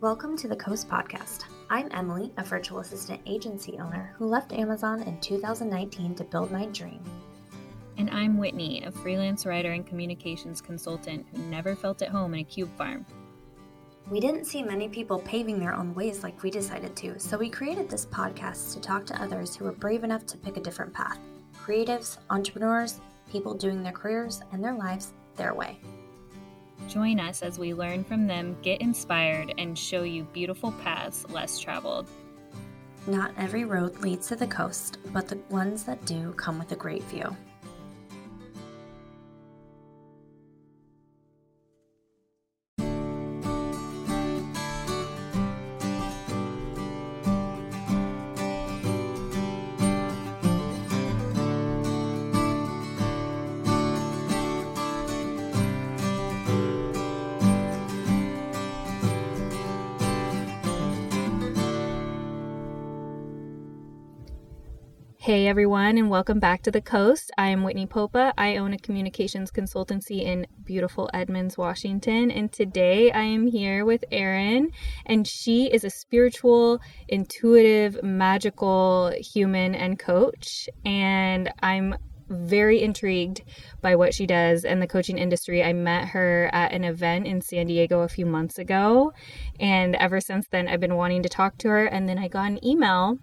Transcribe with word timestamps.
Welcome 0.00 0.36
to 0.36 0.46
the 0.46 0.54
Coast 0.54 0.88
Podcast. 0.88 1.46
I'm 1.70 1.88
Emilie, 1.90 2.32
a 2.36 2.44
virtual 2.44 2.78
assistant 2.78 3.20
agency 3.26 3.78
owner 3.80 4.14
who 4.16 4.26
left 4.28 4.52
Amazon 4.52 5.02
in 5.02 5.20
2019 5.20 6.14
to 6.14 6.22
build 6.22 6.52
my 6.52 6.66
dream. 6.66 7.02
And 7.96 8.08
I'm 8.10 8.38
Whitney, 8.38 8.84
a 8.84 8.92
freelance 8.92 9.44
writer 9.44 9.72
and 9.72 9.84
communications 9.84 10.60
consultant 10.60 11.26
who 11.32 11.42
never 11.46 11.74
felt 11.74 12.00
at 12.00 12.10
home 12.10 12.32
in 12.34 12.40
a 12.40 12.44
cube 12.44 12.70
farm. 12.78 13.04
We 14.08 14.20
didn't 14.20 14.44
see 14.44 14.62
many 14.62 14.88
people 14.88 15.18
paving 15.18 15.58
their 15.58 15.74
own 15.74 15.92
ways 15.96 16.22
like 16.22 16.44
we 16.44 16.50
decided 16.52 16.94
to, 16.94 17.18
so 17.18 17.36
we 17.36 17.50
created 17.50 17.90
this 17.90 18.06
podcast 18.06 18.74
to 18.74 18.80
talk 18.80 19.04
to 19.06 19.20
others 19.20 19.56
who 19.56 19.64
were 19.64 19.72
brave 19.72 20.04
enough 20.04 20.24
to 20.26 20.38
pick 20.38 20.56
a 20.56 20.60
different 20.60 20.94
path 20.94 21.18
creatives, 21.60 22.18
entrepreneurs, 22.30 23.00
people 23.32 23.52
doing 23.52 23.82
their 23.82 23.90
careers 23.90 24.42
and 24.52 24.62
their 24.62 24.74
lives 24.74 25.12
their 25.34 25.54
way. 25.54 25.80
Join 26.88 27.20
us 27.20 27.42
as 27.42 27.58
we 27.58 27.74
learn 27.74 28.02
from 28.02 28.26
them, 28.26 28.56
get 28.62 28.80
inspired, 28.80 29.52
and 29.58 29.78
show 29.78 30.04
you 30.04 30.24
beautiful 30.24 30.72
paths 30.72 31.26
less 31.28 31.58
traveled. 31.58 32.08
Not 33.06 33.32
every 33.36 33.64
road 33.64 34.00
leads 34.00 34.28
to 34.28 34.36
the 34.36 34.46
coast, 34.46 34.98
but 35.12 35.28
the 35.28 35.38
ones 35.50 35.84
that 35.84 36.04
do 36.06 36.32
come 36.32 36.58
with 36.58 36.72
a 36.72 36.76
great 36.76 37.02
view. 37.04 37.36
Hey 65.28 65.46
everyone, 65.46 65.98
and 65.98 66.08
welcome 66.08 66.40
back 66.40 66.62
to 66.62 66.70
the 66.70 66.80
coast. 66.80 67.30
I 67.36 67.48
am 67.50 67.62
Whitney 67.62 67.84
Popa. 67.84 68.32
I 68.38 68.56
own 68.56 68.72
a 68.72 68.78
communications 68.78 69.50
consultancy 69.50 70.22
in 70.22 70.46
beautiful 70.64 71.10
Edmonds, 71.12 71.58
Washington. 71.58 72.30
And 72.30 72.50
today 72.50 73.12
I 73.12 73.24
am 73.24 73.46
here 73.46 73.84
with 73.84 74.06
Erin, 74.10 74.70
and 75.04 75.28
she 75.28 75.66
is 75.66 75.84
a 75.84 75.90
spiritual, 75.90 76.80
intuitive, 77.08 78.02
magical 78.02 79.12
human 79.20 79.74
and 79.74 79.98
coach. 79.98 80.66
And 80.86 81.52
I'm 81.62 81.94
very 82.30 82.80
intrigued 82.80 83.42
by 83.82 83.96
what 83.96 84.14
she 84.14 84.24
does 84.24 84.64
and 84.64 84.80
the 84.80 84.86
coaching 84.86 85.18
industry. 85.18 85.62
I 85.62 85.74
met 85.74 86.08
her 86.08 86.48
at 86.54 86.72
an 86.72 86.84
event 86.84 87.26
in 87.26 87.42
San 87.42 87.66
Diego 87.66 88.00
a 88.00 88.08
few 88.08 88.24
months 88.24 88.58
ago. 88.58 89.12
And 89.60 89.94
ever 89.96 90.22
since 90.22 90.46
then, 90.50 90.68
I've 90.68 90.80
been 90.80 90.96
wanting 90.96 91.22
to 91.24 91.28
talk 91.28 91.58
to 91.58 91.68
her. 91.68 91.84
And 91.84 92.08
then 92.08 92.16
I 92.16 92.28
got 92.28 92.50
an 92.50 92.64
email 92.64 93.18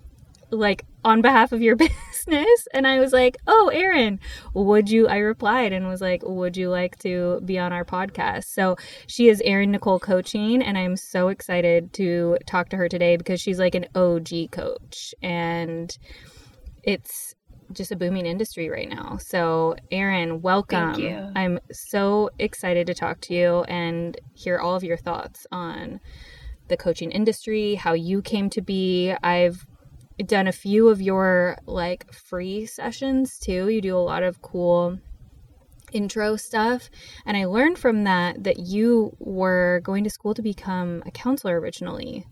like 0.52 0.86
on 1.06 1.22
behalf 1.22 1.54
of 1.54 1.62
your 1.62 1.76
business. 2.26 2.68
And 2.74 2.86
i 2.86 3.00
was 3.00 3.14
like 3.14 3.38
oh 3.48 3.70
erin 3.74 4.20
would 4.54 4.90
you? 4.90 5.08
I 5.08 5.18
replied 5.18 5.72
and 5.72 5.88
was 5.88 6.02
like 6.02 6.22
would 6.26 6.58
you 6.58 6.70
like 6.70 6.98
to 7.00 7.40
be 7.46 7.58
on 7.60 7.72
our 7.72 7.86
podcast? 7.86 8.46
So 8.46 8.76
she 9.08 9.30
is 9.30 9.42
erin 9.46 9.72
nicole 9.72 10.00
coaching 10.00 10.62
and 10.62 10.78
i'm 10.78 10.98
so 10.98 11.30
excited 11.30 11.94
to 11.94 12.38
talk 12.46 12.70
to 12.70 12.78
her 12.78 12.90
today 12.90 13.16
because 13.16 13.40
she's 13.40 13.60
like 13.60 13.76
an 13.76 13.86
og 13.96 14.30
coach. 14.52 15.14
And 15.22 15.96
it's 16.84 17.36
just 17.72 17.92
a 17.92 17.96
booming 17.96 18.26
industry 18.26 18.70
right 18.70 18.90
now. 18.90 19.18
So 19.18 19.76
erin 19.92 20.42
welcome. 20.42 20.94
Thank 20.94 21.04
you. 21.04 21.32
i'm 21.36 21.60
so 21.72 22.32
excited 22.40 22.88
to 22.88 22.96
talk 22.96 23.22
to 23.22 23.34
you 23.36 23.64
and 23.64 24.20
hear 24.34 24.58
all 24.58 24.76
of 24.76 24.84
your 24.84 24.98
thoughts 24.98 25.46
on 25.52 26.00
the 26.68 26.78
coaching 26.78 27.12
industry 27.12 27.76
how 27.76 27.94
you 27.94 28.24
came 28.24 28.50
to 28.50 28.62
be. 28.62 29.14
I've 29.22 29.68
done 30.18 30.48
a 30.48 30.52
few 30.52 30.90
of 30.90 31.02
your 31.02 31.58
like 31.66 32.12
free 32.14 32.66
sessions 32.66 33.38
too. 33.38 33.70
You 33.70 33.82
do 33.82 33.98
a 33.98 34.00
lot 34.00 34.24
of 34.24 34.42
cool 34.42 35.00
intro 35.92 36.36
stuff 36.36 36.90
and 37.26 37.38
I 37.38 37.46
learned 37.46 37.78
from 37.78 38.04
that 38.04 38.44
that 38.44 38.60
you 38.60 39.16
were 39.20 39.82
going 39.84 40.04
to 40.04 40.10
school 40.10 40.34
to 40.34 40.42
become 40.42 41.04
a 41.06 41.12
counselor 41.12 41.60
originally 41.60 42.26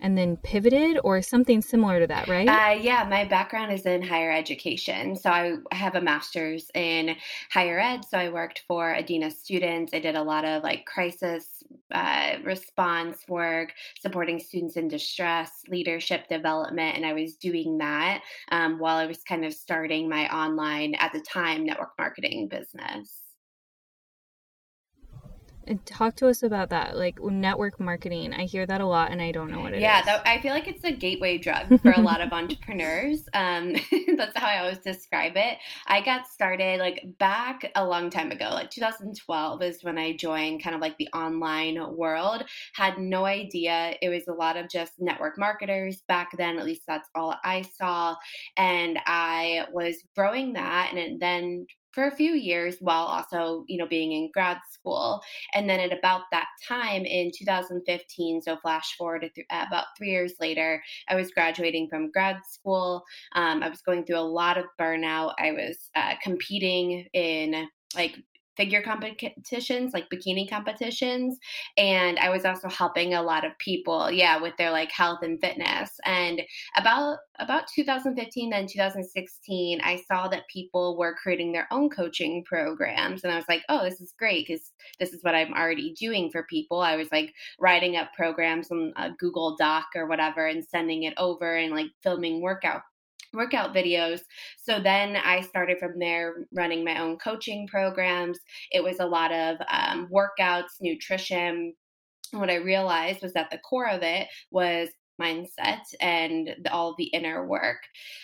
and 0.00 0.16
then 0.16 0.36
pivoted 0.38 0.98
or 1.04 1.22
something 1.22 1.60
similar 1.60 2.00
to 2.00 2.06
that, 2.06 2.28
right? 2.28 2.48
Uh, 2.48 2.80
yeah, 2.80 3.06
my 3.08 3.24
background 3.24 3.72
is 3.72 3.86
in 3.86 4.02
higher 4.02 4.30
education. 4.30 5.16
So 5.16 5.30
I 5.30 5.56
have 5.72 5.94
a 5.94 6.00
master's 6.00 6.70
in 6.74 7.16
higher 7.50 7.78
ed. 7.78 8.04
So 8.04 8.18
I 8.18 8.28
worked 8.28 8.64
for 8.66 8.94
Adina 8.94 9.30
students. 9.30 9.94
I 9.94 10.00
did 10.00 10.14
a 10.14 10.22
lot 10.22 10.44
of 10.44 10.62
like 10.62 10.86
crisis 10.86 11.62
uh, 11.90 12.36
response 12.44 13.26
work, 13.28 13.74
supporting 14.00 14.38
students 14.38 14.76
in 14.76 14.88
distress, 14.88 15.62
leadership 15.68 16.28
development. 16.28 16.96
And 16.96 17.06
I 17.06 17.12
was 17.12 17.36
doing 17.36 17.78
that 17.78 18.22
um, 18.50 18.78
while 18.78 18.96
I 18.96 19.06
was 19.06 19.22
kind 19.22 19.44
of 19.44 19.52
starting 19.52 20.08
my 20.08 20.28
online, 20.34 20.94
at 20.96 21.12
the 21.12 21.20
time, 21.20 21.64
network 21.64 21.92
marketing 21.98 22.48
business. 22.48 23.27
And 25.68 25.84
talk 25.84 26.16
to 26.16 26.28
us 26.28 26.42
about 26.42 26.70
that, 26.70 26.96
like 26.96 27.22
network 27.22 27.78
marketing. 27.78 28.32
I 28.32 28.44
hear 28.44 28.64
that 28.64 28.80
a 28.80 28.86
lot, 28.86 29.10
and 29.10 29.20
I 29.20 29.32
don't 29.32 29.50
know 29.50 29.60
what 29.60 29.74
it 29.74 29.80
yeah, 29.80 30.00
is. 30.00 30.06
yeah, 30.06 30.22
I 30.24 30.40
feel 30.40 30.54
like 30.54 30.66
it's 30.66 30.82
a 30.82 30.90
gateway 30.92 31.36
drug 31.36 31.78
for 31.82 31.90
a 31.90 32.00
lot 32.00 32.22
of 32.22 32.32
entrepreneurs. 32.32 33.28
Um, 33.34 33.74
that's 34.16 34.36
how 34.36 34.46
I 34.46 34.60
always 34.60 34.78
describe 34.78 35.32
it. 35.36 35.58
I 35.86 36.00
got 36.00 36.26
started 36.26 36.80
like 36.80 37.04
back 37.18 37.70
a 37.76 37.84
long 37.86 38.08
time 38.08 38.32
ago, 38.32 38.48
like 38.50 38.70
2012 38.70 39.62
is 39.62 39.84
when 39.84 39.98
I 39.98 40.16
joined 40.16 40.62
kind 40.62 40.74
of 40.74 40.80
like 40.80 40.96
the 40.96 41.08
online 41.14 41.78
world. 41.94 42.44
Had 42.74 42.98
no 42.98 43.26
idea. 43.26 43.94
It 44.00 44.08
was 44.08 44.26
a 44.26 44.32
lot 44.32 44.56
of 44.56 44.70
just 44.70 44.92
network 44.98 45.38
marketers 45.38 46.02
back 46.08 46.30
then. 46.38 46.58
At 46.58 46.64
least 46.64 46.84
that's 46.88 47.10
all 47.14 47.34
I 47.44 47.60
saw, 47.76 48.16
and 48.56 48.98
I 49.04 49.66
was 49.70 49.96
growing 50.16 50.54
that, 50.54 50.94
and 50.94 51.20
then 51.20 51.66
for 51.92 52.06
a 52.06 52.14
few 52.14 52.32
years 52.32 52.76
while 52.80 53.04
also 53.04 53.64
you 53.68 53.78
know 53.78 53.86
being 53.86 54.12
in 54.12 54.30
grad 54.32 54.58
school 54.70 55.20
and 55.54 55.68
then 55.68 55.80
at 55.80 55.96
about 55.96 56.22
that 56.30 56.46
time 56.66 57.04
in 57.04 57.30
2015 57.36 58.42
so 58.42 58.56
flash 58.58 58.96
forward 58.96 59.28
th- 59.34 59.46
about 59.50 59.86
three 59.96 60.10
years 60.10 60.34
later 60.40 60.82
i 61.08 61.14
was 61.14 61.30
graduating 61.30 61.88
from 61.88 62.10
grad 62.10 62.38
school. 62.48 63.04
Um, 63.32 63.62
i 63.62 63.68
was 63.68 63.82
going 63.82 64.04
through 64.04 64.18
a 64.18 64.20
lot 64.20 64.58
of 64.58 64.64
burnout. 64.80 65.34
I 65.38 65.52
was 65.52 65.90
uh, 65.94 66.14
competing 66.22 67.06
in 67.12 67.68
like 67.94 68.16
figure 68.58 68.82
competitions, 68.82 69.94
like 69.94 70.10
bikini 70.10 70.50
competitions. 70.50 71.38
And 71.78 72.18
I 72.18 72.28
was 72.28 72.44
also 72.44 72.68
helping 72.68 73.14
a 73.14 73.22
lot 73.22 73.46
of 73.46 73.56
people, 73.58 74.10
yeah, 74.10 74.38
with 74.38 74.54
their 74.58 74.72
like 74.72 74.90
health 74.90 75.20
and 75.22 75.40
fitness. 75.40 75.92
And 76.04 76.42
about 76.76 77.18
about 77.38 77.68
2015 77.72 78.52
and 78.52 78.68
2016, 78.68 79.80
I 79.80 80.02
saw 80.08 80.26
that 80.28 80.48
people 80.52 80.98
were 80.98 81.14
creating 81.14 81.52
their 81.52 81.68
own 81.70 81.88
coaching 81.88 82.44
programs. 82.44 83.22
And 83.22 83.32
I 83.32 83.36
was 83.36 83.48
like, 83.48 83.62
oh, 83.68 83.84
this 83.84 84.00
is 84.00 84.12
great 84.18 84.46
because 84.46 84.72
this 84.98 85.12
is 85.12 85.22
what 85.22 85.36
I'm 85.36 85.54
already 85.54 85.94
doing 85.94 86.30
for 86.30 86.42
people. 86.50 86.80
I 86.80 86.96
was 86.96 87.08
like 87.12 87.32
writing 87.60 87.96
up 87.96 88.12
programs 88.14 88.72
on 88.72 88.92
a 88.96 89.10
Google 89.12 89.56
Doc 89.56 89.86
or 89.94 90.08
whatever 90.08 90.46
and 90.46 90.64
sending 90.64 91.04
it 91.04 91.14
over 91.16 91.54
and 91.54 91.72
like 91.72 91.90
filming 92.02 92.42
workout 92.42 92.82
workout 93.32 93.74
videos. 93.74 94.20
So 94.56 94.80
then 94.80 95.16
I 95.16 95.40
started 95.40 95.78
from 95.78 95.98
there 95.98 96.46
running 96.52 96.84
my 96.84 97.00
own 97.00 97.18
coaching 97.18 97.66
programs. 97.66 98.38
It 98.70 98.82
was 98.82 99.00
a 99.00 99.06
lot 99.06 99.32
of 99.32 99.56
um, 99.70 100.08
workouts, 100.12 100.80
nutrition. 100.80 101.74
And 102.32 102.40
what 102.40 102.50
I 102.50 102.56
realized 102.56 103.22
was 103.22 103.32
that 103.32 103.50
the 103.50 103.58
core 103.58 103.88
of 103.88 104.02
it 104.02 104.28
was 104.50 104.88
mindset 105.20 105.80
and 106.00 106.50
all 106.70 106.94
the 106.96 107.06
inner 107.06 107.46
work. 107.46 107.78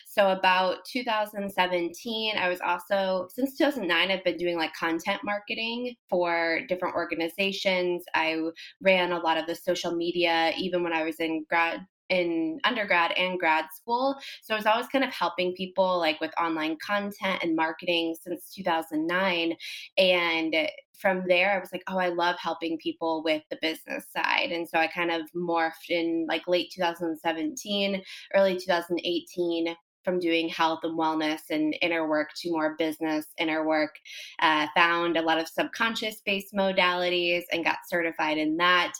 So 0.06 0.30
about 0.30 0.84
2017, 0.92 2.36
I 2.38 2.48
was 2.48 2.60
also 2.60 3.28
since 3.34 3.58
2009 3.58 4.10
I've 4.10 4.24
been 4.24 4.36
doing 4.36 4.56
like 4.56 4.72
content 4.74 5.20
marketing 5.24 5.94
for 6.08 6.60
different 6.68 6.94
organizations. 6.94 8.04
I 8.14 8.40
ran 8.80 9.12
a 9.12 9.18
lot 9.18 9.38
of 9.38 9.46
the 9.46 9.56
social 9.56 9.94
media 9.94 10.52
even 10.56 10.82
when 10.82 10.92
I 10.92 11.02
was 11.02 11.16
in 11.18 11.44
grad 11.48 11.84
in 12.10 12.60
undergrad 12.64 13.12
and 13.12 13.38
grad 13.38 13.66
school. 13.74 14.16
So 14.42 14.54
I 14.54 14.56
was 14.56 14.66
always 14.66 14.88
kind 14.88 15.04
of 15.04 15.12
helping 15.12 15.54
people 15.54 15.98
like 15.98 16.20
with 16.20 16.32
online 16.40 16.76
content 16.84 17.42
and 17.42 17.56
marketing 17.56 18.14
since 18.20 18.52
2009. 18.54 19.56
And 19.98 20.54
from 20.98 21.24
there, 21.26 21.56
I 21.56 21.58
was 21.58 21.72
like, 21.72 21.82
oh, 21.88 21.98
I 21.98 22.08
love 22.08 22.36
helping 22.38 22.78
people 22.78 23.22
with 23.24 23.42
the 23.50 23.58
business 23.60 24.06
side. 24.12 24.50
And 24.52 24.68
so 24.68 24.78
I 24.78 24.86
kind 24.86 25.10
of 25.10 25.22
morphed 25.34 25.90
in 25.90 26.26
like 26.28 26.46
late 26.46 26.70
2017, 26.74 28.02
early 28.34 28.56
2018 28.56 29.76
from 30.04 30.18
doing 30.18 30.48
health 30.48 30.80
and 30.82 30.98
wellness 30.98 31.40
and 31.50 31.74
inner 31.80 32.06
work 32.06 32.28
to 32.36 32.50
more 32.50 32.76
business 32.78 33.26
inner 33.38 33.66
work. 33.66 33.96
Uh, 34.40 34.66
found 34.76 35.16
a 35.16 35.22
lot 35.22 35.38
of 35.38 35.48
subconscious 35.48 36.20
based 36.24 36.54
modalities 36.54 37.42
and 37.52 37.64
got 37.64 37.78
certified 37.88 38.38
in 38.38 38.56
that. 38.58 38.92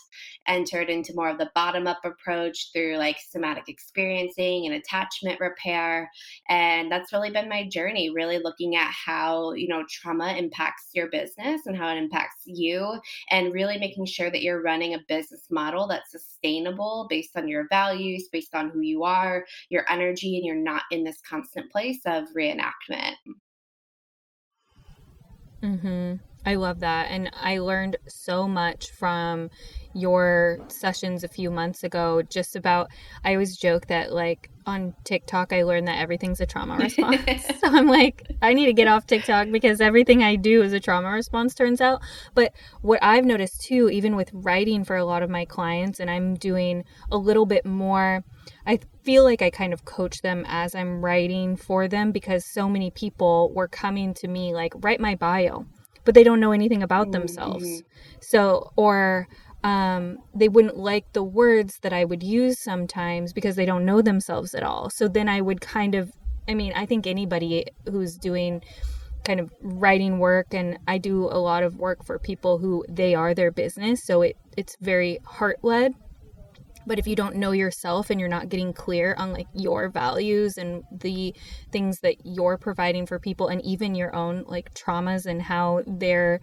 Entered 0.47 0.89
into 0.89 1.15
more 1.15 1.29
of 1.29 1.39
the 1.39 1.49
bottom 1.55 1.87
up 1.87 1.99
approach 2.03 2.69
through 2.71 2.97
like 2.97 3.17
somatic 3.29 3.67
experiencing 3.67 4.67
and 4.67 4.75
attachment 4.75 5.39
repair. 5.39 6.11
And 6.49 6.91
that's 6.91 7.11
really 7.11 7.31
been 7.31 7.49
my 7.49 7.67
journey, 7.67 8.11
really 8.11 8.37
looking 8.37 8.75
at 8.75 8.91
how, 8.91 9.53
you 9.53 9.67
know, 9.67 9.83
trauma 9.89 10.35
impacts 10.37 10.89
your 10.93 11.09
business 11.09 11.65
and 11.65 11.75
how 11.75 11.89
it 11.89 11.97
impacts 11.97 12.41
you, 12.45 12.99
and 13.31 13.53
really 13.53 13.79
making 13.79 14.05
sure 14.05 14.29
that 14.29 14.43
you're 14.43 14.61
running 14.61 14.93
a 14.93 14.99
business 15.07 15.47
model 15.49 15.87
that's 15.87 16.11
sustainable 16.11 17.07
based 17.09 17.35
on 17.35 17.47
your 17.47 17.65
values, 17.69 18.29
based 18.31 18.53
on 18.53 18.69
who 18.69 18.81
you 18.81 19.03
are, 19.03 19.45
your 19.69 19.85
energy, 19.89 20.37
and 20.37 20.45
you're 20.45 20.55
not 20.55 20.83
in 20.91 21.03
this 21.03 21.21
constant 21.27 21.71
place 21.71 22.01
of 22.05 22.25
reenactment. 22.37 23.13
Mm-hmm. 25.63 26.15
I 26.45 26.55
love 26.55 26.81
that. 26.81 27.07
And 27.09 27.31
I 27.41 27.57
learned 27.57 27.97
so 28.07 28.47
much 28.47 28.91
from 28.91 29.49
your 29.95 30.59
sessions 30.67 31.23
a 31.23 31.27
few 31.27 31.49
months 31.49 31.83
ago 31.83 32.21
just 32.21 32.57
about 32.57 32.89
I 33.23 33.31
always 33.33 33.55
joke 33.55 33.87
that 33.87 34.11
like 34.11 34.49
on 34.65 34.93
TikTok 35.05 35.53
I 35.53 35.63
learned 35.63 35.87
that 35.87 35.99
everything's 35.99 36.41
a 36.41 36.45
trauma 36.45 36.75
response. 36.75 37.21
so 37.61 37.67
I'm 37.67 37.87
like 37.87 38.29
I 38.41 38.53
need 38.53 38.65
to 38.65 38.73
get 38.73 38.89
off 38.89 39.07
TikTok 39.07 39.51
because 39.51 39.79
everything 39.79 40.21
I 40.21 40.35
do 40.35 40.61
is 40.61 40.73
a 40.73 40.81
trauma 40.81 41.09
response 41.09 41.55
turns 41.55 41.79
out. 41.79 42.01
But 42.33 42.51
what 42.81 42.99
I've 43.01 43.23
noticed 43.23 43.61
too 43.61 43.89
even 43.89 44.17
with 44.17 44.29
writing 44.33 44.83
for 44.83 44.97
a 44.97 45.05
lot 45.05 45.23
of 45.23 45.29
my 45.29 45.45
clients 45.45 46.01
and 46.01 46.11
I'm 46.11 46.35
doing 46.35 46.83
a 47.09 47.17
little 47.17 47.45
bit 47.45 47.65
more 47.65 48.25
I 48.67 48.79
feel 49.03 49.23
like 49.23 49.41
I 49.41 49.49
kind 49.49 49.71
of 49.71 49.85
coach 49.85 50.21
them 50.21 50.43
as 50.45 50.75
I'm 50.75 51.03
writing 51.03 51.55
for 51.55 51.87
them 51.87 52.11
because 52.11 52.43
so 52.43 52.67
many 52.67 52.91
people 52.91 53.53
were 53.53 53.69
coming 53.69 54.13
to 54.15 54.27
me 54.27 54.53
like 54.53 54.73
write 54.75 54.99
my 54.99 55.15
bio 55.15 55.65
but 56.05 56.13
they 56.13 56.23
don't 56.23 56.39
know 56.39 56.51
anything 56.51 56.83
about 56.83 57.07
mm-hmm. 57.07 57.19
themselves. 57.19 57.83
So 58.21 58.71
or 58.77 59.27
um, 59.65 60.19
they 60.35 60.47
wouldn't 60.47 60.77
like 60.77 61.11
the 61.13 61.23
words 61.23 61.79
that 61.81 61.91
I 61.91 62.05
would 62.05 62.21
use 62.21 62.59
sometimes 62.59 63.33
because 63.33 63.55
they 63.55 63.65
don't 63.65 63.83
know 63.83 63.99
themselves 63.99 64.53
at 64.53 64.61
all. 64.61 64.91
So 64.91 65.07
then 65.07 65.27
I 65.27 65.41
would 65.41 65.59
kind 65.59 65.95
of, 65.95 66.11
I 66.47 66.53
mean, 66.53 66.71
I 66.75 66.85
think 66.85 67.07
anybody 67.07 67.65
who's 67.89 68.15
doing 68.15 68.61
kind 69.23 69.39
of 69.39 69.51
writing 69.61 70.19
work 70.19 70.53
and 70.53 70.77
I 70.87 70.99
do 70.99 71.23
a 71.23 71.41
lot 71.41 71.63
of 71.63 71.77
work 71.77 72.05
for 72.05 72.19
people 72.19 72.59
who 72.59 72.85
they 72.87 73.15
are 73.15 73.33
their 73.33 73.49
business. 73.49 74.03
So 74.03 74.21
it, 74.21 74.37
it's 74.55 74.77
very 74.81 75.17
heart 75.25 75.57
led. 75.63 75.95
But 76.85 76.99
if 76.99 77.07
you 77.07 77.15
don't 77.15 77.37
know 77.37 77.51
yourself 77.51 78.11
and 78.11 78.19
you're 78.19 78.29
not 78.29 78.49
getting 78.49 78.71
clear 78.71 79.15
on 79.17 79.33
like 79.33 79.47
your 79.55 79.89
values 79.89 80.59
and 80.59 80.83
the 80.91 81.33
things 81.71 82.01
that 82.01 82.17
you're 82.23 82.59
providing 82.59 83.07
for 83.07 83.17
people 83.17 83.47
and 83.47 83.65
even 83.65 83.95
your 83.95 84.15
own 84.15 84.43
like 84.45 84.75
traumas 84.75 85.25
and 85.25 85.41
how 85.41 85.81
they're 85.87 86.39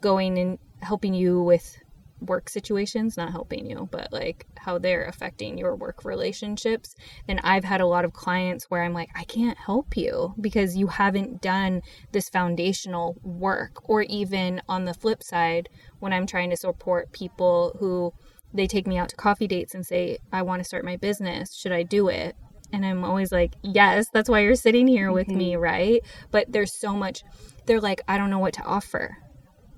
going 0.00 0.36
and 0.36 0.58
helping 0.80 1.14
you 1.14 1.40
with 1.40 1.78
work 2.20 2.48
situations 2.48 3.16
not 3.16 3.32
helping 3.32 3.68
you 3.68 3.88
but 3.90 4.12
like 4.12 4.46
how 4.60 4.78
they're 4.78 5.04
affecting 5.04 5.56
your 5.56 5.74
work 5.74 6.04
relationships. 6.04 6.94
Then 7.26 7.40
i've 7.42 7.64
had 7.64 7.80
a 7.80 7.86
lot 7.86 8.04
of 8.04 8.12
clients 8.12 8.70
where 8.70 8.82
i'm 8.82 8.92
like 8.92 9.10
i 9.14 9.24
can't 9.24 9.58
help 9.58 9.96
you 9.96 10.34
because 10.40 10.76
you 10.76 10.88
haven't 10.88 11.40
done 11.40 11.82
this 12.12 12.28
foundational 12.28 13.16
work. 13.22 13.88
Or 13.88 14.02
even 14.02 14.62
on 14.68 14.84
the 14.84 14.94
flip 14.94 15.22
side 15.22 15.68
when 15.98 16.12
i'm 16.12 16.26
trying 16.26 16.50
to 16.50 16.56
support 16.56 17.12
people 17.12 17.76
who 17.80 18.12
they 18.52 18.66
take 18.66 18.86
me 18.86 18.98
out 18.98 19.08
to 19.10 19.16
coffee 19.16 19.46
dates 19.46 19.74
and 19.74 19.86
say 19.86 20.18
i 20.32 20.42
want 20.42 20.60
to 20.60 20.64
start 20.64 20.84
my 20.84 20.96
business. 20.96 21.54
Should 21.54 21.72
i 21.72 21.82
do 21.82 22.08
it? 22.08 22.36
And 22.72 22.84
i'm 22.84 23.04
always 23.04 23.32
like 23.32 23.54
yes 23.62 24.06
that's 24.12 24.28
why 24.28 24.40
you're 24.40 24.54
sitting 24.54 24.86
here 24.86 25.06
mm-hmm. 25.06 25.14
with 25.14 25.28
me 25.28 25.52
mm-hmm. 25.52 25.62
right? 25.62 26.02
But 26.30 26.52
there's 26.52 26.78
so 26.78 26.94
much 26.94 27.22
they're 27.66 27.80
like 27.80 28.02
i 28.08 28.18
don't 28.18 28.30
know 28.30 28.38
what 28.38 28.54
to 28.54 28.62
offer. 28.62 29.16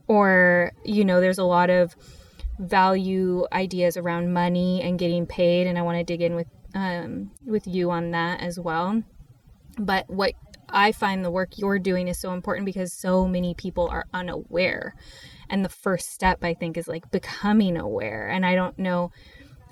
Or 0.08 0.72
you 0.84 1.04
know 1.04 1.20
there's 1.20 1.38
a 1.38 1.44
lot 1.44 1.70
of 1.70 1.94
value 2.62 3.44
ideas 3.52 3.96
around 3.96 4.32
money 4.32 4.80
and 4.82 4.98
getting 4.98 5.26
paid 5.26 5.66
and 5.66 5.78
I 5.78 5.82
want 5.82 5.98
to 5.98 6.04
dig 6.04 6.22
in 6.22 6.34
with 6.34 6.46
um, 6.74 7.30
with 7.44 7.66
you 7.66 7.90
on 7.90 8.12
that 8.12 8.40
as 8.40 8.58
well. 8.58 9.02
But 9.78 10.08
what 10.08 10.32
I 10.68 10.92
find 10.92 11.24
the 11.24 11.30
work 11.30 11.58
you're 11.58 11.78
doing 11.78 12.08
is 12.08 12.18
so 12.18 12.32
important 12.32 12.64
because 12.64 12.92
so 12.92 13.26
many 13.26 13.52
people 13.54 13.88
are 13.88 14.06
unaware. 14.14 14.94
And 15.50 15.64
the 15.64 15.68
first 15.68 16.10
step 16.10 16.42
I 16.42 16.54
think 16.54 16.76
is 16.78 16.88
like 16.88 17.10
becoming 17.10 17.76
aware. 17.76 18.28
And 18.28 18.46
I 18.46 18.54
don't 18.54 18.78
know 18.78 19.12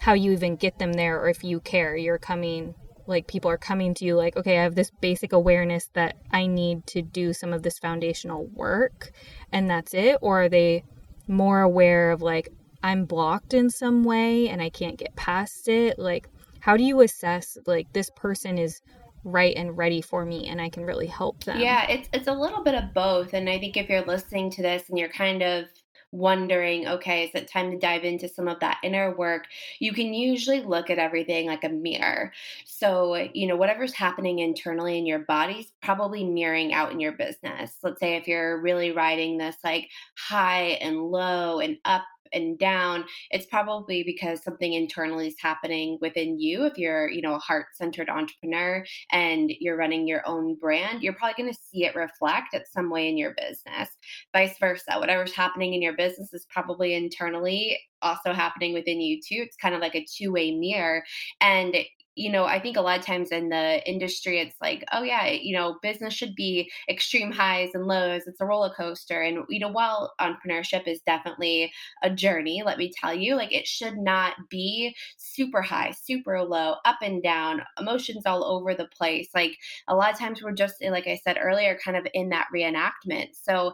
how 0.00 0.12
you 0.12 0.32
even 0.32 0.56
get 0.56 0.78
them 0.78 0.94
there 0.94 1.18
or 1.20 1.28
if 1.28 1.42
you 1.42 1.60
care. 1.60 1.96
You're 1.96 2.18
coming 2.18 2.74
like 3.06 3.26
people 3.26 3.50
are 3.50 3.58
coming 3.58 3.94
to 3.94 4.04
you 4.04 4.14
like, 4.14 4.36
okay, 4.36 4.58
I 4.58 4.62
have 4.62 4.74
this 4.74 4.90
basic 5.00 5.32
awareness 5.32 5.88
that 5.94 6.16
I 6.30 6.46
need 6.46 6.86
to 6.88 7.02
do 7.02 7.32
some 7.32 7.52
of 7.52 7.62
this 7.62 7.78
foundational 7.78 8.46
work 8.46 9.12
and 9.52 9.70
that's 9.70 9.94
it 9.94 10.18
or 10.20 10.42
are 10.42 10.48
they 10.48 10.84
more 11.26 11.60
aware 11.62 12.10
of 12.10 12.22
like 12.22 12.50
I'm 12.82 13.04
blocked 13.04 13.54
in 13.54 13.70
some 13.70 14.04
way 14.04 14.48
and 14.48 14.62
I 14.62 14.70
can't 14.70 14.98
get 14.98 15.14
past 15.16 15.68
it, 15.68 15.98
like 15.98 16.28
how 16.60 16.76
do 16.76 16.84
you 16.84 17.00
assess 17.00 17.58
like 17.66 17.92
this 17.92 18.10
person 18.16 18.58
is 18.58 18.80
right 19.24 19.54
and 19.56 19.76
ready 19.76 20.00
for 20.00 20.24
me 20.24 20.46
and 20.48 20.60
I 20.60 20.68
can 20.70 20.84
really 20.84 21.06
help 21.06 21.44
them? 21.44 21.60
Yeah, 21.60 21.86
it's 21.88 22.08
it's 22.12 22.28
a 22.28 22.32
little 22.32 22.62
bit 22.62 22.74
of 22.74 22.94
both 22.94 23.34
and 23.34 23.48
I 23.48 23.58
think 23.58 23.76
if 23.76 23.88
you're 23.88 24.04
listening 24.04 24.50
to 24.52 24.62
this 24.62 24.88
and 24.88 24.98
you're 24.98 25.08
kind 25.08 25.42
of 25.42 25.66
wondering, 26.12 26.88
okay, 26.88 27.24
is 27.24 27.30
it 27.34 27.48
time 27.48 27.70
to 27.70 27.78
dive 27.78 28.04
into 28.04 28.28
some 28.28 28.48
of 28.48 28.58
that 28.60 28.78
inner 28.82 29.14
work? 29.16 29.44
You 29.78 29.92
can 29.92 30.12
usually 30.12 30.60
look 30.60 30.90
at 30.90 30.98
everything 30.98 31.46
like 31.46 31.64
a 31.64 31.68
mirror. 31.68 32.32
So, 32.64 33.28
you 33.32 33.46
know, 33.46 33.56
whatever's 33.56 33.94
happening 33.94 34.40
internally 34.40 34.98
in 34.98 35.06
your 35.06 35.20
body's 35.20 35.72
probably 35.82 36.24
mirroring 36.24 36.72
out 36.72 36.90
in 36.90 37.00
your 37.00 37.12
business. 37.12 37.76
Let's 37.82 38.00
say 38.00 38.16
if 38.16 38.26
you're 38.26 38.60
really 38.60 38.90
riding 38.90 39.38
this 39.38 39.56
like 39.62 39.88
high 40.16 40.78
and 40.80 41.00
low 41.00 41.60
and 41.60 41.78
up 41.84 42.02
and 42.32 42.58
down, 42.58 43.04
it's 43.30 43.46
probably 43.46 44.02
because 44.02 44.42
something 44.42 44.72
internally 44.72 45.28
is 45.28 45.36
happening 45.40 45.98
within 46.00 46.38
you. 46.38 46.64
If 46.64 46.78
you're, 46.78 47.10
you 47.10 47.22
know, 47.22 47.34
a 47.34 47.38
heart 47.38 47.66
centered 47.74 48.08
entrepreneur 48.08 48.84
and 49.12 49.50
you're 49.60 49.76
running 49.76 50.06
your 50.06 50.22
own 50.26 50.54
brand, 50.56 51.02
you're 51.02 51.14
probably 51.14 51.42
going 51.42 51.52
to 51.52 51.60
see 51.70 51.84
it 51.84 51.94
reflect 51.94 52.54
at 52.54 52.68
some 52.68 52.90
way 52.90 53.08
in 53.08 53.16
your 53.16 53.34
business. 53.36 53.88
Vice 54.32 54.58
versa, 54.58 54.98
whatever's 54.98 55.34
happening 55.34 55.74
in 55.74 55.82
your 55.82 55.96
business 55.96 56.32
is 56.32 56.46
probably 56.50 56.94
internally 56.94 57.78
also 58.02 58.32
happening 58.32 58.72
within 58.72 59.00
you 59.00 59.16
too. 59.18 59.42
It's 59.46 59.56
kind 59.56 59.74
of 59.74 59.80
like 59.80 59.94
a 59.94 60.06
two 60.06 60.32
way 60.32 60.52
mirror. 60.52 61.02
And 61.40 61.76
you 62.20 62.30
know, 62.30 62.44
I 62.44 62.60
think 62.60 62.76
a 62.76 62.82
lot 62.82 62.98
of 62.98 63.06
times 63.06 63.30
in 63.32 63.48
the 63.48 63.82
industry, 63.88 64.40
it's 64.40 64.60
like, 64.60 64.84
oh, 64.92 65.02
yeah, 65.02 65.26
you 65.28 65.56
know, 65.56 65.78
business 65.80 66.12
should 66.12 66.34
be 66.34 66.70
extreme 66.86 67.32
highs 67.32 67.70
and 67.72 67.86
lows. 67.86 68.26
It's 68.26 68.42
a 68.42 68.44
roller 68.44 68.72
coaster. 68.76 69.22
And, 69.22 69.44
you 69.48 69.58
know, 69.58 69.70
while 69.70 70.12
entrepreneurship 70.20 70.86
is 70.86 71.00
definitely 71.06 71.72
a 72.02 72.10
journey, 72.10 72.62
let 72.62 72.76
me 72.76 72.92
tell 72.94 73.14
you, 73.14 73.36
like, 73.36 73.54
it 73.54 73.66
should 73.66 73.96
not 73.96 74.34
be 74.50 74.94
super 75.16 75.62
high, 75.62 75.92
super 75.92 76.42
low, 76.42 76.74
up 76.84 76.98
and 77.00 77.22
down, 77.22 77.62
emotions 77.78 78.26
all 78.26 78.44
over 78.44 78.74
the 78.74 78.88
place. 78.88 79.30
Like, 79.34 79.56
a 79.88 79.96
lot 79.96 80.12
of 80.12 80.18
times 80.18 80.42
we're 80.42 80.52
just, 80.52 80.74
like 80.84 81.06
I 81.06 81.18
said 81.24 81.38
earlier, 81.40 81.78
kind 81.82 81.96
of 81.96 82.06
in 82.12 82.28
that 82.28 82.48
reenactment. 82.54 83.28
So 83.32 83.72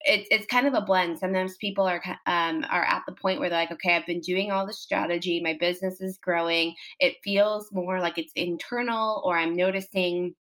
it, 0.00 0.26
it's 0.30 0.46
kind 0.46 0.66
of 0.66 0.74
a 0.74 0.80
blend. 0.80 1.18
Sometimes 1.18 1.56
people 1.56 1.86
are 1.86 2.02
um, 2.26 2.64
are 2.70 2.84
at 2.84 3.02
the 3.06 3.14
point 3.14 3.40
where 3.40 3.48
they're 3.48 3.60
like, 3.60 3.72
okay, 3.72 3.96
I've 3.96 4.06
been 4.06 4.20
doing 4.20 4.50
all 4.50 4.66
the 4.66 4.72
strategy, 4.72 5.40
my 5.42 5.56
business 5.58 6.00
is 6.00 6.18
growing. 6.18 6.74
It 7.00 7.16
feels 7.24 7.72
more 7.72 8.00
like 8.00 8.18
it's 8.18 8.32
internal, 8.34 9.22
or 9.24 9.36
I'm 9.36 9.56
noticing 9.56 10.34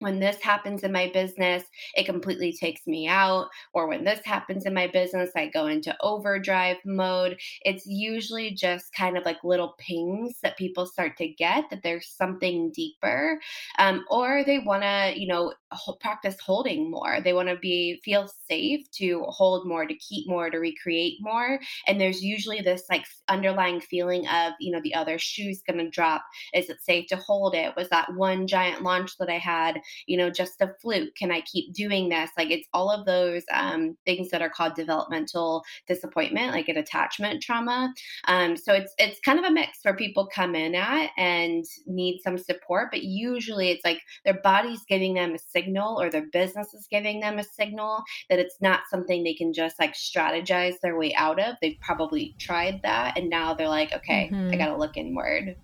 when 0.00 0.20
this 0.20 0.40
happens 0.42 0.82
in 0.82 0.92
my 0.92 1.10
business, 1.12 1.64
it 1.94 2.04
completely 2.04 2.52
takes 2.52 2.86
me 2.86 3.08
out. 3.08 3.48
Or 3.72 3.88
when 3.88 4.04
this 4.04 4.20
happens 4.24 4.66
in 4.66 4.74
my 4.74 4.86
business, 4.86 5.30
I 5.34 5.48
go 5.48 5.66
into 5.66 5.96
overdrive 6.00 6.76
mode. 6.84 7.38
It's 7.62 7.86
usually 7.86 8.50
just 8.50 8.92
kind 8.92 9.16
of 9.16 9.24
like 9.24 9.42
little 9.42 9.74
pings 9.78 10.38
that 10.42 10.58
people 10.58 10.86
start 10.86 11.16
to 11.18 11.28
get 11.28 11.70
that 11.70 11.82
there's 11.82 12.08
something 12.08 12.72
deeper. 12.72 13.40
Um, 13.78 14.04
or 14.10 14.44
they 14.44 14.58
want 14.58 14.82
to, 14.82 15.14
you 15.16 15.28
know, 15.28 15.54
practice 16.00 16.36
holding 16.44 16.90
more. 16.90 17.20
They 17.22 17.32
want 17.32 17.48
to 17.48 17.56
be 17.56 18.00
feel 18.04 18.28
safe 18.48 18.90
to 18.92 19.24
hold 19.28 19.66
more, 19.66 19.86
to 19.86 19.94
keep 19.94 20.28
more, 20.28 20.50
to 20.50 20.58
recreate 20.58 21.18
more. 21.20 21.58
And 21.86 22.00
there's 22.00 22.22
usually 22.22 22.60
this 22.60 22.84
like 22.90 23.04
underlying 23.28 23.80
feeling 23.80 24.26
of, 24.28 24.52
you 24.60 24.72
know, 24.72 24.80
the 24.82 24.94
other 24.94 25.18
shoe's 25.18 25.62
going 25.62 25.78
to 25.78 25.90
drop. 25.90 26.22
Is 26.54 26.70
it 26.70 26.82
safe 26.82 27.06
to 27.08 27.16
hold 27.16 27.54
it? 27.54 27.74
Was 27.76 27.88
that 27.90 28.14
one 28.14 28.46
giant 28.46 28.82
launch 28.82 29.16
that 29.18 29.28
I 29.28 29.38
had? 29.38 29.80
you 30.06 30.16
know, 30.16 30.30
just 30.30 30.60
a 30.60 30.72
fluke? 30.80 31.14
Can 31.16 31.30
I 31.30 31.40
keep 31.42 31.72
doing 31.74 32.08
this? 32.08 32.30
Like 32.36 32.50
it's 32.50 32.68
all 32.72 32.90
of 32.90 33.06
those 33.06 33.42
um, 33.52 33.96
things 34.04 34.30
that 34.30 34.42
are 34.42 34.50
called 34.50 34.74
developmental 34.74 35.64
disappointment, 35.86 36.52
like 36.52 36.68
an 36.68 36.76
attachment 36.76 37.42
trauma. 37.42 37.92
Um, 38.26 38.56
so 38.56 38.72
it's 38.72 38.94
it's 38.98 39.20
kind 39.20 39.38
of 39.38 39.44
a 39.44 39.50
mix 39.50 39.78
where 39.82 39.96
people 39.96 40.28
come 40.32 40.54
in 40.54 40.74
at 40.74 41.10
and 41.16 41.64
need 41.86 42.20
some 42.22 42.38
support, 42.38 42.88
but 42.90 43.02
usually 43.02 43.70
it's 43.70 43.84
like 43.84 44.00
their 44.24 44.40
body's 44.42 44.84
giving 44.88 45.14
them 45.14 45.34
a 45.34 45.38
signal 45.56 46.00
or 46.00 46.10
their 46.10 46.26
business 46.32 46.74
is 46.74 46.86
giving 46.90 47.20
them 47.20 47.38
a 47.38 47.44
signal 47.44 48.02
that 48.28 48.38
it's 48.38 48.56
not 48.60 48.80
something 48.90 49.24
they 49.24 49.34
can 49.34 49.52
just 49.52 49.78
like 49.80 49.94
strategize 49.94 50.74
their 50.82 50.98
way 50.98 51.14
out 51.14 51.40
of. 51.40 51.56
They've 51.62 51.78
probably 51.80 52.34
tried 52.38 52.80
that 52.82 53.16
and 53.16 53.30
now 53.30 53.54
they're 53.54 53.68
like, 53.68 53.92
okay, 53.94 54.28
mm-hmm. 54.32 54.50
I 54.52 54.56
got 54.56 54.68
to 54.68 54.76
look 54.76 54.96
inward. 54.96 55.56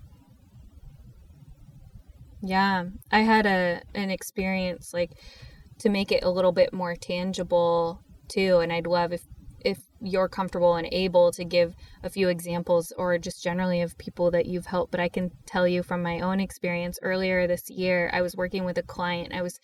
Yeah, 2.43 2.87
I 3.11 3.21
had 3.21 3.47
a 3.47 3.83
an 3.95 4.11
experience 4.11 4.93
like 4.93 5.13
to 5.79 5.89
make 5.89 6.11
it 6.11 6.25
a 6.25 6.31
little 6.31 6.53
bit 6.53 6.73
more 6.73 6.97
tangible 6.97 8.03
too, 8.29 8.59
and 8.59 8.73
I'd 8.73 8.87
love 8.87 9.13
if 9.13 9.23
if 9.65 9.79
you're 10.01 10.29
comfortable 10.29 10.77
and 10.77 10.89
able 10.93 11.31
to 11.33 11.45
give 11.45 11.75
a 12.03 12.11
few 12.11 12.29
examples 12.29 12.93
or 12.97 13.19
just 13.19 13.43
generally 13.43 13.81
of 13.81 13.97
people 13.99 14.31
that 14.31 14.47
you've 14.47 14.67
helped 14.67 14.91
but 14.91 15.01
i 15.01 15.09
can 15.09 15.31
tell 15.47 15.67
you 15.67 15.83
from 15.83 16.03
my 16.03 16.21
own 16.21 16.41
experience 16.41 16.99
earlier 17.03 17.47
this 17.47 17.71
year 17.71 18.11
i 18.13 18.21
was 18.21 18.37
working 18.37 18.65
with 18.65 18.79
a 18.79 18.83
client. 18.83 19.33
I 19.33 19.43
was 19.43 19.59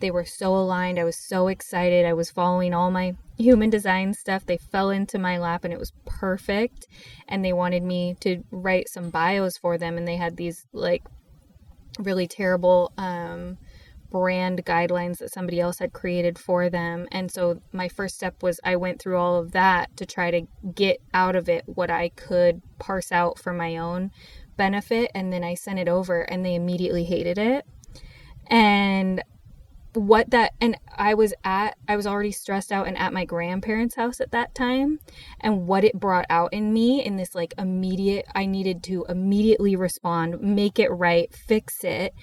they 0.00 0.10
were 0.12 0.24
so 0.24 0.54
aligned. 0.54 0.98
I 0.98 1.04
was 1.04 1.16
so 1.16 1.48
excited. 1.48 2.06
I 2.06 2.12
was 2.12 2.30
following 2.30 2.72
all 2.72 2.90
my 2.90 3.16
human 3.36 3.68
design 3.68 4.14
stuff. 4.14 4.46
They 4.46 4.56
fell 4.56 4.90
into 4.90 5.18
my 5.18 5.38
lap 5.38 5.64
and 5.64 5.72
it 5.72 5.80
was 5.80 5.92
perfect. 6.04 6.86
And 7.26 7.44
they 7.44 7.52
wanted 7.52 7.82
me 7.82 8.16
to 8.20 8.44
write 8.52 8.88
some 8.88 9.10
bios 9.10 9.58
for 9.58 9.76
them. 9.76 9.98
And 9.98 10.06
they 10.06 10.14
had 10.14 10.36
these 10.36 10.66
like 10.72 11.02
really 11.98 12.28
terrible 12.28 12.92
um 12.96 13.58
brand 14.10 14.64
guidelines 14.64 15.18
that 15.18 15.32
somebody 15.32 15.60
else 15.60 15.78
had 15.78 15.92
created 15.92 16.38
for 16.38 16.70
them. 16.70 17.06
And 17.12 17.30
so 17.30 17.60
my 17.72 17.88
first 17.88 18.14
step 18.14 18.42
was 18.42 18.60
I 18.64 18.76
went 18.76 19.00
through 19.00 19.18
all 19.18 19.36
of 19.36 19.52
that 19.52 19.96
to 19.96 20.06
try 20.06 20.30
to 20.30 20.42
get 20.74 21.00
out 21.12 21.36
of 21.36 21.48
it 21.48 21.64
what 21.66 21.90
I 21.90 22.10
could 22.10 22.62
parse 22.78 23.12
out 23.12 23.38
for 23.38 23.52
my 23.52 23.76
own 23.76 24.10
benefit. 24.56 25.10
And 25.14 25.32
then 25.32 25.44
I 25.44 25.54
sent 25.54 25.78
it 25.78 25.88
over 25.88 26.22
and 26.22 26.44
they 26.44 26.54
immediately 26.54 27.04
hated 27.04 27.38
it. 27.38 27.66
And 28.46 29.22
what 29.94 30.30
that 30.30 30.52
and 30.60 30.76
I 30.96 31.14
was 31.14 31.34
at 31.44 31.76
I 31.88 31.96
was 31.96 32.06
already 32.06 32.30
stressed 32.30 32.70
out 32.70 32.86
and 32.86 32.96
at 32.96 33.12
my 33.12 33.24
grandparents' 33.24 33.96
house 33.96 34.20
at 34.20 34.30
that 34.32 34.54
time 34.54 35.00
and 35.40 35.66
what 35.66 35.82
it 35.82 35.98
brought 35.98 36.26
out 36.30 36.52
in 36.52 36.72
me 36.72 37.04
in 37.04 37.16
this 37.16 37.34
like 37.34 37.54
immediate 37.58 38.26
I 38.34 38.46
needed 38.46 38.82
to 38.84 39.06
immediately 39.08 39.76
respond, 39.76 40.40
make 40.40 40.78
it 40.78 40.90
right, 40.90 41.34
fix 41.34 41.82
it 41.84 42.14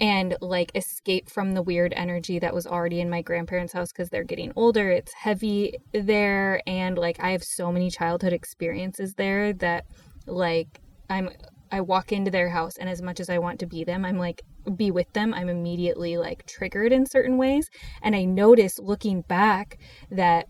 and 0.00 0.36
like 0.40 0.72
escape 0.74 1.30
from 1.30 1.52
the 1.52 1.62
weird 1.62 1.92
energy 1.96 2.38
that 2.38 2.54
was 2.54 2.66
already 2.66 3.00
in 3.00 3.08
my 3.08 3.22
grandparents' 3.22 3.72
house 3.72 3.92
because 3.92 4.10
they're 4.10 4.24
getting 4.24 4.52
older. 4.56 4.90
It's 4.90 5.12
heavy 5.12 5.78
there. 5.92 6.60
And 6.66 6.98
like 6.98 7.18
I 7.20 7.30
have 7.30 7.42
so 7.42 7.72
many 7.72 7.90
childhood 7.90 8.32
experiences 8.32 9.14
there 9.14 9.52
that 9.54 9.86
like 10.26 10.80
I'm 11.08 11.30
I 11.72 11.80
walk 11.80 12.12
into 12.12 12.30
their 12.30 12.48
house 12.48 12.76
and 12.76 12.88
as 12.88 13.02
much 13.02 13.20
as 13.20 13.28
I 13.28 13.38
want 13.38 13.58
to 13.60 13.66
be 13.66 13.84
them, 13.84 14.04
I'm 14.04 14.18
like 14.18 14.42
be 14.76 14.90
with 14.90 15.12
them, 15.12 15.32
I'm 15.32 15.48
immediately 15.48 16.16
like 16.16 16.46
triggered 16.46 16.92
in 16.92 17.06
certain 17.06 17.38
ways. 17.38 17.70
And 18.02 18.14
I 18.14 18.24
notice 18.24 18.78
looking 18.78 19.22
back 19.22 19.78
that 20.10 20.48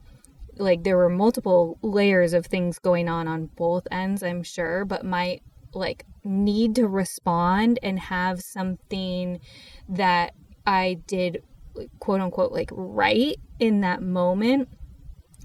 like 0.59 0.83
there 0.85 0.97
were 0.97 1.09
multiple 1.09 1.79
layers 1.83 2.33
of 2.33 2.47
things 2.47 2.79
going 2.79 3.09
on 3.09 3.29
on 3.29 3.47
both 3.57 3.87
ends, 3.91 4.23
I'm 4.23 4.43
sure, 4.43 4.85
but 4.85 5.05
my 5.05 5.41
like 5.77 6.05
need 6.25 6.75
to 6.77 6.89
respond 6.89 7.79
and 7.83 7.99
have 7.99 8.41
something 8.41 9.41
that 9.89 10.35
I 10.67 10.99
did 11.07 11.43
quote 12.01 12.21
unquote 12.21 12.53
like 12.53 12.71
right 12.73 13.37
in 13.61 13.81
that 13.81 14.03
moment. 14.03 14.69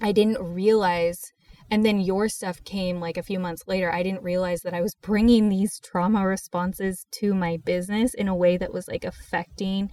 I 0.01 0.11
didn't 0.11 0.41
realize 0.41 1.33
and 1.69 1.85
then 1.85 2.01
your 2.01 2.27
stuff 2.27 2.61
came 2.65 2.99
like 2.99 3.15
a 3.15 3.23
few 3.23 3.39
months 3.39 3.63
later. 3.65 3.91
I 3.91 4.03
didn't 4.03 4.23
realize 4.23 4.61
that 4.63 4.73
I 4.73 4.81
was 4.81 4.93
bringing 4.95 5.47
these 5.47 5.79
trauma 5.79 6.27
responses 6.27 7.05
to 7.11 7.33
my 7.33 7.57
business 7.57 8.13
in 8.13 8.27
a 8.27 8.35
way 8.35 8.57
that 8.57 8.73
was 8.73 8.89
like 8.89 9.05
affecting 9.05 9.89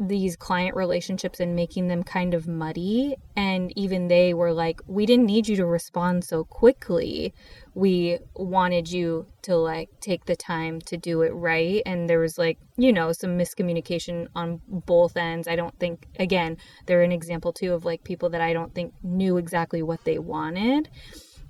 these 0.00 0.34
client 0.34 0.74
relationships 0.74 1.38
and 1.38 1.54
making 1.54 1.86
them 1.86 2.02
kind 2.02 2.34
of 2.34 2.48
muddy. 2.48 3.16
And 3.36 3.72
even 3.78 4.08
they 4.08 4.34
were 4.34 4.52
like, 4.52 4.80
we 4.86 5.06
didn't 5.06 5.26
need 5.26 5.46
you 5.46 5.56
to 5.56 5.66
respond 5.66 6.24
so 6.24 6.44
quickly. 6.44 7.32
We 7.74 8.18
wanted 8.34 8.90
you 8.90 9.26
to 9.42 9.56
like 9.56 9.90
take 10.00 10.24
the 10.24 10.34
time 10.34 10.80
to 10.82 10.96
do 10.96 11.22
it 11.22 11.30
right. 11.30 11.80
And 11.86 12.10
there 12.10 12.18
was 12.18 12.38
like, 12.38 12.58
you 12.76 12.92
know, 12.92 13.12
some 13.12 13.38
miscommunication 13.38 14.26
on 14.34 14.60
both 14.66 15.16
ends. 15.16 15.46
I 15.46 15.54
don't 15.54 15.78
think, 15.78 16.08
again, 16.18 16.56
they're 16.86 17.02
an 17.02 17.12
example 17.12 17.52
too 17.52 17.72
of 17.72 17.84
like 17.84 18.02
people 18.02 18.30
that 18.30 18.40
I 18.40 18.52
don't 18.52 18.74
think 18.74 18.94
knew 19.02 19.36
exactly 19.36 19.82
what 19.82 20.04
they 20.04 20.18
wanted. 20.18 20.88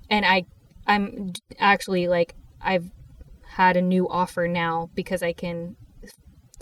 And 0.09 0.23
I, 0.23 0.45
I'm 0.85 1.33
actually 1.57 2.07
like, 2.07 2.35
I've 2.61 2.91
had 3.47 3.75
a 3.75 3.81
new 3.81 4.07
offer 4.07 4.47
now 4.47 4.89
because 4.93 5.23
I 5.23 5.33
can 5.33 5.77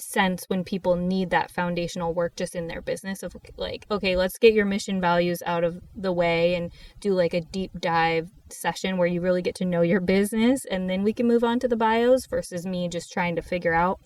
sense 0.01 0.45
when 0.47 0.63
people 0.63 0.95
need 0.95 1.29
that 1.29 1.51
foundational 1.51 2.13
work 2.13 2.35
just 2.35 2.55
in 2.55 2.67
their 2.67 2.81
business 2.81 3.23
of 3.23 3.35
like 3.57 3.85
okay 3.91 4.15
let's 4.15 4.37
get 4.37 4.53
your 4.53 4.65
mission 4.65 4.99
values 4.99 5.41
out 5.45 5.63
of 5.63 5.81
the 5.95 6.11
way 6.11 6.55
and 6.55 6.71
do 6.99 7.13
like 7.13 7.33
a 7.33 7.41
deep 7.41 7.71
dive 7.79 8.29
session 8.49 8.97
where 8.97 9.07
you 9.07 9.21
really 9.21 9.41
get 9.41 9.55
to 9.55 9.65
know 9.65 9.81
your 9.81 9.99
business 9.99 10.65
and 10.65 10.89
then 10.89 11.03
we 11.03 11.13
can 11.13 11.27
move 11.27 11.43
on 11.43 11.59
to 11.59 11.67
the 11.67 11.75
bios 11.75 12.25
versus 12.25 12.65
me 12.65 12.87
just 12.87 13.11
trying 13.11 13.35
to 13.35 13.41
figure 13.41 13.73
out 13.73 13.99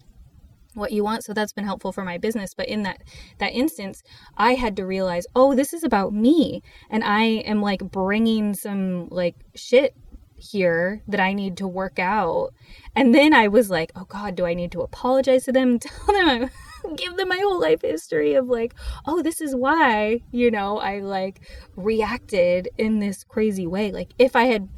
what 0.78 0.92
you 0.92 1.04
want. 1.04 1.24
So 1.24 1.34
that's 1.34 1.54
been 1.54 1.66
helpful 1.66 1.92
for 1.92 2.04
my 2.04 2.18
business. 2.18 2.54
But 2.54 2.68
in 2.68 2.84
that 2.84 3.02
that 3.40 3.54
instance 3.54 4.04
i 4.38 4.54
had 4.54 4.76
to 4.78 4.86
realize 4.86 5.26
oh 5.36 5.56
this 5.56 5.74
is 5.74 5.84
about 5.84 6.14
me. 6.14 6.62
And 6.90 7.04
i 7.04 7.24
am 7.24 7.62
like 7.62 7.80
bringing 7.80 8.54
some 8.54 9.08
like 9.10 9.36
shit 9.56 9.96
here 10.38 11.02
that 11.08 11.20
I 11.20 11.34
need 11.34 11.58
to 11.58 11.68
work 11.68 12.00
out. 12.00 12.54
And 12.96 13.14
then 13.14 13.34
I 13.34 13.48
was 13.48 13.70
like, 13.70 13.92
oh 13.96 14.06
God, 14.06 14.36
do 14.36 14.46
I 14.46 14.54
need 14.54 14.72
to 14.74 14.82
apologize 14.82 15.46
to 15.46 15.52
them? 15.52 15.80
Tell 15.80 16.08
them, 16.08 16.50
i 16.86 16.94
give 16.96 17.18
them 17.18 17.30
my 17.30 17.38
whole 17.38 17.60
life 17.60 17.82
history 17.82 18.36
of 18.36 18.48
like, 18.48 18.74
oh, 19.06 19.22
this 19.22 19.42
is 19.42 19.56
why, 19.56 20.22
you 20.32 20.52
know, 20.52 20.78
I 20.78 21.00
like 21.00 21.42
reacted 21.76 22.70
in 22.78 23.00
this 23.00 23.24
crazy 23.24 23.68
way. 23.68 23.92
Like, 23.92 24.14
if 24.18 24.36
I 24.36 24.46
had 24.46 24.70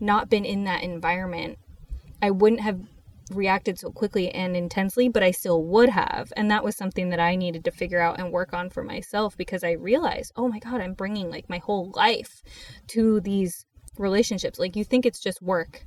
not 0.00 0.30
been 0.30 0.44
in 0.44 0.64
that 0.64 0.82
environment, 0.82 1.58
I 2.22 2.30
wouldn't 2.30 2.62
have 2.62 2.80
reacted 3.30 3.78
so 3.78 3.90
quickly 3.90 4.30
and 4.30 4.56
intensely, 4.56 5.08
but 5.08 5.22
I 5.22 5.30
still 5.30 5.62
would 5.64 5.88
have. 5.90 6.32
And 6.36 6.50
that 6.50 6.64
was 6.64 6.76
something 6.76 7.10
that 7.10 7.20
I 7.20 7.36
needed 7.36 7.64
to 7.64 7.70
figure 7.70 8.00
out 8.00 8.18
and 8.18 8.32
work 8.32 8.52
on 8.52 8.70
for 8.70 8.82
myself 8.82 9.36
because 9.36 9.62
I 9.62 9.72
realized, 9.72 10.32
oh 10.36 10.48
my 10.48 10.58
God, 10.58 10.80
I'm 10.80 10.94
bringing 10.94 11.30
like 11.30 11.48
my 11.48 11.58
whole 11.58 11.92
life 11.94 12.42
to 12.88 13.20
these 13.20 13.66
relationships. 13.98 14.58
Like 14.58 14.76
you 14.76 14.84
think 14.84 15.06
it's 15.06 15.20
just 15.20 15.42
work 15.42 15.84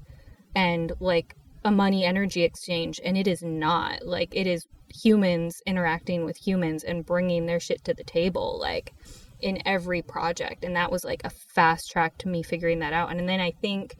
and 0.56 0.92
like 1.00 1.36
a 1.64 1.72
money 1.72 2.06
energy 2.06 2.44
exchange, 2.44 3.00
and 3.04 3.18
it 3.18 3.28
is 3.28 3.44
not. 3.44 4.06
Like 4.06 4.36
it 4.36 4.48
is 4.48 4.66
humans 4.90 5.62
interacting 5.66 6.26
with 6.26 6.38
humans 6.38 6.84
and 6.84 7.06
bringing 7.06 7.46
their 7.46 7.60
shit 7.60 7.84
to 7.86 7.94
the 7.94 8.04
table. 8.04 8.58
Like 8.60 8.94
in 9.42 9.62
every 9.66 10.02
project. 10.02 10.64
And 10.64 10.76
that 10.76 10.92
was 10.92 11.04
like 11.04 11.22
a 11.24 11.30
fast 11.30 11.92
track 11.92 12.18
to 12.20 12.28
me 12.28 12.44
figuring 12.44 12.80
that 12.80 12.94
out. 12.94 13.12
And 13.12 13.28
then 13.28 13.40
I 13.40 13.52
think 13.52 13.96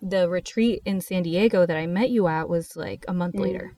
the 0.00 0.28
retreat 0.28 0.82
in 0.84 1.00
San 1.00 1.22
Diego 1.22 1.66
that 1.66 1.76
I 1.76 1.86
met 1.86 2.10
you 2.10 2.28
at 2.28 2.48
was 2.48 2.76
like 2.76 3.04
a 3.08 3.12
month 3.12 3.34
mm. 3.34 3.40
later. 3.40 3.76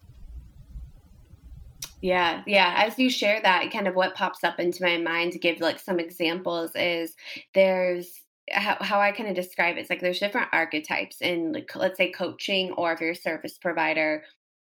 Yeah, 2.03 2.43
yeah. 2.47 2.85
As 2.87 2.99
you 2.99 3.09
share 3.09 3.41
that, 3.43 3.71
kind 3.73 3.89
of 3.89 3.95
what 3.95 4.15
pops 4.15 4.45
up 4.45 4.61
into 4.61 4.85
my 4.85 4.99
mind 4.99 5.33
to 5.33 5.39
give 5.39 5.61
like 5.61 5.81
some 5.81 5.99
examples 5.99 6.73
is 6.75 7.17
there's 7.55 8.23
how, 8.51 8.77
how 8.81 9.01
I 9.01 9.13
kind 9.13 9.29
of 9.29 9.35
describe 9.35 9.77
it 9.77 9.81
is 9.81 9.91
like 9.91 10.01
there's 10.01 10.21
different 10.21 10.49
archetypes 10.53 11.21
in 11.21 11.53
like 11.53 11.75
let's 11.75 11.97
say 11.97 12.11
coaching 12.11 12.73
or 12.73 12.93
if 12.93 13.01
you're 13.01 13.11
a 13.11 13.17
service 13.17 13.59
provider 13.59 14.23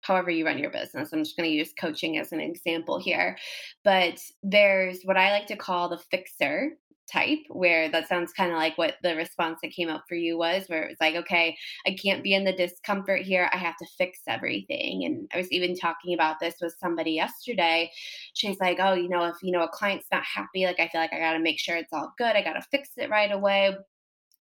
however 0.05 0.29
you 0.29 0.45
run 0.45 0.59
your 0.59 0.69
business 0.69 1.11
i'm 1.11 1.23
just 1.23 1.35
going 1.35 1.49
to 1.49 1.55
use 1.55 1.73
coaching 1.79 2.17
as 2.17 2.31
an 2.31 2.39
example 2.39 2.99
here 2.99 3.37
but 3.83 4.19
there's 4.43 5.01
what 5.03 5.17
i 5.17 5.31
like 5.31 5.47
to 5.47 5.55
call 5.55 5.89
the 5.89 5.97
fixer 5.97 6.71
type 7.11 7.39
where 7.49 7.89
that 7.89 8.07
sounds 8.07 8.33
kind 8.33 8.51
of 8.51 8.57
like 8.57 8.77
what 8.77 8.95
the 9.03 9.15
response 9.15 9.59
that 9.61 9.71
came 9.71 9.89
up 9.89 10.03
for 10.07 10.15
you 10.15 10.37
was 10.37 10.65
where 10.67 10.83
it 10.83 10.89
was 10.89 10.97
like 10.99 11.15
okay 11.15 11.55
i 11.85 11.91
can't 11.91 12.23
be 12.23 12.33
in 12.33 12.43
the 12.43 12.53
discomfort 12.53 13.21
here. 13.21 13.49
I 13.53 13.57
have 13.57 13.77
to 13.77 13.85
fix 13.97 14.19
everything. 14.27 15.05
And 15.05 15.29
i 15.33 15.37
was 15.37 15.51
even 15.51 15.75
talking 15.75 16.13
about 16.13 16.39
this 16.39 16.55
with 16.61 16.75
somebody 16.79 17.11
yesterday. 17.11 17.91
She's 18.33 18.59
like 18.59 18.77
oh 18.79 18.93
you 18.93 19.09
know 19.09 19.25
if 19.25 19.35
you 19.41 19.51
know 19.51 19.63
a 19.63 19.69
client's 19.69 20.07
not 20.11 20.23
happy 20.23 20.65
like 20.65 20.79
i 20.79 20.87
feel 20.87 21.01
like 21.01 21.13
i 21.13 21.19
got 21.19 21.33
to 21.33 21.39
make 21.39 21.59
sure 21.59 21.75
it's 21.75 21.93
all 21.93 22.13
good. 22.17 22.35
I 22.35 22.43
got 22.43 22.53
to 22.53 22.61
fix 22.61 22.91
it 22.97 23.09
right 23.09 23.31
away 23.31 23.75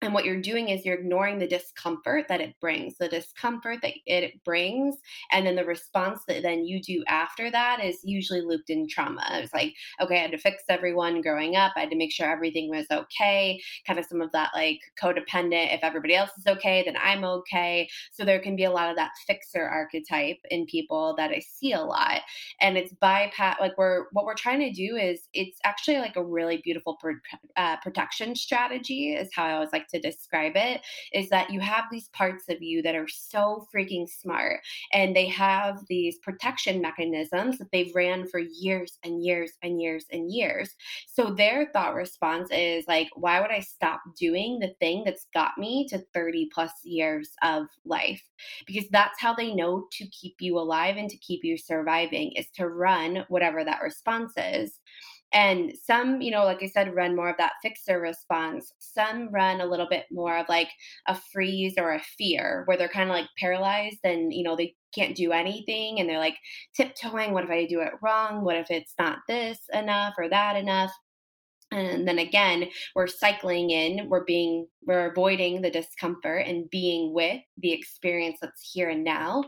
and 0.03 0.13
what 0.13 0.25
you're 0.25 0.41
doing 0.41 0.69
is 0.69 0.86
you're 0.86 0.95
ignoring 0.98 1.39
the 1.39 1.48
discomfort 1.48 2.25
that 2.29 2.41
it 2.41 2.55
brings, 2.60 2.98
the 2.98 3.07
discomfort 3.07 3.79
that 3.81 3.93
it 4.05 4.43
brings. 4.43 4.95
And 5.31 5.45
then 5.45 5.55
the 5.55 5.65
response 5.65 6.22
that 6.27 6.43
then 6.43 6.65
you 6.65 6.81
do 6.81 7.03
after 7.07 7.50
that 7.51 7.83
is 7.83 8.00
usually 8.03 8.41
looped 8.41 8.69
in 8.69 8.88
trauma. 8.88 9.24
It's 9.31 9.53
like, 9.53 9.74
okay, 10.01 10.17
I 10.17 10.22
had 10.22 10.31
to 10.31 10.38
fix 10.38 10.63
everyone 10.69 11.22
growing 11.22 11.55
up. 11.55 11.74
I 11.75 11.81
had 11.81 11.89
to 11.91 11.95
make 11.95 12.12
sure 12.12 12.29
everything 12.29 12.69
was 12.69 12.86
okay. 12.91 13.62
Kind 13.88 14.00
of 14.00 14.05
some 14.05 14.22
of 14.22 14.31
that 14.33 14.51
like 14.53 14.79
codependent, 15.01 15.74
if 15.74 15.83
everybody 15.83 16.15
else 16.15 16.31
is 16.38 16.45
okay, 16.48 16.83
then 16.86 16.95
I'm 17.01 17.24
okay. 17.24 17.88
So 18.12 18.25
there 18.25 18.39
can 18.39 18.55
be 18.55 18.65
a 18.65 18.72
lot 18.72 18.89
of 18.89 18.95
that 18.98 19.12
fixer 19.25 19.63
archetype 19.63 20.38
in 20.50 20.65
people 20.65 21.15
that 21.17 21.31
I 21.31 21.39
see 21.39 21.74
a 21.74 21.81
lot. 21.81 22.22
And 22.62 22.77
it's 22.77 22.93
bypass, 22.93 23.57
like 23.60 23.77
we're, 23.77 24.05
what 24.12 24.25
we're 24.25 24.33
trying 24.36 24.60
to 24.60 24.72
do 24.72 24.95
is 24.95 25.22
it's 25.33 25.60
actually 25.63 25.98
like 25.98 26.15
a 26.15 26.24
really 26.24 26.62
beautiful 26.63 26.98
uh, 27.55 27.77
protection 27.77 28.36
strategy, 28.36 29.13
is 29.13 29.29
how 29.33 29.45
I 29.45 29.53
always 29.53 29.72
like 29.72 29.88
describe 30.00 30.53
it 30.55 30.81
is 31.12 31.29
that 31.29 31.50
you 31.50 31.59
have 31.59 31.85
these 31.91 32.09
parts 32.09 32.45
of 32.50 32.62
you 32.62 32.81
that 32.81 32.95
are 32.95 33.07
so 33.07 33.67
freaking 33.73 34.07
smart 34.07 34.59
and 34.91 35.15
they 35.15 35.27
have 35.27 35.79
these 35.88 36.17
protection 36.19 36.81
mechanisms 36.81 37.57
that 37.57 37.71
they've 37.71 37.93
ran 37.95 38.27
for 38.27 38.39
years 38.39 38.97
and 39.03 39.23
years 39.23 39.51
and 39.62 39.81
years 39.81 40.05
and 40.12 40.31
years. 40.31 40.75
So 41.07 41.33
their 41.33 41.69
thought 41.73 41.95
response 41.95 42.50
is 42.51 42.85
like, 42.88 43.09
why 43.15 43.41
would 43.41 43.51
I 43.51 43.59
stop 43.59 44.01
doing 44.17 44.59
the 44.59 44.73
thing 44.79 45.03
that's 45.05 45.27
got 45.33 45.57
me 45.57 45.88
to 45.89 46.00
30 46.13 46.50
plus 46.53 46.71
years 46.83 47.31
of 47.41 47.67
life? 47.85 48.21
Because 48.65 48.88
that's 48.89 49.19
how 49.19 49.33
they 49.33 49.53
know 49.53 49.88
to 49.93 50.07
keep 50.07 50.35
you 50.39 50.57
alive 50.57 50.97
and 50.97 51.09
to 51.09 51.17
keep 51.17 51.43
you 51.43 51.57
surviving 51.57 52.31
is 52.33 52.47
to 52.55 52.67
run 52.67 53.25
whatever 53.29 53.63
that 53.63 53.81
response 53.81 54.33
is. 54.38 54.79
And 55.34 55.74
some, 55.84 56.22
you 56.22 56.32
know, 56.32 56.44
like 56.46 56.62
I 56.62 56.68
said, 56.68 56.96
run 56.96 57.16
more 57.16 57.30
of 57.30 57.38
that 57.38 57.54
fixer 57.63 58.00
response. 58.00 58.72
Some 58.80 59.30
run 59.32 59.62
a 59.62 59.66
little 59.66 59.88
bit 59.90 60.06
more 60.12 60.38
of 60.38 60.48
like 60.48 60.70
a 61.08 61.20
freeze 61.34 61.74
or 61.78 61.94
a 61.94 62.04
fear 62.18 62.63
where 62.66 62.78
they're 62.78 62.88
kind 62.88 63.10
of 63.10 63.16
like 63.16 63.28
paralyzed 63.40 64.00
and, 64.04 64.32
you 64.32 64.44
know, 64.44 64.56
they 64.56 64.75
can't 64.94 65.16
do 65.16 65.32
anything 65.32 66.00
and 66.00 66.08
they're 66.08 66.20
like 66.20 66.38
tiptoeing. 66.75 67.34
What 67.34 67.46
if 67.46 67.50
I 67.50 67.66
do 67.66 67.82
it 67.82 67.94
wrong? 68.02 68.44
What 68.44 68.58
if 68.58 68.70
it's 68.70 68.94
not 69.00 69.20
this 69.28 69.58
enough 69.74 70.13
or 70.18 70.30
that 70.30 70.56
enough? 70.56 70.92
and 71.72 72.08
then 72.08 72.20
again 72.20 72.66
we're 72.96 73.08
cycling 73.08 73.70
in 73.70 74.08
we're 74.10 74.24
being 74.25 74.68
we're 74.86 75.10
avoiding 75.10 75.62
the 75.62 75.72
discomfort 75.72 76.46
and 76.46 76.70
being 76.70 77.13
with 77.13 77.42
the 77.58 77.72
experience 77.72 78.38
that's 78.42 78.70
here 78.74 78.90
and 78.90 79.04
now 79.04 79.44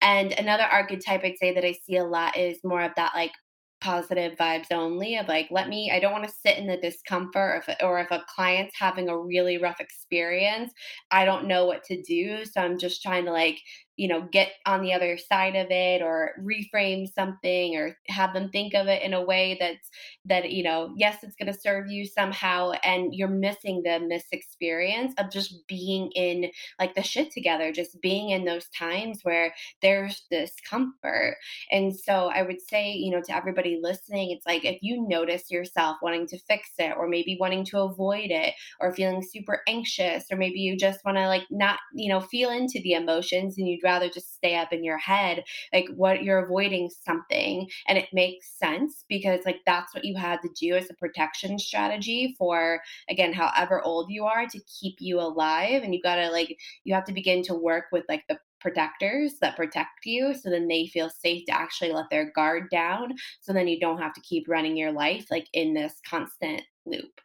and 0.00 0.32
another 0.32 0.64
archetype 0.64 1.22
i'd 1.24 1.38
say 1.38 1.54
that 1.54 1.64
i 1.64 1.72
see 1.86 1.96
a 1.96 2.04
lot 2.04 2.36
is 2.36 2.58
more 2.64 2.82
of 2.82 2.92
that 2.96 3.12
like 3.14 3.32
positive 3.82 4.38
vibes 4.38 4.70
only 4.70 5.16
of 5.16 5.26
like 5.26 5.48
let 5.50 5.68
me 5.68 5.90
i 5.92 5.98
don't 5.98 6.12
want 6.12 6.22
to 6.22 6.34
sit 6.46 6.56
in 6.56 6.68
the 6.68 6.76
discomfort 6.76 7.64
if, 7.66 7.76
or 7.82 7.98
if 7.98 8.10
a 8.12 8.24
client's 8.32 8.74
having 8.78 9.08
a 9.08 9.18
really 9.18 9.58
rough 9.58 9.80
experience 9.80 10.72
i 11.10 11.24
don't 11.24 11.48
know 11.48 11.66
what 11.66 11.82
to 11.82 12.00
do 12.02 12.44
so 12.44 12.60
i'm 12.60 12.78
just 12.78 13.02
trying 13.02 13.24
to 13.24 13.32
like 13.32 13.58
you 13.96 14.08
know 14.08 14.26
get 14.32 14.52
on 14.66 14.82
the 14.82 14.92
other 14.92 15.18
side 15.18 15.54
of 15.54 15.66
it 15.70 16.02
or 16.02 16.30
reframe 16.40 17.06
something 17.12 17.76
or 17.76 17.96
have 18.08 18.32
them 18.32 18.48
think 18.50 18.74
of 18.74 18.86
it 18.86 19.02
in 19.02 19.12
a 19.12 19.22
way 19.22 19.56
that's 19.60 19.90
that 20.24 20.50
you 20.50 20.62
know 20.62 20.92
yes 20.96 21.18
it's 21.22 21.36
going 21.36 21.52
to 21.52 21.58
serve 21.58 21.90
you 21.90 22.06
somehow 22.06 22.72
and 22.84 23.14
you're 23.14 23.28
missing 23.28 23.82
the 23.84 24.00
miss 24.00 24.24
experience 24.32 25.12
of 25.18 25.30
just 25.30 25.66
being 25.68 26.10
in 26.14 26.50
like 26.80 26.94
the 26.94 27.02
shit 27.02 27.30
together 27.30 27.72
just 27.72 28.00
being 28.00 28.30
in 28.30 28.44
those 28.44 28.68
times 28.70 29.20
where 29.22 29.54
there's 29.82 30.24
discomfort. 30.30 31.36
And 31.70 31.94
so 31.94 32.30
i 32.34 32.42
would 32.42 32.60
say 32.60 32.92
you 32.92 33.10
know 33.10 33.22
to 33.22 33.36
everybody 33.36 33.78
listening 33.82 34.30
it's 34.30 34.46
like 34.46 34.64
if 34.64 34.78
you 34.80 35.06
notice 35.06 35.50
yourself 35.50 35.98
wanting 36.02 36.26
to 36.28 36.38
fix 36.48 36.70
it 36.78 36.94
or 36.96 37.08
maybe 37.08 37.36
wanting 37.38 37.64
to 37.66 37.80
avoid 37.80 38.30
it 38.30 38.54
or 38.80 38.94
feeling 38.94 39.22
super 39.22 39.60
anxious 39.68 40.24
or 40.30 40.36
maybe 40.36 40.60
you 40.60 40.76
just 40.76 41.04
want 41.04 41.18
to 41.18 41.26
like 41.26 41.44
not 41.50 41.78
you 41.94 42.08
know 42.08 42.20
feel 42.20 42.50
into 42.50 42.80
the 42.82 42.92
emotions 42.92 43.56
and 43.58 43.68
you 43.68 43.78
rather 43.82 44.08
just 44.08 44.34
stay 44.34 44.56
up 44.56 44.72
in 44.72 44.84
your 44.84 44.98
head 44.98 45.44
like 45.72 45.86
what 45.94 46.22
you're 46.22 46.44
avoiding 46.44 46.90
something 46.90 47.68
and 47.88 47.98
it 47.98 48.08
makes 48.12 48.58
sense 48.58 49.04
because 49.08 49.40
like 49.44 49.60
that's 49.66 49.94
what 49.94 50.04
you 50.04 50.16
had 50.16 50.40
to 50.42 50.48
do 50.58 50.74
as 50.74 50.90
a 50.90 50.94
protection 50.94 51.58
strategy 51.58 52.34
for 52.38 52.80
again 53.08 53.32
however 53.32 53.82
old 53.82 54.10
you 54.10 54.24
are 54.24 54.46
to 54.46 54.60
keep 54.80 54.96
you 55.00 55.20
alive 55.20 55.82
and 55.82 55.94
you 55.94 56.00
got 56.02 56.16
to 56.16 56.30
like 56.30 56.56
you 56.84 56.94
have 56.94 57.04
to 57.04 57.12
begin 57.12 57.42
to 57.42 57.54
work 57.54 57.86
with 57.92 58.04
like 58.08 58.24
the 58.28 58.38
protectors 58.60 59.34
that 59.40 59.56
protect 59.56 60.04
you 60.04 60.32
so 60.32 60.48
then 60.48 60.68
they 60.68 60.86
feel 60.86 61.10
safe 61.10 61.44
to 61.44 61.52
actually 61.52 61.90
let 61.90 62.08
their 62.10 62.30
guard 62.30 62.70
down 62.70 63.12
so 63.40 63.52
then 63.52 63.66
you 63.66 63.80
don't 63.80 63.98
have 64.00 64.14
to 64.14 64.20
keep 64.20 64.48
running 64.48 64.76
your 64.76 64.92
life 64.92 65.26
like 65.30 65.48
in 65.52 65.74
this 65.74 65.94
constant 66.08 66.62
loop. 66.86 67.20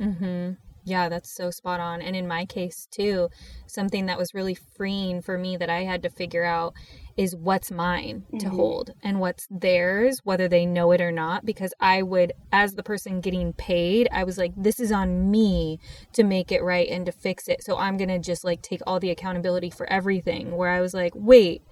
Mhm 0.00 0.56
yeah, 0.88 1.08
that's 1.08 1.30
so 1.30 1.50
spot 1.50 1.80
on. 1.80 2.00
And 2.00 2.16
in 2.16 2.26
my 2.26 2.44
case, 2.44 2.88
too, 2.90 3.28
something 3.66 4.06
that 4.06 4.18
was 4.18 4.34
really 4.34 4.54
freeing 4.54 5.22
for 5.22 5.36
me 5.36 5.56
that 5.56 5.70
I 5.70 5.84
had 5.84 6.02
to 6.02 6.10
figure 6.10 6.44
out 6.44 6.74
is 7.16 7.34
what's 7.34 7.70
mine 7.70 8.24
to 8.38 8.46
mm-hmm. 8.46 8.56
hold 8.56 8.90
and 9.02 9.18
what's 9.18 9.48
theirs, 9.50 10.20
whether 10.24 10.48
they 10.48 10.64
know 10.64 10.92
it 10.92 11.00
or 11.00 11.10
not. 11.10 11.44
Because 11.44 11.74
I 11.80 12.02
would, 12.02 12.32
as 12.52 12.74
the 12.74 12.82
person 12.82 13.20
getting 13.20 13.52
paid, 13.52 14.08
I 14.12 14.24
was 14.24 14.38
like, 14.38 14.52
this 14.56 14.78
is 14.80 14.92
on 14.92 15.30
me 15.30 15.80
to 16.12 16.24
make 16.24 16.52
it 16.52 16.62
right 16.62 16.88
and 16.88 17.04
to 17.06 17.12
fix 17.12 17.48
it. 17.48 17.62
So 17.62 17.76
I'm 17.76 17.96
going 17.96 18.08
to 18.08 18.18
just 18.18 18.44
like 18.44 18.62
take 18.62 18.80
all 18.86 19.00
the 19.00 19.10
accountability 19.10 19.70
for 19.70 19.90
everything. 19.92 20.56
Where 20.56 20.70
I 20.70 20.80
was 20.80 20.94
like, 20.94 21.12
wait, 21.14 21.62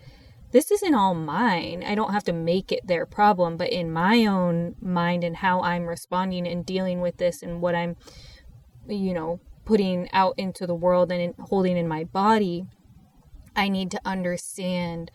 this 0.52 0.70
isn't 0.70 0.94
all 0.94 1.14
mine. 1.14 1.85
I 1.87 1.94
don't 1.94 2.12
have 2.12 2.25
to 2.25 2.32
make 2.32 2.73
it 2.73 2.87
their 2.87 3.06
problem, 3.06 3.56
but 3.56 3.70
in 3.70 3.92
my 3.92 4.26
own 4.26 4.75
mind 4.80 5.25
and 5.25 5.37
how 5.37 5.61
I'm 5.61 5.87
responding 5.87 6.46
and 6.46 6.64
dealing 6.64 7.00
with 7.00 7.18
this 7.18 7.42
and 7.42 7.61
what 7.61 7.75
I'm 7.75 7.96
you 8.88 9.14
know, 9.14 9.40
putting 9.64 10.09
out 10.12 10.35
into 10.38 10.66
the 10.66 10.75
world 10.75 11.11
and 11.11 11.21
in, 11.21 11.35
holding 11.38 11.76
in 11.76 11.88
my 11.88 12.05
body, 12.05 12.66
I 13.55 13.69
need 13.69 13.90
to 13.93 14.00
understand 14.05 15.11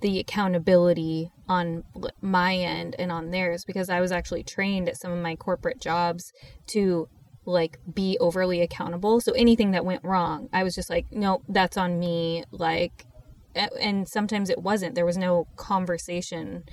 the 0.00 0.18
accountability 0.18 1.30
on 1.48 1.84
my 2.20 2.56
end 2.56 2.96
and 2.98 3.12
on 3.12 3.30
theirs 3.30 3.64
because 3.64 3.88
I 3.88 4.00
was 4.00 4.12
actually 4.12 4.42
trained 4.42 4.88
at 4.88 4.96
some 4.96 5.12
of 5.12 5.22
my 5.22 5.36
corporate 5.36 5.80
jobs 5.80 6.32
to 6.68 7.08
like 7.44 7.78
be 7.94 8.18
overly 8.20 8.60
accountable. 8.60 9.20
So 9.20 9.32
anything 9.32 9.70
that 9.70 9.84
went 9.84 10.04
wrong, 10.04 10.48
I 10.52 10.62
was 10.62 10.74
just 10.74 10.90
like, 10.90 11.06
no, 11.10 11.42
that's 11.48 11.76
on 11.76 11.98
me. 11.98 12.44
Like, 12.50 13.06
and 13.54 14.06
sometimes 14.06 14.50
it 14.50 14.62
wasn't. 14.62 14.94
There 14.94 15.06
was 15.06 15.16
no 15.16 15.46
conversation. 15.56 16.64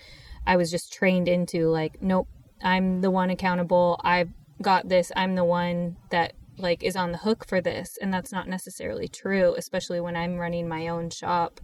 I 0.45 0.57
was 0.57 0.69
just 0.69 0.91
trained 0.91 1.27
into 1.27 1.69
like, 1.69 2.01
nope, 2.01 2.27
I'm 2.61 3.01
the 3.01 3.11
one 3.11 3.29
accountable. 3.29 3.99
I've 4.03 4.29
got 4.61 4.87
this 4.89 5.11
i'm 5.15 5.35
the 5.35 5.43
one 5.43 5.95
that 6.09 6.33
like 6.57 6.83
is 6.83 6.95
on 6.95 7.11
the 7.11 7.17
hook 7.17 7.45
for 7.45 7.59
this 7.59 7.97
and 8.01 8.13
that's 8.13 8.31
not 8.31 8.47
necessarily 8.47 9.07
true 9.07 9.53
especially 9.57 9.99
when 9.99 10.15
i'm 10.15 10.37
running 10.37 10.67
my 10.67 10.87
own 10.87 11.09
shop 11.09 11.59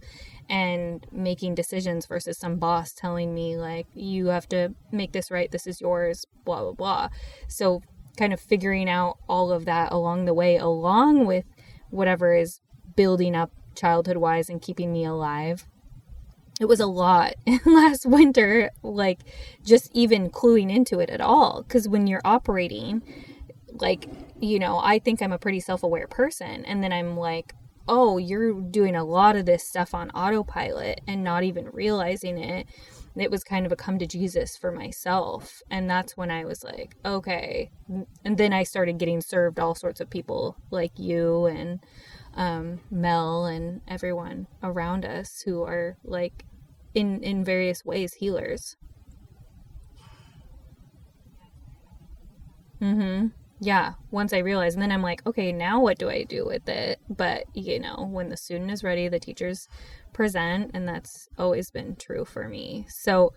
and 0.48 1.06
making 1.10 1.54
decisions 1.54 2.06
versus 2.06 2.36
some 2.38 2.56
boss 2.56 2.92
telling 2.92 3.34
me 3.34 3.56
like 3.56 3.86
you 3.94 4.26
have 4.26 4.48
to 4.48 4.74
make 4.90 5.12
this 5.12 5.30
right 5.30 5.50
this 5.50 5.66
is 5.66 5.80
yours 5.80 6.26
blah 6.44 6.60
blah 6.60 6.72
blah. 6.72 7.08
So 7.48 7.82
kind 8.18 8.32
of 8.32 8.40
figuring 8.40 8.88
out 8.88 9.18
all 9.28 9.50
of 9.50 9.64
that 9.64 9.92
along 9.92 10.26
the 10.26 10.34
way 10.34 10.56
along 10.56 11.26
with 11.26 11.46
whatever 11.90 12.34
is 12.34 12.60
building 12.96 13.34
up 13.34 13.50
childhood 13.74 14.18
wise 14.18 14.50
and 14.50 14.60
keeping 14.60 14.92
me 14.92 15.04
alive 15.04 15.66
it 16.60 16.66
was 16.66 16.80
a 16.80 16.86
lot 16.86 17.34
last 17.66 18.06
winter 18.06 18.70
like 18.82 19.20
just 19.64 19.90
even 19.94 20.30
cluing 20.30 20.70
into 20.70 21.00
it 21.00 21.10
at 21.10 21.20
all. 21.20 21.62
Because 21.62 21.88
when 21.88 22.06
you're 22.06 22.22
operating 22.24 23.02
like 23.80 24.08
you 24.40 24.58
know 24.58 24.80
i 24.82 24.98
think 24.98 25.22
i'm 25.22 25.32
a 25.32 25.38
pretty 25.38 25.60
self-aware 25.60 26.06
person 26.06 26.64
and 26.64 26.82
then 26.82 26.92
i'm 26.92 27.16
like 27.16 27.54
oh 27.88 28.18
you're 28.18 28.60
doing 28.60 28.94
a 28.94 29.04
lot 29.04 29.36
of 29.36 29.46
this 29.46 29.66
stuff 29.66 29.94
on 29.94 30.10
autopilot 30.10 31.00
and 31.06 31.24
not 31.24 31.42
even 31.42 31.68
realizing 31.72 32.38
it 32.38 32.66
it 33.16 33.30
was 33.30 33.44
kind 33.44 33.66
of 33.66 33.72
a 33.72 33.76
come 33.76 33.98
to 33.98 34.06
jesus 34.06 34.56
for 34.56 34.72
myself. 34.72 35.62
And 35.70 35.88
that's 35.88 36.16
when 36.16 36.30
i 36.30 36.44
was 36.44 36.62
like 36.64 36.96
okay 37.04 37.70
and 38.24 38.38
then 38.38 38.52
i 38.52 38.62
started 38.62 38.98
getting 38.98 39.20
served 39.20 39.58
all 39.58 39.74
sorts 39.74 40.00
of 40.00 40.10
people 40.10 40.56
like 40.70 40.98
you 40.98 41.46
and 41.46 41.80
um, 42.34 42.80
Mel 42.90 43.46
and 43.46 43.80
everyone 43.88 44.46
around 44.62 45.04
us 45.04 45.42
who 45.44 45.62
are 45.62 45.96
like 46.04 46.44
in 46.94 47.22
in 47.22 47.44
various 47.44 47.84
ways 47.84 48.14
healers. 48.14 48.76
Mm-hmm. 52.80 53.28
Yeah, 53.60 53.92
once 54.10 54.32
I 54.32 54.38
realized 54.38 54.74
and 54.74 54.82
then 54.82 54.90
I'm 54.90 55.02
like, 55.02 55.24
okay, 55.24 55.52
now 55.52 55.80
what 55.80 55.96
do 55.96 56.10
I 56.10 56.24
do 56.24 56.44
with 56.44 56.68
it? 56.68 56.98
But, 57.08 57.44
you 57.54 57.78
know, 57.78 58.08
when 58.10 58.28
the 58.28 58.36
student 58.36 58.72
is 58.72 58.82
ready, 58.82 59.06
the 59.06 59.20
teachers 59.20 59.68
present 60.12 60.72
and 60.74 60.88
that's 60.88 61.28
always 61.38 61.70
been 61.70 61.94
true 61.94 62.24
for 62.24 62.48
me. 62.48 62.86
So, 62.88 63.32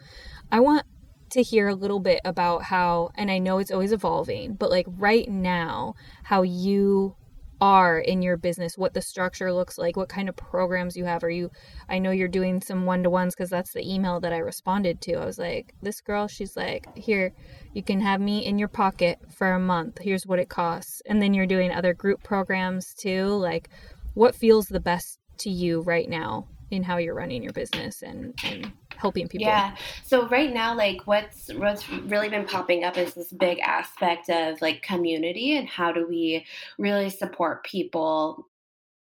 I 0.51 0.61
want 0.61 0.87
to 1.29 1.43
hear 1.43 1.67
a 1.67 1.75
little 1.75 1.99
bit 1.99 2.21
about 2.25 2.63
how 2.63 3.11
and 3.13 3.29
I 3.29 3.37
know 3.37 3.59
it's 3.59 3.69
always 3.69 3.91
evolving, 3.91 4.55
but 4.55 4.71
like 4.71 4.87
right 4.89 5.29
now 5.29 5.93
how 6.23 6.41
you 6.41 7.15
are 7.61 7.99
in 7.99 8.21
your 8.21 8.37
business, 8.37 8.77
what 8.77 8.93
the 8.93 9.01
structure 9.01 9.51
looks 9.51 9.77
like, 9.77 9.95
what 9.95 10.09
kind 10.09 10.29
of 10.29 10.35
programs 10.35 10.95
you 10.95 11.05
have. 11.05 11.23
Are 11.23 11.29
you, 11.29 11.51
I 11.89 11.99
know 11.99 12.11
you're 12.11 12.27
doing 12.27 12.61
some 12.61 12.85
one 12.85 13.03
to 13.03 13.09
ones 13.09 13.35
because 13.35 13.49
that's 13.49 13.73
the 13.73 13.93
email 13.93 14.19
that 14.19 14.33
I 14.33 14.37
responded 14.37 15.01
to. 15.01 15.13
I 15.15 15.25
was 15.25 15.39
like, 15.39 15.73
this 15.81 16.01
girl, 16.01 16.27
she's 16.27 16.57
like, 16.57 16.85
here, 16.97 17.33
you 17.73 17.83
can 17.83 18.01
have 18.01 18.21
me 18.21 18.45
in 18.45 18.59
your 18.59 18.67
pocket 18.67 19.19
for 19.33 19.51
a 19.51 19.59
month. 19.59 19.99
Here's 20.01 20.25
what 20.25 20.39
it 20.39 20.49
costs. 20.49 21.01
And 21.05 21.21
then 21.21 21.33
you're 21.33 21.45
doing 21.45 21.71
other 21.71 21.93
group 21.93 22.23
programs 22.23 22.93
too. 22.93 23.27
Like, 23.27 23.69
what 24.13 24.35
feels 24.35 24.67
the 24.67 24.79
best 24.79 25.19
to 25.39 25.49
you 25.49 25.81
right 25.81 26.09
now 26.09 26.47
in 26.71 26.83
how 26.83 26.97
you're 26.97 27.15
running 27.15 27.43
your 27.43 27.53
business 27.53 28.01
and, 28.01 28.33
and 28.43 28.71
helping 28.97 29.27
people. 29.27 29.47
Yeah. 29.47 29.75
So 30.03 30.27
right 30.27 30.53
now, 30.53 30.75
like 30.75 31.05
what's 31.05 31.49
what's 31.53 31.89
really 31.89 32.29
been 32.29 32.45
popping 32.45 32.83
up 32.83 32.97
is 32.97 33.13
this 33.13 33.31
big 33.31 33.59
aspect 33.59 34.29
of 34.29 34.61
like 34.61 34.81
community 34.81 35.57
and 35.57 35.67
how 35.67 35.91
do 35.91 36.07
we 36.07 36.45
really 36.77 37.09
support 37.09 37.63
people 37.63 38.47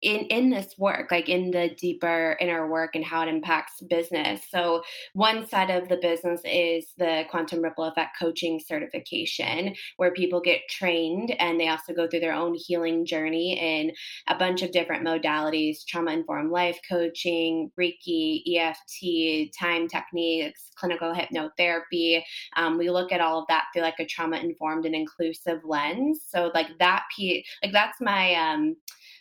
in 0.04 0.26
in 0.26 0.50
this 0.50 0.76
work 0.78 1.12
like 1.12 1.30
in 1.30 1.52
the 1.52 1.70
deeper 1.78 2.38
inner 2.40 2.70
work 2.70 2.96
and 2.96 3.06
how 3.06 3.22
it 3.22 3.30
impacts 3.30 3.82
business. 3.82 4.42
So 4.50 4.84
one 5.14 5.48
side 5.48 5.70
of 5.70 5.90
the 5.90 5.98
business 5.98 6.42
is 6.46 6.88
the 6.98 7.24
quantum 7.30 7.62
ripple 7.62 7.86
effect 7.86 8.18
coaching 8.20 8.60
certification 8.60 9.76
where 9.98 10.12
people 10.12 10.42
get 10.42 10.62
trained 10.70 11.32
and 11.40 11.60
they 11.60 11.70
also 11.70 11.94
go 11.94 12.08
through 12.08 12.20
their 12.20 12.34
own 12.34 12.56
healing 12.56 13.06
journey 13.06 13.58
in 13.60 13.92
a 14.28 14.38
bunch 14.38 14.62
of 14.62 14.72
different 14.72 15.06
modalities 15.06 15.86
trauma 15.88 16.12
informed 16.12 16.52
life 16.52 16.80
coaching 16.90 17.72
reiki 17.80 18.42
eft 18.58 19.04
time 19.58 19.88
techniques 19.88 20.70
clinical 20.76 21.14
hypnotherapy. 21.14 22.22
Um, 22.56 22.78
we 22.78 22.90
look 22.90 23.12
at 23.12 23.22
all 23.22 23.40
of 23.40 23.48
that 23.48 23.66
through 23.74 23.84
like 23.84 24.00
a 24.00 24.06
trauma 24.06 24.38
informed 24.38 24.86
and 24.86 24.96
inclusive 24.96 25.62
lens. 25.64 26.22
So 26.28 26.52
like 26.54 26.68
that 26.80 27.04
piece 27.16 27.46
like 27.64 27.72
that's 27.72 28.02
my 28.02 28.36
um 28.36 28.76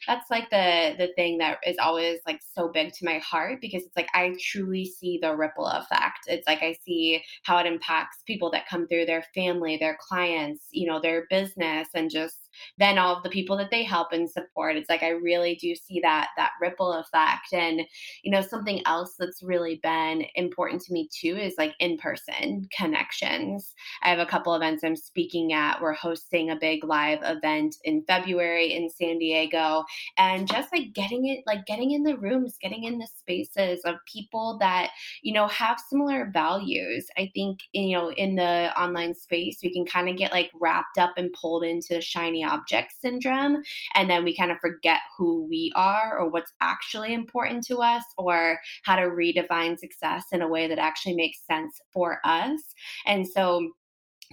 that's 0.06 0.30
like 0.30 0.50
the 0.50 0.94
the 0.98 1.12
thing 1.16 1.38
that 1.38 1.58
is 1.66 1.76
always 1.78 2.20
like 2.26 2.40
so 2.54 2.68
big 2.68 2.92
to 2.94 3.04
my 3.04 3.18
heart 3.18 3.60
because 3.60 3.82
it's 3.84 3.96
like 3.96 4.08
I 4.14 4.34
truly 4.40 4.84
see 4.84 5.18
the 5.20 5.34
ripple 5.36 5.66
effect. 5.66 6.20
It's 6.26 6.46
like 6.46 6.62
I 6.62 6.76
see 6.84 7.22
how 7.44 7.58
it 7.58 7.66
impacts 7.66 8.18
people 8.26 8.50
that 8.52 8.68
come 8.68 8.86
through 8.88 9.06
their 9.06 9.24
family, 9.34 9.76
their 9.76 9.98
clients, 10.00 10.66
you 10.70 10.86
know, 10.86 11.00
their 11.00 11.26
business 11.30 11.88
and 11.94 12.10
just 12.10 12.41
then 12.78 12.98
all 12.98 13.16
of 13.16 13.22
the 13.22 13.28
people 13.28 13.56
that 13.56 13.70
they 13.70 13.82
help 13.82 14.12
and 14.12 14.30
support. 14.30 14.76
It's 14.76 14.88
like 14.88 15.02
i 15.02 15.10
really 15.10 15.56
do 15.56 15.74
see 15.74 16.00
that 16.00 16.28
that 16.36 16.52
ripple 16.60 16.92
effect. 16.92 17.52
And 17.52 17.82
you 18.22 18.30
know 18.30 18.40
something 18.40 18.82
else 18.86 19.14
that's 19.18 19.42
really 19.42 19.80
been 19.82 20.24
important 20.34 20.82
to 20.82 20.92
me 20.92 21.08
too 21.12 21.36
is 21.36 21.54
like 21.58 21.74
in 21.80 21.98
person 21.98 22.68
connections. 22.76 23.74
I 24.02 24.10
have 24.10 24.18
a 24.18 24.26
couple 24.26 24.54
events 24.54 24.84
i'm 24.84 24.96
speaking 24.96 25.52
at. 25.52 25.80
We're 25.80 25.92
hosting 25.92 26.50
a 26.50 26.56
big 26.56 26.84
live 26.84 27.20
event 27.22 27.76
in 27.84 28.04
february 28.06 28.72
in 28.72 28.88
san 28.88 29.18
diego. 29.18 29.84
And 30.18 30.48
just 30.48 30.72
like 30.72 30.92
getting 30.94 31.26
it 31.26 31.40
like 31.46 31.66
getting 31.66 31.92
in 31.92 32.02
the 32.02 32.16
rooms 32.16 32.56
getting 32.60 32.84
in 32.84 32.98
the 32.98 33.08
spaces 33.18 33.80
of 33.84 33.96
people 34.06 34.58
that 34.60 34.90
you 35.22 35.32
know 35.32 35.46
have 35.48 35.78
similar 35.78 36.30
values. 36.32 37.06
I 37.16 37.30
think 37.34 37.60
you 37.72 37.96
know 37.96 38.12
in 38.12 38.36
the 38.36 38.72
online 38.80 39.14
space 39.14 39.58
we 39.62 39.72
can 39.72 39.84
kind 39.84 40.08
of 40.08 40.16
get 40.16 40.32
like 40.32 40.50
wrapped 40.60 40.98
up 40.98 41.12
and 41.16 41.32
pulled 41.32 41.64
into 41.64 41.94
the 41.94 42.00
shiny 42.00 42.44
object 42.62 42.94
syndrome. 43.00 43.62
And 43.94 44.08
then 44.08 44.24
we 44.24 44.36
kind 44.36 44.50
of 44.50 44.58
forget 44.58 45.00
who 45.18 45.46
we 45.48 45.72
are 45.74 46.18
or 46.18 46.30
what's 46.30 46.52
actually 46.60 47.14
important 47.14 47.66
to 47.66 47.78
us 47.78 48.04
or 48.16 48.58
how 48.84 48.96
to 48.96 49.02
redefine 49.02 49.78
success 49.78 50.26
in 50.32 50.42
a 50.42 50.48
way 50.48 50.68
that 50.68 50.78
actually 50.78 51.14
makes 51.14 51.38
sense 51.46 51.80
for 51.92 52.20
us. 52.24 52.60
And 53.06 53.26
so 53.26 53.70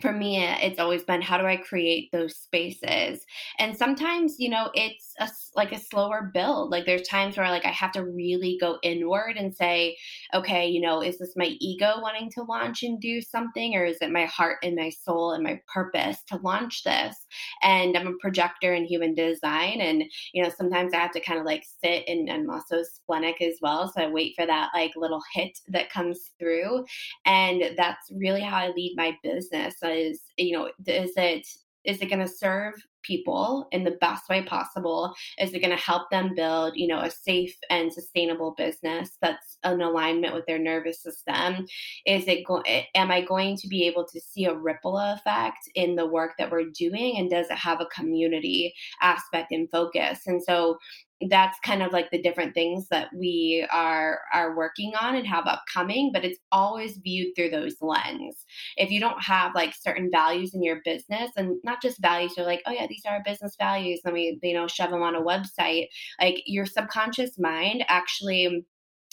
for 0.02 0.12
me 0.12 0.38
eh, 0.38 0.58
it's 0.62 0.80
always 0.80 1.04
been 1.04 1.22
how 1.22 1.38
do 1.38 1.46
i 1.46 1.58
create 1.58 2.12
those 2.12 2.36
spaces? 2.36 3.26
And 3.58 3.76
sometimes 3.76 4.36
you 4.40 4.50
know 4.50 4.70
it's 4.74 5.14
a, 5.20 5.30
like 5.56 5.72
a 5.72 5.80
slower 5.80 6.32
build. 6.34 6.72
Like 6.72 6.86
there's 6.86 7.08
times 7.08 7.38
where 7.38 7.50
like 7.50 7.66
i 7.66 7.70
have 7.70 7.92
to 7.94 8.06
really 8.06 8.58
go 8.60 8.78
inward 8.84 9.38
and 9.38 9.56
say 9.56 9.98
okay 10.34 10.68
you 10.68 10.82
know 10.82 11.02
is 11.02 11.20
this 11.20 11.36
my 11.36 11.56
ego 11.60 11.96
wanting 12.02 12.30
to 12.32 12.44
launch 12.44 12.84
and 12.84 13.00
do 13.00 13.22
something 13.22 13.76
or 13.76 13.86
is 13.86 13.98
it 14.02 14.12
my 14.12 14.26
heart 14.26 14.58
and 14.64 14.76
my 14.76 14.90
soul 14.90 15.32
and 15.32 15.44
my 15.44 15.60
purpose 15.74 16.18
to 16.28 16.38
launch 16.38 16.84
this? 16.84 17.16
And 17.62 17.98
i'm 17.98 18.08
a 18.08 18.18
projector 18.20 18.74
in 18.74 18.86
human 18.86 19.14
design 19.14 19.82
and 19.82 20.04
you 20.34 20.44
know 20.44 20.50
sometimes 20.50 20.94
i 20.94 20.98
have 20.98 21.12
to 21.12 21.20
kind 21.20 21.40
of 21.40 21.46
like 21.46 21.64
sit 21.84 22.04
and 22.08 22.30
i'm 22.30 22.50
also 22.50 22.84
splenic 22.84 23.42
as 23.42 23.56
well 23.62 23.92
so 23.92 24.02
i 24.02 24.08
wait 24.08 24.36
for 24.36 24.46
that 24.46 24.70
like 24.74 24.92
little 24.96 25.22
hit 25.34 25.58
that 25.68 25.90
comes 25.92 26.32
through 26.40 26.86
and 27.26 27.76
that's 27.78 28.12
really 28.12 28.42
how 28.42 28.58
i 28.58 28.70
lead 28.70 28.94
my 28.96 29.16
business 29.24 29.76
is 29.92 30.22
you 30.38 30.58
know 30.58 30.70
is 30.88 31.12
it 31.16 31.48
is 31.86 32.02
it 32.02 32.10
going 32.10 32.20
to 32.20 32.28
serve 32.28 32.74
people 33.04 33.68
in 33.72 33.86
the 33.86 33.98
best 34.02 34.28
way 34.30 34.44
possible? 34.44 35.14
Is 35.40 35.54
it 35.54 35.62
going 35.62 35.76
to 35.76 35.82
help 35.82 36.10
them 36.12 36.34
build 36.36 36.74
you 36.76 36.88
know 36.88 37.00
a 37.00 37.10
safe 37.10 37.56
and 37.70 37.92
sustainable 37.92 38.54
business 38.58 39.12
that's 39.22 39.58
in 39.64 39.82
alignment 39.82 40.34
with 40.34 40.46
their 40.46 40.60
nervous 40.60 41.02
system? 41.02 41.66
Is 42.06 42.28
it 42.28 42.46
going 42.46 42.64
eh, 42.68 42.84
am 42.96 43.12
i 43.12 43.22
going 43.22 43.56
to 43.58 43.68
be 43.68 43.88
able 43.88 44.06
to 44.08 44.20
see 44.20 44.46
a 44.46 44.56
ripple 44.56 44.98
effect 44.98 45.70
in 45.76 45.96
the 45.96 46.08
work 46.08 46.32
that 46.38 46.52
we're 46.52 46.70
doing? 46.78 47.18
And 47.18 47.30
does 47.30 47.48
it 47.50 47.58
have 47.58 47.82
a 47.82 47.88
community 47.88 48.74
aspect 49.02 49.52
and 49.52 49.70
focus? 49.72 50.22
And 50.28 50.44
so 50.44 50.78
that's 51.28 51.60
kind 51.60 51.84
of 51.84 51.92
like 51.92 52.10
the 52.12 52.22
different 52.22 52.54
things 52.54 52.88
that 52.90 53.10
we 53.14 53.68
are 53.72 54.20
are 54.34 54.56
working 54.56 54.94
on 55.00 55.16
and 55.16 55.28
have 55.28 55.46
upcoming 55.48 56.12
but 56.14 56.24
it's 56.24 56.40
always 56.52 56.98
viewed 56.98 57.36
through 57.36 57.50
those 57.50 57.76
lens 57.82 58.46
if 58.78 58.90
you 58.90 59.00
don't 59.00 59.22
have 59.22 59.54
like 59.54 59.74
certain 59.76 60.10
values 60.12 60.54
in 60.54 60.64
your 60.64 60.80
business 60.86 61.30
and 61.36 61.58
not 61.64 61.82
just 61.82 62.02
values 62.02 62.34
you're 62.38 62.46
like 62.46 62.62
oh 62.66 62.72
yeah 62.72 62.88
these 62.88 63.04
are 63.06 63.16
our 63.16 63.24
business 63.24 63.56
values 63.60 64.00
and 64.06 64.14
we 64.14 64.40
you 64.42 64.54
know 64.54 64.68
shove 64.68 64.92
them 64.92 65.02
on 65.02 65.16
a 65.16 65.22
website 65.22 65.88
like 66.22 66.42
your 66.46 66.66
subconscious 66.66 67.38
mind 67.38 67.84
actually 67.90 68.66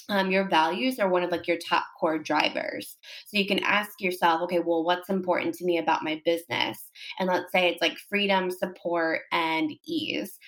um, 0.09 0.31
your 0.31 0.49
values 0.49 1.01
are 1.01 1.09
one 1.09 1.25
of 1.25 1.33
like 1.33 1.49
your 1.49 1.57
top 1.57 1.85
core 1.99 2.16
drivers. 2.16 2.97
So 3.27 3.38
you 3.38 3.45
can 3.45 3.59
ask 3.64 4.01
yourself, 4.01 4.42
okay, 4.42 4.61
well, 4.61 4.85
what's 4.85 5.09
important 5.09 5.55
to 5.57 5.64
me 5.64 5.79
about 5.79 6.05
my 6.05 6.23
business? 6.25 6.79
And 7.19 7.29
let's 7.29 7.51
say 7.51 7.69
it's 7.69 7.83
like 7.83 7.99
freedom, 8.09 8.49
support, 8.53 9.23
and 9.33 9.73
ease 9.85 10.38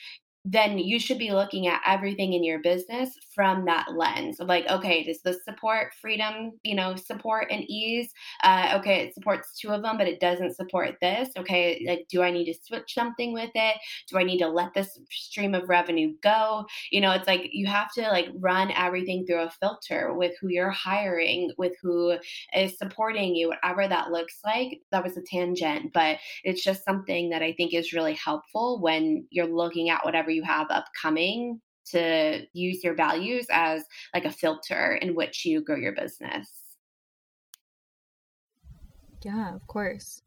then 0.52 0.78
you 0.78 0.98
should 0.98 1.18
be 1.18 1.32
looking 1.32 1.66
at 1.66 1.82
everything 1.86 2.32
in 2.32 2.44
your 2.44 2.60
business 2.60 3.10
from 3.38 3.64
that 3.64 3.94
lens 3.94 4.40
of 4.40 4.48
like, 4.48 4.66
okay, 4.68 5.04
does 5.04 5.22
this 5.22 5.44
support 5.44 5.92
freedom, 6.00 6.50
you 6.64 6.74
know, 6.74 6.96
support 6.96 7.46
and 7.52 7.62
ease? 7.70 8.10
Uh, 8.42 8.74
okay, 8.76 9.04
it 9.04 9.14
supports 9.14 9.56
two 9.56 9.68
of 9.68 9.80
them, 9.80 9.96
but 9.96 10.08
it 10.08 10.18
doesn't 10.18 10.56
support 10.56 10.96
this. 11.00 11.28
Okay, 11.38 11.84
like, 11.86 12.08
do 12.10 12.20
I 12.20 12.32
need 12.32 12.46
to 12.46 12.58
switch 12.66 12.92
something 12.92 13.32
with 13.32 13.52
it? 13.54 13.76
Do 14.08 14.18
I 14.18 14.24
need 14.24 14.38
to 14.38 14.48
let 14.48 14.74
this 14.74 14.98
stream 15.08 15.54
of 15.54 15.68
revenue 15.68 16.14
go? 16.20 16.66
You 16.90 17.00
know, 17.00 17.12
it's 17.12 17.28
like 17.28 17.50
you 17.52 17.68
have 17.68 17.92
to 17.92 18.02
like 18.08 18.26
run 18.40 18.72
everything 18.72 19.24
through 19.24 19.42
a 19.42 19.50
filter 19.60 20.12
with 20.14 20.34
who 20.40 20.48
you're 20.48 20.70
hiring, 20.70 21.52
with 21.58 21.74
who 21.80 22.16
is 22.56 22.76
supporting 22.76 23.36
you, 23.36 23.50
whatever 23.50 23.86
that 23.86 24.10
looks 24.10 24.40
like. 24.44 24.80
That 24.90 25.04
was 25.04 25.16
a 25.16 25.22
tangent, 25.22 25.92
but 25.92 26.18
it's 26.42 26.64
just 26.64 26.84
something 26.84 27.30
that 27.30 27.42
I 27.42 27.52
think 27.52 27.72
is 27.72 27.92
really 27.92 28.14
helpful 28.14 28.80
when 28.80 29.28
you're 29.30 29.46
looking 29.46 29.90
at 29.90 30.04
whatever 30.04 30.32
you 30.32 30.42
have 30.42 30.66
upcoming 30.70 31.60
to 31.90 32.46
use 32.52 32.82
your 32.84 32.94
values 32.94 33.46
as 33.50 33.84
like 34.14 34.24
a 34.24 34.32
filter 34.32 34.98
in 35.00 35.14
which 35.14 35.44
you 35.44 35.62
grow 35.62 35.76
your 35.76 35.94
business. 35.94 36.48
Yeah, 39.22 39.54
of 39.54 39.66
course. 39.66 40.22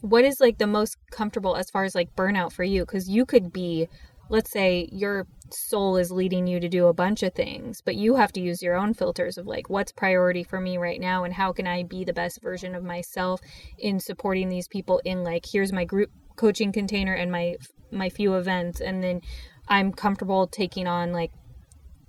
What 0.00 0.24
is 0.24 0.40
like 0.40 0.58
the 0.58 0.66
most 0.66 0.96
comfortable 1.10 1.56
as 1.56 1.70
far 1.70 1.84
as 1.84 1.94
like 1.94 2.14
burnout 2.16 2.52
for 2.52 2.64
you? 2.64 2.82
Because 2.82 3.08
you 3.08 3.26
could 3.26 3.52
be, 3.52 3.88
let's 4.28 4.50
say, 4.50 4.88
your 4.92 5.26
soul 5.50 5.96
is 5.96 6.10
leading 6.10 6.46
you 6.46 6.60
to 6.60 6.68
do 6.68 6.86
a 6.86 6.94
bunch 6.94 7.22
of 7.22 7.34
things, 7.34 7.82
but 7.84 7.96
you 7.96 8.14
have 8.16 8.32
to 8.32 8.40
use 8.40 8.62
your 8.62 8.76
own 8.76 8.94
filters 8.94 9.36
of 9.36 9.46
like, 9.46 9.68
what's 9.68 9.92
priority 9.92 10.44
for 10.44 10.60
me 10.60 10.78
right 10.78 11.00
now? 11.00 11.24
And 11.24 11.34
how 11.34 11.52
can 11.52 11.66
I 11.66 11.82
be 11.82 12.04
the 12.04 12.12
best 12.12 12.40
version 12.40 12.74
of 12.74 12.84
myself 12.84 13.40
in 13.78 14.00
supporting 14.00 14.48
these 14.48 14.68
people 14.68 15.02
in 15.04 15.22
like, 15.22 15.44
here's 15.50 15.72
my 15.72 15.84
group 15.84 16.10
coaching 16.36 16.72
container 16.72 17.12
and 17.12 17.30
my 17.30 17.56
my 17.92 18.08
few 18.08 18.34
events 18.34 18.80
and 18.80 19.02
then 19.02 19.20
I'm 19.70 19.92
comfortable 19.92 20.48
taking 20.48 20.88
on 20.88 21.12
like 21.12 21.32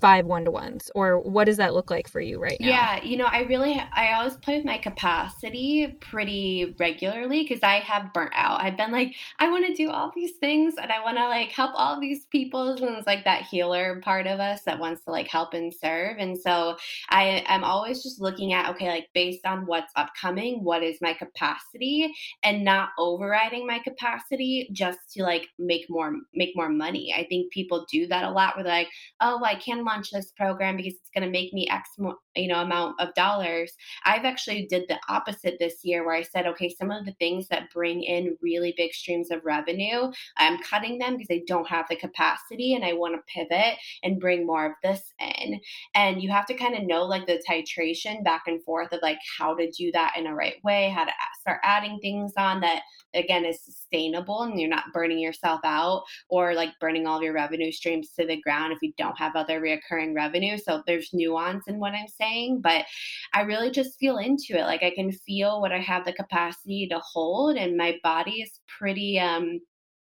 five 0.01 0.25
one 0.25 0.45
to 0.45 0.51
ones 0.51 0.91
or 0.95 1.19
what 1.19 1.45
does 1.45 1.57
that 1.57 1.73
look 1.73 1.89
like 1.89 2.07
for 2.07 2.19
you 2.19 2.41
right 2.41 2.59
now? 2.59 2.67
Yeah 2.67 3.03
you 3.03 3.17
know 3.17 3.25
i 3.25 3.41
really 3.43 3.81
i 3.93 4.13
always 4.13 4.35
play 4.37 4.57
with 4.57 4.65
my 4.65 4.77
capacity 4.77 5.95
pretty 5.99 6.75
regularly 6.79 7.43
because 7.43 7.61
i 7.63 7.75
have 7.75 8.11
burnt 8.13 8.33
out. 8.35 8.61
I've 8.61 8.77
been 8.77 8.91
like 8.91 9.15
i 9.39 9.49
want 9.49 9.65
to 9.67 9.73
do 9.73 9.89
all 9.89 10.11
these 10.15 10.33
things 10.37 10.75
and 10.81 10.91
i 10.91 11.01
want 11.03 11.17
to 11.17 11.27
like 11.27 11.49
help 11.49 11.71
all 11.75 11.99
these 11.99 12.25
people 12.25 12.71
and 12.71 12.97
it's 12.97 13.07
like 13.07 13.23
that 13.25 13.43
healer 13.43 14.01
part 14.01 14.27
of 14.27 14.39
us 14.39 14.63
that 14.63 14.79
wants 14.79 15.03
to 15.05 15.11
like 15.11 15.27
help 15.27 15.53
and 15.53 15.73
serve 15.73 16.17
and 16.17 16.37
so 16.37 16.75
i 17.09 17.43
i'm 17.47 17.63
always 17.63 18.03
just 18.03 18.19
looking 18.19 18.53
at 18.53 18.69
okay 18.69 18.89
like 18.89 19.07
based 19.13 19.45
on 19.45 19.65
what's 19.65 19.91
upcoming 19.95 20.63
what 20.63 20.83
is 20.83 20.99
my 21.01 21.13
capacity 21.13 22.11
and 22.43 22.63
not 22.63 22.89
overriding 22.97 23.67
my 23.67 23.79
capacity 23.79 24.69
just 24.71 24.99
to 25.13 25.23
like 25.23 25.47
make 25.59 25.89
more 25.89 26.13
make 26.33 26.55
more 26.55 26.69
money. 26.69 27.13
I 27.15 27.25
think 27.27 27.51
people 27.51 27.85
do 27.91 28.07
that 28.07 28.23
a 28.23 28.31
lot 28.31 28.55
where 28.55 28.63
they're 28.63 28.73
like 28.73 28.89
oh 29.19 29.43
i 29.43 29.55
can 29.55 29.83
launch 29.91 30.11
this 30.11 30.31
program 30.31 30.77
because 30.77 30.93
it's 30.93 31.09
going 31.13 31.25
to 31.25 31.31
make 31.31 31.53
me 31.53 31.67
X, 31.69 31.89
you 32.35 32.47
know, 32.47 32.61
amount 32.61 32.99
of 32.99 33.13
dollars. 33.13 33.73
I've 34.05 34.25
actually 34.25 34.67
did 34.67 34.85
the 34.87 34.99
opposite 35.09 35.57
this 35.59 35.83
year 35.83 36.05
where 36.05 36.15
I 36.15 36.21
said, 36.21 36.47
okay, 36.47 36.69
some 36.69 36.91
of 36.91 37.05
the 37.05 37.13
things 37.13 37.47
that 37.49 37.71
bring 37.73 38.03
in 38.03 38.37
really 38.41 38.73
big 38.77 38.93
streams 38.93 39.31
of 39.31 39.43
revenue, 39.43 40.11
I'm 40.37 40.61
cutting 40.63 40.97
them 40.97 41.17
because 41.17 41.33
I 41.35 41.43
don't 41.47 41.67
have 41.67 41.87
the 41.89 41.95
capacity 41.95 42.73
and 42.73 42.85
I 42.85 42.93
want 42.93 43.15
to 43.15 43.33
pivot 43.33 43.77
and 44.03 44.19
bring 44.19 44.45
more 44.45 44.65
of 44.65 44.73
this 44.83 45.13
in. 45.19 45.59
And 45.95 46.21
you 46.21 46.29
have 46.29 46.45
to 46.47 46.53
kind 46.53 46.75
of 46.75 46.83
know 46.83 47.03
like 47.03 47.27
the 47.27 47.41
titration 47.49 48.23
back 48.23 48.43
and 48.47 48.63
forth 48.63 48.91
of 48.91 48.99
like 49.01 49.19
how 49.37 49.55
to 49.55 49.69
do 49.71 49.91
that 49.91 50.13
in 50.17 50.27
a 50.27 50.35
right 50.35 50.63
way, 50.63 50.89
how 50.89 51.05
to 51.05 51.11
start 51.39 51.59
adding 51.63 51.99
things 52.01 52.33
on 52.37 52.61
that 52.61 52.81
again 53.13 53.45
is 53.45 53.61
sustainable 53.61 54.43
and 54.43 54.59
you're 54.59 54.69
not 54.69 54.93
burning 54.93 55.19
yourself 55.19 55.59
out 55.63 56.03
or 56.29 56.53
like 56.53 56.69
burning 56.79 57.07
all 57.07 57.17
of 57.17 57.23
your 57.23 57.33
revenue 57.33 57.71
streams 57.71 58.11
to 58.11 58.25
the 58.25 58.41
ground 58.41 58.73
if 58.73 58.79
you 58.81 58.93
don't 58.97 59.17
have 59.17 59.35
other 59.35 59.61
reoccurring 59.61 60.15
revenue. 60.15 60.57
So 60.57 60.81
there's 60.87 61.09
nuance 61.13 61.67
in 61.67 61.79
what 61.79 61.93
I'm 61.93 62.07
saying, 62.07 62.20
but 62.61 62.85
I 63.33 63.41
really 63.41 63.71
just 63.71 63.97
feel 63.99 64.17
into 64.17 64.57
it. 64.57 64.63
Like 64.63 64.83
I 64.83 64.91
can 64.91 65.11
feel 65.11 65.61
what 65.61 65.71
I 65.71 65.79
have 65.79 66.05
the 66.05 66.13
capacity 66.13 66.87
to 66.89 66.99
hold, 66.99 67.57
and 67.57 67.77
my 67.77 67.97
body 68.03 68.41
is 68.41 68.59
pretty 68.79 69.19
um 69.19 69.59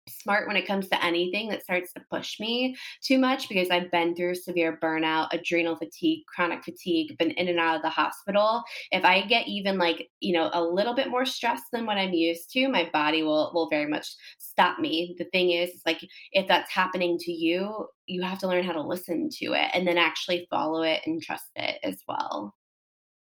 smart 0.09 0.47
when 0.47 0.57
it 0.57 0.67
comes 0.67 0.89
to 0.89 1.05
anything 1.05 1.49
that 1.49 1.63
starts 1.63 1.93
to 1.93 2.03
push 2.11 2.39
me 2.41 2.77
too 3.03 3.19
much 3.19 3.49
because 3.49 3.71
I've 3.71 3.91
been 3.91 4.15
through 4.15 4.35
severe 4.35 4.79
burnout, 4.83 5.29
adrenal 5.33 5.77
fatigue, 5.77 6.25
chronic 6.27 6.65
fatigue, 6.65 7.17
been 7.19 7.31
in 7.33 7.49
and 7.49 7.59
out 7.59 7.77
of 7.77 7.83
the 7.83 7.89
hospital. 7.91 8.63
If 8.91 9.05
I 9.05 9.27
get 9.27 9.49
even 9.49 9.79
like, 9.79 10.09
you 10.21 10.35
know, 10.35 10.51
a 10.53 10.63
little 10.63 10.95
bit 10.95 11.09
more 11.09 11.25
stressed 11.25 11.65
than 11.73 11.87
what 11.87 11.99
I'm 11.99 12.13
used 12.13 12.51
to, 12.53 12.69
my 12.69 12.89
body 12.93 13.23
will 13.23 13.51
will 13.55 13.69
very 13.69 13.87
much 13.87 14.07
stop 14.39 14.79
me. 14.79 15.15
The 15.19 15.27
thing 15.27 15.51
is, 15.51 15.71
like 15.87 16.01
if 16.33 16.47
that's 16.47 16.71
happening 16.71 17.19
to 17.19 17.33
you, 17.33 17.87
you 18.07 18.23
have 18.23 18.39
to 18.41 18.49
learn 18.49 18.65
how 18.65 18.73
to 18.73 18.83
listen 18.83 19.29
to 19.39 19.53
it 19.53 19.71
and 19.75 19.87
then 19.87 19.99
actually 19.99 20.47
follow 20.51 20.83
it 20.83 21.01
and 21.07 21.23
trust 21.23 21.51
it 21.57 21.79
as 21.83 21.97
well. 22.07 22.55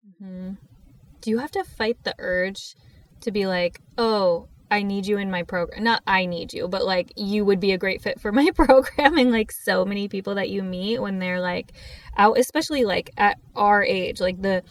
Mm-hmm. 0.07 0.53
Do 1.21 1.29
you 1.29 1.37
have 1.37 1.51
to 1.51 1.63
fight 1.63 2.03
the 2.03 2.15
urge 2.17 2.75
to 3.21 3.31
be 3.31 3.45
like, 3.45 3.79
"Oh, 3.97 4.47
I 4.71 4.83
need 4.83 5.05
you 5.05 5.17
in 5.17 5.29
my 5.29 5.43
program. 5.43 5.83
Not 5.83 6.01
I 6.07 6.25
need 6.25 6.53
you, 6.53 6.69
but 6.69 6.85
like 6.85 7.11
you 7.17 7.43
would 7.43 7.59
be 7.59 7.73
a 7.73 7.77
great 7.77 8.01
fit 8.01 8.21
for 8.21 8.31
my 8.31 8.49
program. 8.55 9.17
And 9.17 9.31
like 9.31 9.51
so 9.51 9.83
many 9.83 10.07
people 10.07 10.35
that 10.35 10.49
you 10.49 10.63
meet 10.63 10.99
when 10.99 11.19
they're 11.19 11.41
like 11.41 11.73
out, 12.17 12.39
especially 12.39 12.85
like 12.85 13.11
at 13.17 13.37
our 13.53 13.83
age, 13.83 14.21
like 14.21 14.41
the 14.41 14.63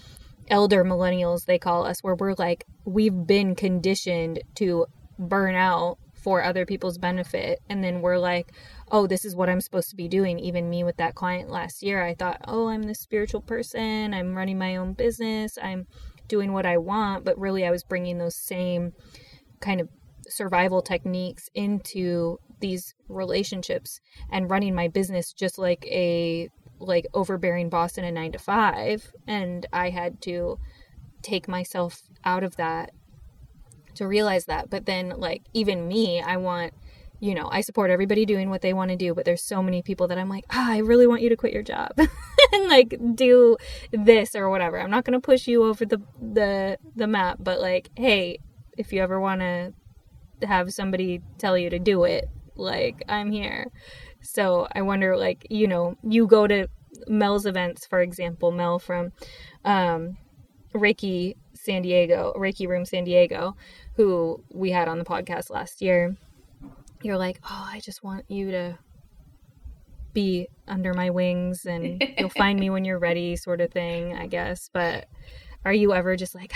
elder 0.48 0.84
millennials, 0.84 1.44
they 1.44 1.58
call 1.58 1.84
us, 1.84 2.02
where 2.02 2.14
we're 2.14 2.34
like, 2.38 2.64
we've 2.84 3.26
been 3.26 3.54
conditioned 3.54 4.40
to 4.56 4.86
burn 5.18 5.54
out 5.54 5.98
for 6.14 6.42
other 6.42 6.64
people's 6.64 6.98
benefit. 6.98 7.60
And 7.68 7.84
then 7.84 8.00
we're 8.00 8.18
like, 8.18 8.52
oh, 8.90 9.06
this 9.06 9.24
is 9.24 9.36
what 9.36 9.48
I'm 9.48 9.60
supposed 9.60 9.90
to 9.90 9.96
be 9.96 10.08
doing. 10.08 10.38
Even 10.38 10.70
me 10.70 10.82
with 10.82 10.96
that 10.96 11.14
client 11.14 11.50
last 11.50 11.82
year, 11.82 12.02
I 12.02 12.14
thought, 12.14 12.40
oh, 12.48 12.68
I'm 12.68 12.82
this 12.82 13.00
spiritual 13.00 13.42
person. 13.42 14.14
I'm 14.14 14.36
running 14.36 14.58
my 14.58 14.76
own 14.76 14.94
business. 14.94 15.58
I'm 15.62 15.86
doing 16.28 16.52
what 16.52 16.66
I 16.66 16.78
want. 16.78 17.24
But 17.24 17.38
really, 17.38 17.66
I 17.66 17.70
was 17.70 17.84
bringing 17.84 18.18
those 18.18 18.36
same 18.36 18.92
kind 19.60 19.80
of 19.80 19.88
survival 20.28 20.82
techniques 20.82 21.48
into 21.54 22.38
these 22.60 22.94
relationships 23.08 24.00
and 24.30 24.50
running 24.50 24.74
my 24.74 24.88
business 24.88 25.32
just 25.32 25.58
like 25.58 25.84
a 25.86 26.48
like 26.78 27.06
overbearing 27.14 27.68
boss 27.68 27.98
in 27.98 28.04
a 28.04 28.12
9 28.12 28.32
to 28.32 28.38
5 28.38 29.12
and 29.26 29.66
I 29.72 29.90
had 29.90 30.20
to 30.22 30.58
take 31.22 31.48
myself 31.48 32.02
out 32.24 32.42
of 32.42 32.56
that 32.56 32.92
to 33.94 34.06
realize 34.06 34.46
that. 34.46 34.70
But 34.70 34.86
then 34.86 35.14
like 35.16 35.42
even 35.52 35.88
me 35.88 36.22
I 36.22 36.36
want 36.36 36.72
you 37.18 37.34
know 37.34 37.48
I 37.50 37.60
support 37.60 37.90
everybody 37.90 38.24
doing 38.24 38.48
what 38.48 38.62
they 38.62 38.72
want 38.72 38.90
to 38.90 38.96
do 38.96 39.14
but 39.14 39.24
there's 39.26 39.42
so 39.42 39.62
many 39.62 39.82
people 39.82 40.08
that 40.08 40.18
I'm 40.18 40.28
like 40.28 40.44
ah, 40.50 40.72
I 40.72 40.78
really 40.78 41.06
want 41.06 41.22
you 41.22 41.28
to 41.28 41.36
quit 41.36 41.52
your 41.52 41.62
job 41.62 41.92
and 41.98 42.68
like 42.68 42.94
do 43.14 43.56
this 43.92 44.34
or 44.34 44.48
whatever. 44.48 44.80
I'm 44.80 44.90
not 44.90 45.04
going 45.04 45.20
to 45.20 45.20
push 45.20 45.46
you 45.46 45.64
over 45.64 45.84
the 45.84 46.00
the 46.20 46.78
the 46.96 47.06
map 47.06 47.38
but 47.40 47.60
like 47.60 47.90
hey 47.96 48.38
if 48.76 48.92
you 48.92 49.02
ever 49.02 49.20
want 49.20 49.40
to 49.40 49.72
have 50.46 50.72
somebody 50.72 51.20
tell 51.38 51.56
you 51.56 51.70
to 51.70 51.78
do 51.78 52.04
it, 52.04 52.28
like 52.56 53.02
I'm 53.08 53.30
here. 53.30 53.66
So 54.22 54.68
I 54.72 54.82
wonder, 54.82 55.16
like, 55.16 55.46
you 55.50 55.66
know, 55.66 55.96
you 56.02 56.26
go 56.26 56.46
to 56.46 56.68
Mel's 57.06 57.46
events, 57.46 57.86
for 57.86 58.00
example, 58.00 58.50
Mel 58.52 58.78
from 58.78 59.12
um, 59.64 60.16
Reiki 60.74 61.36
San 61.54 61.82
Diego, 61.82 62.32
Reiki 62.36 62.68
Room 62.68 62.84
San 62.84 63.04
Diego, 63.04 63.56
who 63.94 64.42
we 64.52 64.70
had 64.70 64.88
on 64.88 64.98
the 64.98 65.04
podcast 65.04 65.50
last 65.50 65.82
year. 65.82 66.16
You're 67.02 67.18
like, 67.18 67.40
oh, 67.44 67.68
I 67.70 67.80
just 67.80 68.02
want 68.04 68.24
you 68.28 68.50
to 68.50 68.78
be 70.12 70.48
under 70.66 70.92
my 70.92 71.10
wings 71.10 71.64
and 71.66 72.02
you'll 72.18 72.28
find 72.30 72.58
me 72.58 72.68
when 72.68 72.84
you're 72.84 72.98
ready, 72.98 73.36
sort 73.36 73.60
of 73.60 73.70
thing, 73.70 74.14
I 74.14 74.26
guess. 74.26 74.68
But 74.72 75.06
are 75.64 75.72
you 75.72 75.94
ever 75.94 76.16
just 76.16 76.34
like, 76.34 76.52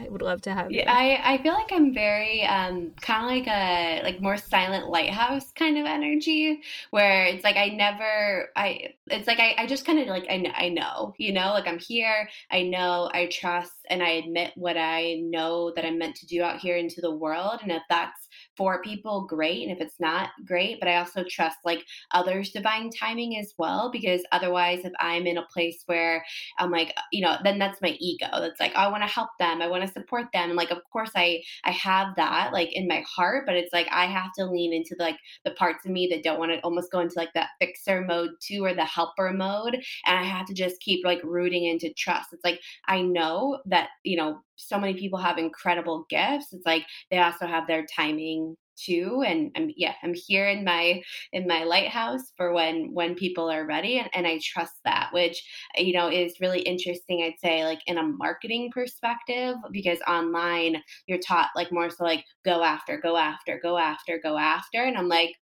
I 0.00 0.08
would 0.08 0.22
love 0.22 0.40
to 0.42 0.54
have. 0.54 0.70
Yeah, 0.70 0.90
I, 0.90 1.34
I 1.34 1.42
feel 1.42 1.52
like 1.52 1.70
I'm 1.72 1.92
very 1.92 2.44
um, 2.44 2.92
kind 3.00 3.24
of 3.24 3.30
like 3.30 3.46
a 3.46 4.02
like 4.02 4.22
more 4.22 4.36
silent 4.36 4.88
lighthouse 4.88 5.52
kind 5.52 5.76
of 5.76 5.84
energy 5.84 6.62
where 6.90 7.26
it's 7.26 7.44
like 7.44 7.56
I 7.56 7.68
never 7.68 8.48
I 8.56 8.94
it's 9.08 9.26
like 9.26 9.40
I, 9.40 9.54
I 9.58 9.66
just 9.66 9.84
kind 9.84 9.98
of 9.98 10.06
like 10.06 10.26
I, 10.30 10.52
I 10.56 10.68
know 10.70 11.14
you 11.18 11.32
know 11.32 11.50
like 11.50 11.66
I'm 11.66 11.78
here 11.78 12.28
I 12.50 12.62
know 12.62 13.10
I 13.12 13.26
trust 13.26 13.74
and 13.90 14.02
I 14.02 14.10
admit 14.10 14.52
what 14.56 14.76
I 14.78 15.20
know 15.22 15.72
that 15.76 15.84
I'm 15.84 15.98
meant 15.98 16.16
to 16.16 16.26
do 16.26 16.42
out 16.42 16.60
here 16.60 16.76
into 16.76 17.00
the 17.00 17.14
world 17.14 17.60
and 17.62 17.72
if 17.72 17.82
that's 17.90 18.28
for 18.56 18.82
people, 18.82 19.26
great. 19.26 19.62
And 19.62 19.72
if 19.72 19.80
it's 19.80 19.98
not, 20.00 20.30
great. 20.46 20.80
But 20.80 20.88
I 20.88 20.96
also 20.96 21.24
trust 21.28 21.58
like 21.64 21.84
others' 22.12 22.50
divine 22.50 22.90
timing 22.90 23.38
as 23.38 23.54
well, 23.58 23.90
because 23.90 24.22
otherwise, 24.32 24.84
if 24.84 24.92
I'm 25.00 25.26
in 25.26 25.38
a 25.38 25.46
place 25.46 25.82
where 25.86 26.24
I'm 26.58 26.70
like, 26.70 26.92
uh, 26.96 27.02
you 27.12 27.22
know, 27.22 27.36
then 27.42 27.58
that's 27.58 27.80
my 27.80 27.96
ego. 28.00 28.26
That's 28.32 28.60
like, 28.60 28.72
oh, 28.74 28.80
I 28.80 28.88
want 28.88 29.02
to 29.02 29.08
help 29.08 29.30
them. 29.38 29.62
I 29.62 29.68
want 29.68 29.86
to 29.86 29.92
support 29.92 30.26
them. 30.32 30.50
And 30.50 30.56
like, 30.56 30.70
of 30.70 30.82
course, 30.92 31.10
I 31.14 31.42
I 31.64 31.70
have 31.72 32.14
that 32.16 32.52
like 32.52 32.72
in 32.72 32.86
my 32.88 33.04
heart, 33.08 33.44
but 33.46 33.56
it's 33.56 33.72
like 33.72 33.88
I 33.90 34.06
have 34.06 34.32
to 34.38 34.46
lean 34.46 34.72
into 34.72 34.94
like 34.98 35.16
the 35.44 35.52
parts 35.52 35.86
of 35.86 35.92
me 35.92 36.08
that 36.10 36.22
don't 36.22 36.38
want 36.38 36.52
to 36.52 36.60
almost 36.60 36.92
go 36.92 37.00
into 37.00 37.14
like 37.16 37.32
that 37.34 37.50
fixer 37.60 38.02
mode 38.02 38.30
too, 38.40 38.64
or 38.64 38.74
the 38.74 38.84
helper 38.84 39.32
mode, 39.32 39.74
and 40.06 40.18
I 40.18 40.24
have 40.24 40.46
to 40.46 40.54
just 40.54 40.80
keep 40.80 41.04
like 41.04 41.20
rooting 41.24 41.64
into 41.64 41.92
trust. 41.94 42.32
It's 42.32 42.44
like 42.44 42.60
I 42.88 43.02
know 43.02 43.60
that 43.66 43.90
you 44.04 44.16
know 44.16 44.40
so 44.68 44.78
many 44.78 44.94
people 44.94 45.18
have 45.18 45.38
incredible 45.38 46.06
gifts 46.08 46.52
it's 46.52 46.66
like 46.66 46.84
they 47.10 47.18
also 47.18 47.46
have 47.46 47.66
their 47.66 47.86
timing 47.86 48.56
too 48.76 49.22
and 49.26 49.50
I'm 49.56 49.70
yeah 49.76 49.94
I'm 50.02 50.14
here 50.14 50.48
in 50.48 50.64
my 50.64 51.02
in 51.32 51.46
my 51.46 51.64
lighthouse 51.64 52.32
for 52.36 52.52
when 52.52 52.92
when 52.92 53.14
people 53.14 53.50
are 53.50 53.66
ready 53.66 53.98
and, 53.98 54.08
and 54.14 54.26
I 54.26 54.40
trust 54.42 54.74
that 54.84 55.10
which 55.12 55.42
uh, 55.78 55.82
you 55.82 55.92
know 55.92 56.08
is 56.08 56.40
really 56.40 56.60
interesting 56.60 57.22
I'd 57.22 57.38
say 57.40 57.64
like 57.64 57.80
in 57.86 57.98
a 57.98 58.02
marketing 58.02 58.70
perspective 58.72 59.56
because 59.70 59.98
online 60.08 60.82
you're 61.06 61.18
taught 61.18 61.50
like 61.54 61.72
more 61.72 61.90
so 61.90 62.04
like 62.04 62.24
go 62.44 62.62
after 62.62 62.98
go 62.98 63.16
after 63.16 63.60
go 63.62 63.76
after 63.76 64.18
go 64.22 64.38
after 64.38 64.82
and 64.82 64.96
I'm 64.96 65.08
like 65.08 65.34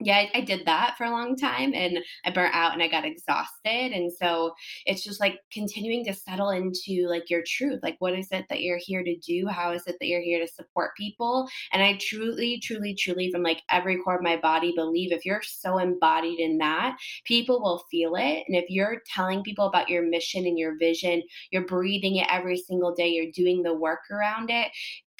yeah, 0.00 0.16
I, 0.16 0.30
I, 0.34 0.40
did 0.40 0.64
that 0.64 0.94
for 0.96 1.04
a 1.04 1.10
long 1.10 1.36
time 1.36 1.72
and 1.74 1.98
I 2.24 2.30
burnt 2.30 2.54
out 2.54 2.72
and 2.72 2.82
I 2.82 2.88
got 2.88 3.04
exhausted. 3.04 3.92
And 3.92 4.10
so 4.10 4.54
it's 4.86 5.04
just 5.04 5.20
like 5.20 5.38
continuing 5.52 6.04
to 6.06 6.14
settle 6.14 6.50
into 6.50 7.06
like 7.06 7.28
your 7.28 7.42
truth. 7.46 7.80
Like, 7.82 7.96
what 7.98 8.18
is 8.18 8.28
it 8.30 8.46
that 8.48 8.62
you're 8.62 8.80
here 8.80 9.04
to 9.04 9.16
do? 9.18 9.46
How 9.46 9.72
is 9.72 9.82
it 9.86 9.96
that 10.00 10.06
you're 10.06 10.22
here 10.22 10.40
to 10.40 10.50
support 10.50 10.96
people? 10.96 11.48
And 11.72 11.82
I 11.82 11.98
truly, 12.00 12.60
truly, 12.60 12.94
truly, 12.94 13.30
from 13.30 13.42
like 13.42 13.60
every 13.70 13.98
core 13.98 14.16
of 14.16 14.22
my 14.22 14.38
body, 14.38 14.72
believe 14.74 15.12
if 15.12 15.26
you're 15.26 15.42
so 15.42 15.78
embodied 15.78 16.40
in 16.40 16.56
that, 16.58 16.96
people 17.24 17.60
will 17.60 17.84
feel 17.90 18.14
it. 18.16 18.44
And 18.48 18.56
if 18.56 18.64
you're 18.70 19.02
telling 19.14 19.42
people 19.42 19.66
about 19.66 19.90
your 19.90 20.02
mission 20.02 20.46
and 20.46 20.58
your 20.58 20.78
vision, 20.78 21.22
you're 21.50 21.66
breathing 21.66 22.16
it 22.16 22.28
every 22.30 22.56
single 22.56 22.94
day, 22.94 23.08
you're 23.08 23.32
doing 23.32 23.62
the 23.62 23.74
work 23.74 24.00
around 24.10 24.50
it, 24.50 24.70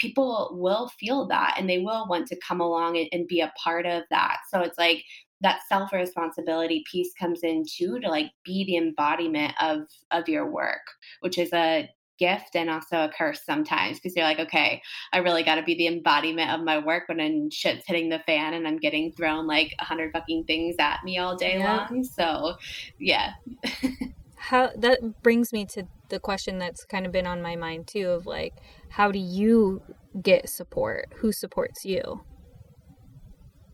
people 0.00 0.50
will 0.52 0.88
feel 0.98 1.26
that 1.28 1.54
and 1.58 1.68
they 1.68 1.78
will 1.78 2.06
want 2.08 2.26
to 2.28 2.40
come 2.46 2.60
along 2.60 2.96
and, 2.96 3.08
and 3.12 3.26
be 3.26 3.40
a 3.40 3.52
part 3.62 3.86
of 3.86 4.02
that. 4.10 4.38
So 4.50 4.60
it's 4.60 4.78
like 4.78 5.04
that 5.42 5.60
self 5.68 5.92
responsibility 5.92 6.84
piece 6.90 7.12
comes 7.18 7.40
in 7.42 7.64
too 7.70 7.98
to 8.00 8.08
like 8.08 8.30
be 8.44 8.64
the 8.64 8.76
embodiment 8.76 9.54
of 9.60 9.82
of 10.10 10.28
your 10.28 10.50
work, 10.50 10.82
which 11.20 11.38
is 11.38 11.52
a 11.52 11.88
gift 12.18 12.54
and 12.54 12.68
also 12.68 12.98
a 12.98 13.10
curse 13.16 13.40
sometimes 13.44 13.98
because 13.98 14.14
you're 14.14 14.26
like, 14.26 14.38
okay, 14.38 14.82
I 15.12 15.18
really 15.18 15.42
got 15.42 15.54
to 15.54 15.62
be 15.62 15.74
the 15.74 15.86
embodiment 15.86 16.50
of 16.50 16.60
my 16.60 16.78
work 16.78 17.04
when 17.08 17.50
shit's 17.50 17.86
hitting 17.86 18.10
the 18.10 18.20
fan 18.20 18.52
and 18.52 18.68
I'm 18.68 18.76
getting 18.76 19.10
thrown 19.12 19.46
like 19.46 19.74
a 19.80 19.84
hundred 19.84 20.12
fucking 20.12 20.44
things 20.44 20.76
at 20.78 21.02
me 21.02 21.18
all 21.18 21.34
day 21.34 21.58
yeah. 21.58 21.88
long. 21.88 22.04
So, 22.04 22.56
yeah. 22.98 23.32
how 24.36 24.70
that 24.76 25.22
brings 25.22 25.52
me 25.52 25.64
to 25.64 25.86
the 26.08 26.20
question 26.20 26.58
that's 26.58 26.84
kind 26.84 27.06
of 27.06 27.12
been 27.12 27.26
on 27.26 27.42
my 27.42 27.56
mind 27.56 27.86
too 27.86 28.08
of 28.08 28.26
like 28.26 28.54
how 28.90 29.10
do 29.10 29.18
you 29.18 29.82
get 30.20 30.48
support? 30.48 31.06
Who 31.16 31.32
supports 31.32 31.84
you? 31.84 32.20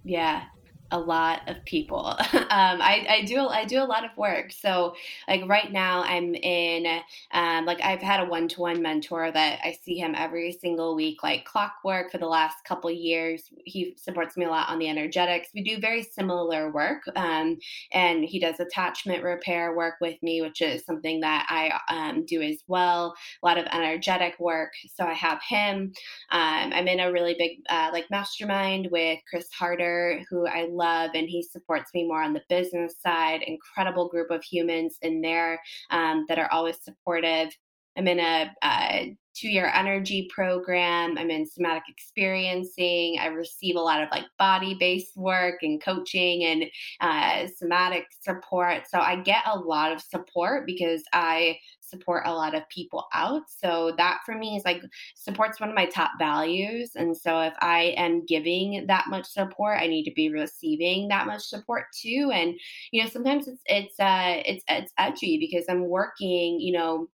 Yeah 0.05 0.45
a 0.91 0.99
lot 0.99 1.41
of 1.49 1.65
people. 1.65 2.07
um, 2.33 2.81
I, 2.81 3.07
I 3.09 3.25
do 3.27 3.47
I 3.47 3.65
do 3.65 3.83
a 3.83 3.85
lot 3.85 4.05
of 4.05 4.17
work. 4.17 4.53
So 4.53 4.95
like 5.29 5.43
right 5.47 5.73
now 5.73 6.03
I'm 6.03 6.35
in 6.35 7.01
um, 7.33 7.65
like 7.67 7.81
I've 7.83 8.01
had 8.01 8.21
a 8.21 8.25
one 8.25 8.49
to 8.49 8.61
one 8.61 8.83
mentor 8.83 9.31
that 9.33 9.61
I 9.65 9.77
see 9.83 9.99
him 9.99 10.15
every 10.17 10.53
single 10.53 10.95
week 10.95 11.23
like 11.23 11.45
clockwork 11.45 12.11
for 12.11 12.19
the 12.19 12.27
last 12.27 12.65
couple 12.65 12.91
years. 12.91 13.51
He 13.65 13.95
supports 13.97 14.37
me 14.37 14.45
a 14.45 14.51
lot 14.51 14.69
on 14.69 14.79
the 14.79 14.89
energetics. 14.89 15.49
We 15.55 15.63
do 15.63 15.79
very 15.79 16.03
similar 16.03 16.71
work, 16.71 17.03
um, 17.17 17.59
and 17.93 18.25
he 18.25 18.39
does 18.39 18.61
attachment 18.61 19.23
repair 19.23 19.75
work 19.75 19.95
with 20.01 20.23
me, 20.23 20.43
which 20.43 20.61
is 20.63 20.85
something 20.85 21.21
that 21.21 21.47
I 21.49 21.81
um, 21.93 22.25
do 22.25 22.43
as 22.43 22.63
well. 22.67 23.15
A 23.43 23.47
lot 23.47 23.59
of 23.59 23.67
energetic 23.73 24.39
work. 24.39 24.73
So 24.95 25.05
I 25.05 25.15
have 25.15 25.41
him. 25.43 25.93
Um, 26.31 26.73
I'm 26.73 26.89
in 26.89 27.01
a 27.01 27.13
really 27.13 27.35
big 27.39 27.59
uh, 27.69 27.91
like 27.93 28.11
mastermind 28.11 28.89
with 28.91 29.19
Chris 29.29 29.49
Harder, 29.53 30.21
who 30.31 30.47
I 30.47 30.69
love, 30.77 31.11
and 31.15 31.29
he 31.29 31.43
supports 31.43 31.91
me 31.95 32.07
more 32.07 32.23
on 32.23 32.33
the 32.33 32.43
business 32.49 32.95
side. 33.01 33.43
Incredible 33.43 34.09
group 34.09 34.31
of 34.31 34.43
humans 34.43 34.99
in 35.03 35.21
there 35.21 35.61
um, 35.91 36.27
that 36.29 36.39
are 36.39 36.51
always 36.53 36.77
supportive 36.83 37.51
I'm 37.97 38.09
in 38.09 38.21
a, 38.21 38.55
a 38.63 39.17
two 39.37 39.49
year 39.49 39.71
energy 39.75 40.29
program. 40.35 41.19
I'm 41.19 41.31
in 41.31 41.47
somatic 41.47 41.85
experiencing. 41.89 43.19
I 43.21 43.27
receive 43.27 43.77
a 43.77 43.81
lot 43.81 44.03
of 44.03 44.09
like 44.11 44.25
body 44.39 44.77
based 44.79 45.17
work 45.17 45.57
and 45.63 45.83
coaching 45.83 46.45
and 46.45 46.65
uh, 47.01 47.47
somatic 47.57 48.07
support. 48.23 48.89
So 48.89 48.99
I 48.99 49.17
get 49.17 49.43
a 49.47 49.59
lot 49.59 49.93
of 49.93 50.01
support 50.01 50.67
because 50.67 51.03
I 51.13 51.59
support 51.81 52.27
a 52.27 52.35
lot 52.35 52.55
of 52.55 52.69
people 52.69 53.07
out. 53.13 53.43
So 53.49 53.93
that 53.97 54.21
for 54.25 54.37
me 54.37 54.57
is 54.57 54.65
like 54.65 54.83
support's 55.15 55.61
one 55.61 55.69
of 55.69 55.75
my 55.75 55.87
top 55.87 56.13
values. 56.19 56.93
And 56.97 57.17
so 57.17 57.41
if 57.41 57.55
I 57.61 57.95
am 57.97 58.25
giving 58.27 58.87
that 58.89 59.07
much 59.09 59.27
support, 59.27 59.79
I 59.79 59.87
need 59.87 60.05
to 60.05 60.13
be 60.15 60.31
receiving 60.31 61.09
that 61.09 61.27
much 61.27 61.43
support 61.43 61.85
too. 62.01 62.31
And 62.33 62.55
you 62.91 63.03
know, 63.03 63.09
sometimes 63.09 63.49
it's 63.49 63.63
it's 63.67 64.01
uh 64.01 64.43
it's 64.45 64.65
it's 64.69 64.93
edgy 64.99 65.39
because 65.39 65.67
I'm 65.69 65.89
working, 65.89 66.61
you 66.61 66.73
know, 66.73 67.09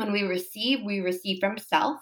when 0.00 0.12
we 0.12 0.22
receive, 0.22 0.80
we 0.82 1.00
receive 1.00 1.38
from 1.40 1.58
self, 1.58 2.00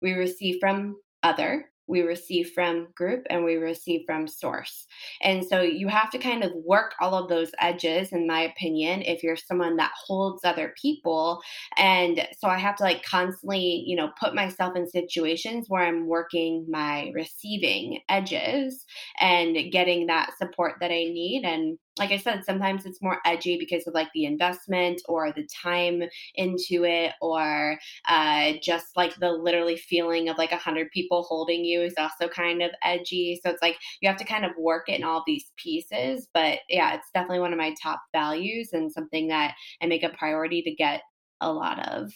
we 0.00 0.12
receive 0.12 0.58
from 0.60 0.96
other, 1.24 1.66
we 1.88 2.02
receive 2.02 2.52
from 2.54 2.86
group 2.94 3.26
and 3.28 3.44
we 3.44 3.56
receive 3.56 4.02
from 4.06 4.28
source. 4.28 4.86
And 5.20 5.44
so 5.44 5.60
you 5.60 5.88
have 5.88 6.10
to 6.10 6.18
kind 6.18 6.44
of 6.44 6.52
work 6.64 6.94
all 7.00 7.14
of 7.14 7.28
those 7.28 7.50
edges, 7.60 8.12
in 8.12 8.28
my 8.28 8.42
opinion, 8.42 9.02
if 9.02 9.24
you're 9.24 9.36
someone 9.36 9.76
that 9.76 9.90
holds 10.06 10.44
other 10.44 10.72
people. 10.80 11.40
And 11.76 12.26
so 12.38 12.46
I 12.46 12.58
have 12.58 12.76
to 12.76 12.84
like 12.84 13.02
constantly, 13.02 13.82
you 13.84 13.96
know, 13.96 14.10
put 14.20 14.36
myself 14.36 14.76
in 14.76 14.88
situations 14.88 15.66
where 15.68 15.82
I'm 15.82 16.06
working 16.06 16.66
my 16.70 17.10
receiving 17.12 17.98
edges 18.08 18.84
and 19.18 19.56
getting 19.72 20.06
that 20.06 20.30
support 20.38 20.74
that 20.80 20.92
I 20.92 21.10
need. 21.10 21.42
And 21.44 21.76
like 21.98 22.10
I 22.10 22.16
said, 22.16 22.44
sometimes 22.44 22.86
it's 22.86 23.02
more 23.02 23.18
edgy 23.26 23.58
because 23.58 23.86
of 23.86 23.92
like 23.92 24.08
the 24.14 24.24
investment 24.24 25.02
or 25.08 25.30
the 25.30 25.46
time 25.62 26.02
into 26.34 26.84
it, 26.84 27.12
or 27.20 27.78
uh, 28.08 28.52
just 28.62 28.96
like 28.96 29.14
the 29.16 29.30
literally 29.30 29.76
feeling 29.76 30.28
of 30.28 30.38
like 30.38 30.52
a 30.52 30.56
hundred 30.56 30.90
people 30.90 31.22
holding 31.22 31.64
you 31.64 31.82
is 31.82 31.94
also 31.98 32.28
kind 32.28 32.62
of 32.62 32.70
edgy. 32.82 33.38
So 33.42 33.50
it's 33.50 33.60
like 33.60 33.76
you 34.00 34.08
have 34.08 34.18
to 34.18 34.24
kind 34.24 34.46
of 34.46 34.52
work 34.58 34.88
it 34.88 34.98
in 34.98 35.04
all 35.04 35.22
these 35.26 35.52
pieces. 35.56 36.28
But 36.32 36.60
yeah, 36.68 36.94
it's 36.94 37.10
definitely 37.12 37.40
one 37.40 37.52
of 37.52 37.58
my 37.58 37.74
top 37.82 38.00
values 38.12 38.70
and 38.72 38.90
something 38.90 39.28
that 39.28 39.54
I 39.82 39.86
make 39.86 40.02
a 40.02 40.08
priority 40.08 40.62
to 40.62 40.74
get 40.74 41.02
a 41.42 41.52
lot 41.52 41.86
of. 41.88 42.10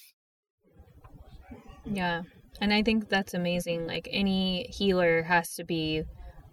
Yeah. 1.84 2.22
And 2.62 2.72
I 2.72 2.82
think 2.82 3.10
that's 3.10 3.34
amazing. 3.34 3.86
Like 3.86 4.08
any 4.10 4.64
healer 4.70 5.22
has 5.24 5.54
to 5.56 5.64
be 5.64 6.04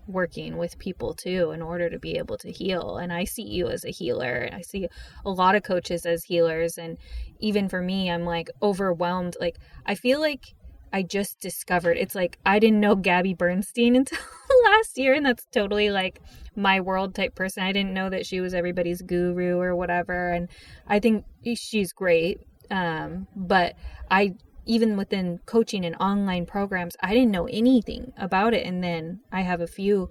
working 0.07 0.57
with 0.57 0.79
people 0.79 1.13
too 1.13 1.51
in 1.51 1.61
order 1.61 1.89
to 1.89 1.99
be 1.99 2.17
able 2.17 2.37
to 2.37 2.51
heal. 2.51 2.97
And 2.97 3.11
I 3.11 3.23
see 3.23 3.43
you 3.43 3.69
as 3.69 3.85
a 3.85 3.91
healer. 3.91 4.49
I 4.51 4.61
see 4.61 4.87
a 5.25 5.29
lot 5.29 5.55
of 5.55 5.63
coaches 5.63 6.05
as 6.05 6.23
healers. 6.23 6.77
And 6.77 6.97
even 7.39 7.69
for 7.69 7.81
me, 7.81 8.09
I'm 8.09 8.25
like 8.25 8.49
overwhelmed. 8.61 9.37
Like, 9.39 9.57
I 9.85 9.95
feel 9.95 10.19
like 10.19 10.55
I 10.91 11.01
just 11.01 11.39
discovered 11.39 11.97
it's 11.97 12.13
like 12.13 12.37
I 12.45 12.59
didn't 12.59 12.79
know 12.79 12.95
Gabby 12.95 13.33
Bernstein 13.33 13.95
until 13.97 14.19
last 14.65 14.97
year. 14.97 15.13
And 15.13 15.25
that's 15.25 15.45
totally 15.51 15.89
like 15.89 16.21
my 16.55 16.81
world 16.81 17.15
type 17.15 17.35
person. 17.35 17.63
I 17.63 17.71
didn't 17.71 17.93
know 17.93 18.09
that 18.09 18.25
she 18.25 18.41
was 18.41 18.53
everybody's 18.53 19.01
guru 19.01 19.57
or 19.59 19.75
whatever. 19.75 20.31
And 20.31 20.49
I 20.87 20.99
think 20.99 21.25
she's 21.55 21.93
great. 21.93 22.41
Um, 22.69 23.27
but 23.35 23.75
I 24.09 24.35
even 24.65 24.97
within 24.97 25.39
coaching 25.45 25.85
and 25.85 25.95
online 25.97 26.45
programs, 26.45 26.95
I 27.01 27.13
didn't 27.13 27.31
know 27.31 27.47
anything 27.47 28.13
about 28.17 28.53
it. 28.53 28.65
And 28.65 28.83
then 28.83 29.21
I 29.31 29.41
have 29.41 29.61
a 29.61 29.67
few 29.67 30.09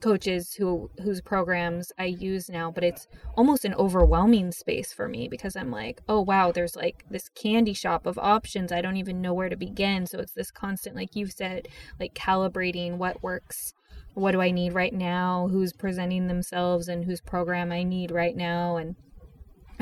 coaches 0.00 0.52
who 0.54 0.90
whose 1.02 1.22
programs 1.22 1.90
I 1.98 2.04
use 2.04 2.50
now, 2.50 2.70
but 2.70 2.84
it's 2.84 3.08
almost 3.36 3.64
an 3.64 3.72
overwhelming 3.74 4.52
space 4.52 4.92
for 4.92 5.08
me 5.08 5.28
because 5.28 5.56
I'm 5.56 5.70
like, 5.70 6.02
oh 6.08 6.20
wow, 6.20 6.52
there's 6.52 6.76
like 6.76 7.04
this 7.08 7.30
candy 7.30 7.72
shop 7.72 8.04
of 8.04 8.18
options. 8.18 8.70
I 8.70 8.82
don't 8.82 8.98
even 8.98 9.22
know 9.22 9.32
where 9.32 9.48
to 9.48 9.56
begin. 9.56 10.06
So 10.06 10.18
it's 10.18 10.34
this 10.34 10.50
constant, 10.50 10.94
like 10.94 11.16
you've 11.16 11.32
said, 11.32 11.68
like 11.98 12.14
calibrating 12.14 12.98
what 12.98 13.22
works. 13.22 13.72
What 14.12 14.32
do 14.32 14.42
I 14.42 14.50
need 14.50 14.74
right 14.74 14.92
now? 14.92 15.48
Who's 15.50 15.72
presenting 15.72 16.26
themselves 16.26 16.86
and 16.86 17.06
whose 17.06 17.22
program 17.22 17.72
I 17.72 17.82
need 17.82 18.10
right 18.10 18.36
now? 18.36 18.76
And 18.76 18.96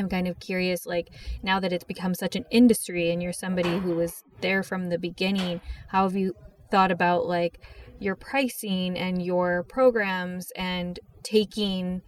I'm 0.02 0.08
kind 0.08 0.28
of 0.28 0.40
curious, 0.40 0.86
like 0.86 1.10
now 1.42 1.60
that 1.60 1.72
it's 1.72 1.84
become 1.84 2.14
such 2.14 2.36
an 2.36 2.44
industry 2.50 3.10
and 3.10 3.22
you're 3.22 3.32
somebody 3.32 3.78
who 3.78 3.94
was 3.94 4.24
there 4.40 4.62
from 4.62 4.88
the 4.88 4.98
beginning, 4.98 5.60
how 5.88 6.02
have 6.04 6.16
you 6.16 6.34
thought 6.70 6.90
about 6.90 7.26
like 7.26 7.60
your 8.00 8.16
pricing 8.16 8.98
and 8.98 9.22
your 9.22 9.62
programs 9.62 10.50
and 10.56 10.98
taking 11.22 12.02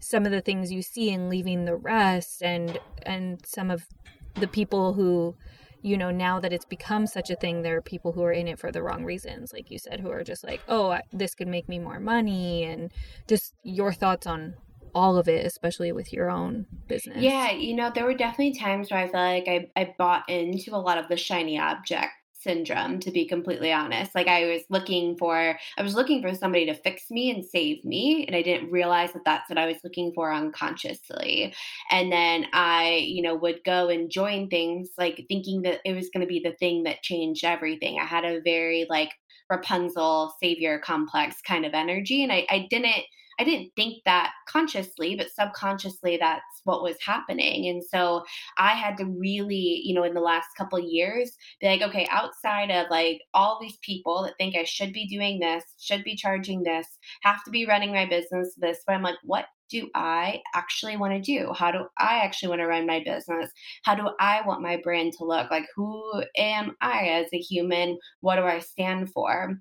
some 0.00 0.26
of 0.26 0.32
the 0.32 0.40
things 0.40 0.70
you 0.70 0.82
see 0.82 1.10
and 1.12 1.28
leaving 1.28 1.64
the 1.64 1.74
rest 1.74 2.42
and 2.42 2.78
and 3.04 3.44
some 3.44 3.70
of 3.70 3.86
the 4.34 4.46
people 4.46 4.92
who 4.92 5.34
you 5.82 5.96
know 5.96 6.10
now 6.10 6.38
that 6.38 6.52
it's 6.52 6.64
become 6.64 7.06
such 7.06 7.30
a 7.30 7.36
thing 7.36 7.62
there 7.62 7.76
are 7.76 7.82
people 7.82 8.12
who 8.12 8.22
are 8.22 8.32
in 8.32 8.46
it 8.46 8.58
for 8.58 8.70
the 8.70 8.82
wrong 8.82 9.04
reasons 9.04 9.52
like 9.52 9.70
you 9.70 9.78
said 9.78 10.00
who 10.00 10.10
are 10.10 10.22
just 10.22 10.44
like 10.44 10.60
oh 10.68 10.96
this 11.12 11.34
could 11.34 11.48
make 11.48 11.68
me 11.68 11.78
more 11.78 11.98
money 11.98 12.64
and 12.64 12.92
just 13.26 13.54
your 13.62 13.92
thoughts 13.92 14.26
on 14.26 14.54
all 14.94 15.16
of 15.16 15.28
it, 15.28 15.44
especially 15.46 15.92
with 15.92 16.12
your 16.12 16.30
own 16.30 16.66
business. 16.86 17.18
Yeah, 17.18 17.50
you 17.50 17.74
know, 17.74 17.90
there 17.94 18.04
were 18.04 18.14
definitely 18.14 18.58
times 18.58 18.90
where 18.90 19.00
I 19.00 19.08
felt 19.08 19.14
like 19.14 19.48
I, 19.48 19.70
I 19.76 19.94
bought 19.98 20.28
into 20.28 20.74
a 20.74 20.78
lot 20.78 20.98
of 20.98 21.08
the 21.08 21.16
shiny 21.16 21.58
object 21.58 22.12
syndrome 22.40 23.00
to 23.00 23.10
be 23.10 23.26
completely 23.26 23.72
honest. 23.72 24.14
Like 24.14 24.28
i 24.28 24.46
was 24.46 24.62
looking 24.70 25.16
for 25.16 25.58
i 25.76 25.82
was 25.82 25.94
looking 25.94 26.22
for 26.22 26.34
somebody 26.34 26.66
to 26.66 26.74
fix 26.74 27.10
me 27.10 27.30
and 27.30 27.44
save 27.44 27.84
me 27.84 28.24
and 28.26 28.36
i 28.36 28.42
didn't 28.42 28.70
realize 28.70 29.12
that 29.12 29.24
that's 29.24 29.48
what 29.50 29.58
i 29.58 29.66
was 29.66 29.78
looking 29.82 30.12
for 30.14 30.32
unconsciously. 30.32 31.52
And 31.90 32.12
then 32.12 32.46
i 32.52 33.02
you 33.04 33.22
know 33.22 33.34
would 33.34 33.64
go 33.64 33.88
and 33.88 34.10
join 34.10 34.48
things 34.48 34.90
like 34.96 35.24
thinking 35.28 35.62
that 35.62 35.80
it 35.84 35.94
was 35.94 36.10
going 36.10 36.20
to 36.20 36.32
be 36.32 36.40
the 36.40 36.56
thing 36.56 36.84
that 36.84 37.02
changed 37.02 37.44
everything. 37.44 37.98
I 38.00 38.04
had 38.04 38.24
a 38.24 38.40
very 38.40 38.86
like 38.88 39.10
rapunzel 39.50 40.34
savior 40.42 40.78
complex 40.78 41.36
kind 41.46 41.64
of 41.64 41.72
energy 41.72 42.22
and 42.22 42.30
i, 42.30 42.46
I 42.50 42.66
didn't 42.68 43.04
I 43.38 43.44
didn't 43.44 43.70
think 43.76 44.02
that 44.04 44.32
consciously, 44.48 45.16
but 45.16 45.30
subconsciously 45.30 46.16
that's 46.16 46.60
what 46.64 46.82
was 46.82 46.96
happening. 47.04 47.68
And 47.68 47.82
so 47.82 48.24
I 48.56 48.74
had 48.74 48.96
to 48.98 49.04
really, 49.04 49.82
you 49.84 49.94
know, 49.94 50.04
in 50.04 50.14
the 50.14 50.20
last 50.20 50.48
couple 50.56 50.78
years, 50.78 51.36
be 51.60 51.68
like, 51.68 51.82
okay, 51.82 52.06
outside 52.10 52.70
of 52.70 52.90
like 52.90 53.22
all 53.34 53.58
these 53.60 53.78
people 53.82 54.22
that 54.24 54.34
think 54.38 54.56
I 54.56 54.64
should 54.64 54.92
be 54.92 55.06
doing 55.06 55.38
this, 55.38 55.64
should 55.78 56.04
be 56.04 56.16
charging 56.16 56.62
this, 56.62 56.86
have 57.22 57.44
to 57.44 57.50
be 57.50 57.66
running 57.66 57.92
my 57.92 58.06
business 58.06 58.54
this 58.56 58.78
but 58.86 58.94
I'm 58.94 59.02
like, 59.02 59.18
what 59.22 59.46
do 59.70 59.88
I 59.94 60.40
actually 60.54 60.96
want 60.96 61.12
to 61.12 61.20
do? 61.20 61.52
How 61.52 61.70
do 61.70 61.86
I 61.98 62.20
actually 62.20 62.48
want 62.48 62.60
to 62.60 62.66
run 62.66 62.86
my 62.86 63.02
business? 63.04 63.50
How 63.84 63.94
do 63.94 64.08
I 64.18 64.40
want 64.46 64.62
my 64.62 64.80
brand 64.82 65.12
to 65.18 65.24
look? 65.24 65.50
Like, 65.50 65.66
who 65.76 66.22
am 66.36 66.74
I 66.80 67.08
as 67.08 67.26
a 67.32 67.38
human? 67.38 67.98
What 68.20 68.36
do 68.36 68.44
I 68.44 68.60
stand 68.60 69.12
for? 69.12 69.60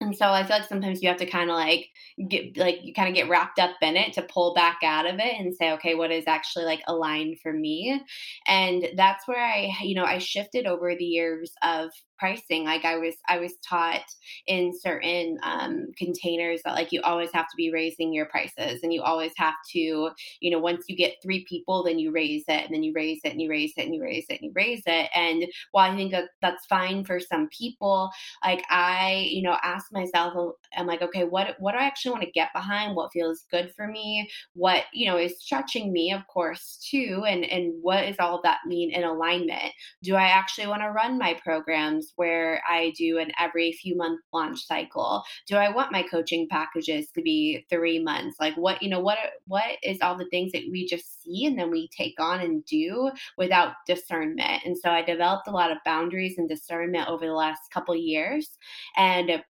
And 0.00 0.14
so 0.14 0.28
I 0.28 0.44
feel 0.44 0.58
like 0.58 0.68
sometimes 0.68 1.02
you 1.02 1.08
have 1.08 1.16
to 1.18 1.26
kind 1.26 1.48
of 1.48 1.56
like 1.56 1.88
get 2.28 2.56
like 2.58 2.80
you 2.82 2.92
kind 2.92 3.08
of 3.08 3.14
get 3.14 3.30
wrapped 3.30 3.58
up 3.58 3.76
in 3.80 3.96
it 3.96 4.12
to 4.14 4.22
pull 4.22 4.52
back 4.52 4.80
out 4.84 5.06
of 5.06 5.18
it 5.18 5.40
and 5.40 5.54
say, 5.54 5.72
okay, 5.72 5.94
what 5.94 6.12
is 6.12 6.24
actually 6.26 6.66
like 6.66 6.82
aligned 6.86 7.38
for 7.42 7.50
me? 7.52 8.02
And 8.46 8.88
that's 8.94 9.26
where 9.26 9.42
I, 9.42 9.72
you 9.82 9.94
know, 9.94 10.04
I 10.04 10.18
shifted 10.18 10.66
over 10.66 10.94
the 10.94 11.04
years 11.04 11.52
of 11.62 11.90
pricing 12.18 12.64
like 12.64 12.84
i 12.84 12.96
was 12.96 13.14
i 13.28 13.38
was 13.38 13.54
taught 13.66 14.04
in 14.46 14.72
certain 14.78 15.38
um, 15.42 15.86
containers 15.96 16.60
that 16.64 16.74
like 16.74 16.92
you 16.92 17.00
always 17.02 17.30
have 17.32 17.46
to 17.46 17.56
be 17.56 17.72
raising 17.72 18.12
your 18.12 18.26
prices 18.26 18.82
and 18.82 18.92
you 18.92 19.02
always 19.02 19.32
have 19.36 19.54
to 19.70 20.10
you 20.40 20.50
know 20.50 20.58
once 20.58 20.84
you 20.88 20.96
get 20.96 21.14
three 21.22 21.44
people 21.48 21.82
then 21.82 21.98
you 21.98 22.10
raise 22.12 22.44
it 22.48 22.64
and 22.64 22.74
then 22.74 22.82
you 22.82 22.92
raise 22.94 23.20
it 23.24 23.32
and 23.32 23.40
you 23.40 23.50
raise 23.50 23.72
it 23.76 23.84
and 23.86 23.94
you 23.94 24.02
raise 24.02 24.24
it 24.28 24.40
and 24.40 24.44
you 24.44 24.52
raise 24.54 24.82
it. 24.86 25.08
And 25.14 25.44
while 25.72 25.90
i 25.90 25.96
think 25.96 26.12
that 26.12 26.28
that's 26.42 26.66
fine 26.66 27.04
for 27.04 27.20
some 27.20 27.48
people 27.48 28.10
like 28.44 28.64
i 28.70 29.28
you 29.30 29.42
know 29.42 29.56
ask 29.62 29.92
myself 29.92 30.34
uh, 30.36 30.80
i'm 30.80 30.86
like 30.86 31.02
okay 31.02 31.24
what 31.24 31.56
what 31.58 31.72
do 31.72 31.78
i 31.78 31.84
actually 31.84 32.10
want 32.12 32.22
to 32.24 32.30
get 32.30 32.52
behind? 32.54 32.94
What 32.96 33.12
feels 33.12 33.44
good 33.50 33.72
for 33.74 33.86
me? 33.88 34.28
What 34.54 34.84
you 34.92 35.06
know 35.06 35.16
is 35.18 35.40
stretching 35.40 35.92
me 35.92 36.12
of 36.12 36.26
course 36.26 36.78
too 36.90 37.24
and 37.26 37.44
and 37.44 37.74
what 37.82 38.04
is 38.04 38.16
all 38.18 38.40
that 38.42 38.58
mean 38.66 38.90
in 38.92 39.04
alignment? 39.04 39.72
Do 40.02 40.14
i 40.14 40.24
actually 40.26 40.66
want 40.66 40.82
to 40.82 40.90
run 40.90 41.18
my 41.18 41.34
programs 41.34 42.05
where 42.16 42.62
I 42.68 42.92
do 42.96 43.18
an 43.18 43.32
every 43.38 43.72
few 43.72 43.96
month 43.96 44.20
launch 44.32 44.66
cycle? 44.66 45.22
Do 45.46 45.56
I 45.56 45.70
want 45.70 45.92
my 45.92 46.02
coaching 46.02 46.48
packages 46.48 47.10
to 47.12 47.22
be 47.22 47.66
three 47.70 47.98
months? 47.98 48.36
Like 48.40 48.54
what, 48.56 48.82
you 48.82 48.88
know, 48.88 49.00
what 49.00 49.18
what 49.46 49.76
is 49.82 49.98
all 50.00 50.16
the 50.16 50.28
things 50.30 50.52
that 50.52 50.64
we 50.70 50.86
just 50.86 51.22
see 51.22 51.46
and 51.46 51.58
then 51.58 51.70
we 51.70 51.88
take 51.96 52.18
on 52.18 52.40
and 52.40 52.64
do 52.64 53.10
without 53.38 53.74
discernment? 53.86 54.64
And 54.64 54.76
so 54.76 54.90
I 54.90 55.02
developed 55.02 55.48
a 55.48 55.52
lot 55.52 55.70
of 55.70 55.78
boundaries 55.84 56.38
and 56.38 56.48
discernment 56.48 57.08
over 57.08 57.26
the 57.26 57.32
last 57.32 57.62
couple 57.72 57.96
years. 57.96 58.50
And 58.96 59.42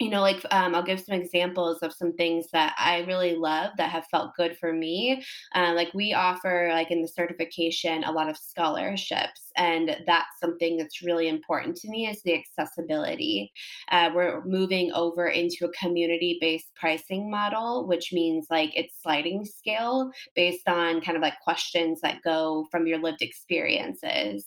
you 0.00 0.10
know, 0.10 0.20
like 0.20 0.44
um, 0.50 0.74
I'll 0.74 0.82
give 0.82 1.00
some 1.00 1.14
examples 1.14 1.78
of 1.82 1.92
some 1.92 2.12
things 2.14 2.46
that 2.52 2.74
I 2.78 3.04
really 3.06 3.36
love 3.36 3.70
that 3.76 3.90
have 3.90 4.06
felt 4.10 4.34
good 4.36 4.56
for 4.58 4.72
me. 4.72 5.24
Uh, 5.54 5.72
like 5.74 5.94
we 5.94 6.12
offer, 6.12 6.68
like 6.72 6.90
in 6.90 7.00
the 7.00 7.08
certification, 7.08 8.02
a 8.02 8.10
lot 8.10 8.28
of 8.28 8.36
scholarships, 8.36 9.43
and 9.56 9.96
that's 10.06 10.40
something 10.40 10.76
that's 10.76 11.02
really 11.02 11.28
important 11.28 11.76
to 11.76 11.88
me 11.88 12.06
is 12.06 12.22
the 12.22 12.34
accessibility. 12.34 13.52
Uh, 13.90 14.10
we're 14.14 14.44
moving 14.44 14.92
over 14.92 15.26
into 15.28 15.64
a 15.64 15.72
community-based 15.72 16.74
pricing 16.74 17.30
model, 17.30 17.86
which 17.86 18.12
means 18.12 18.46
like 18.50 18.70
it's 18.74 19.00
sliding 19.02 19.44
scale 19.44 20.10
based 20.34 20.68
on 20.68 21.00
kind 21.00 21.16
of 21.16 21.22
like 21.22 21.40
questions 21.42 22.00
that 22.00 22.22
go 22.22 22.66
from 22.70 22.86
your 22.86 22.98
lived 22.98 23.22
experiences. 23.22 24.46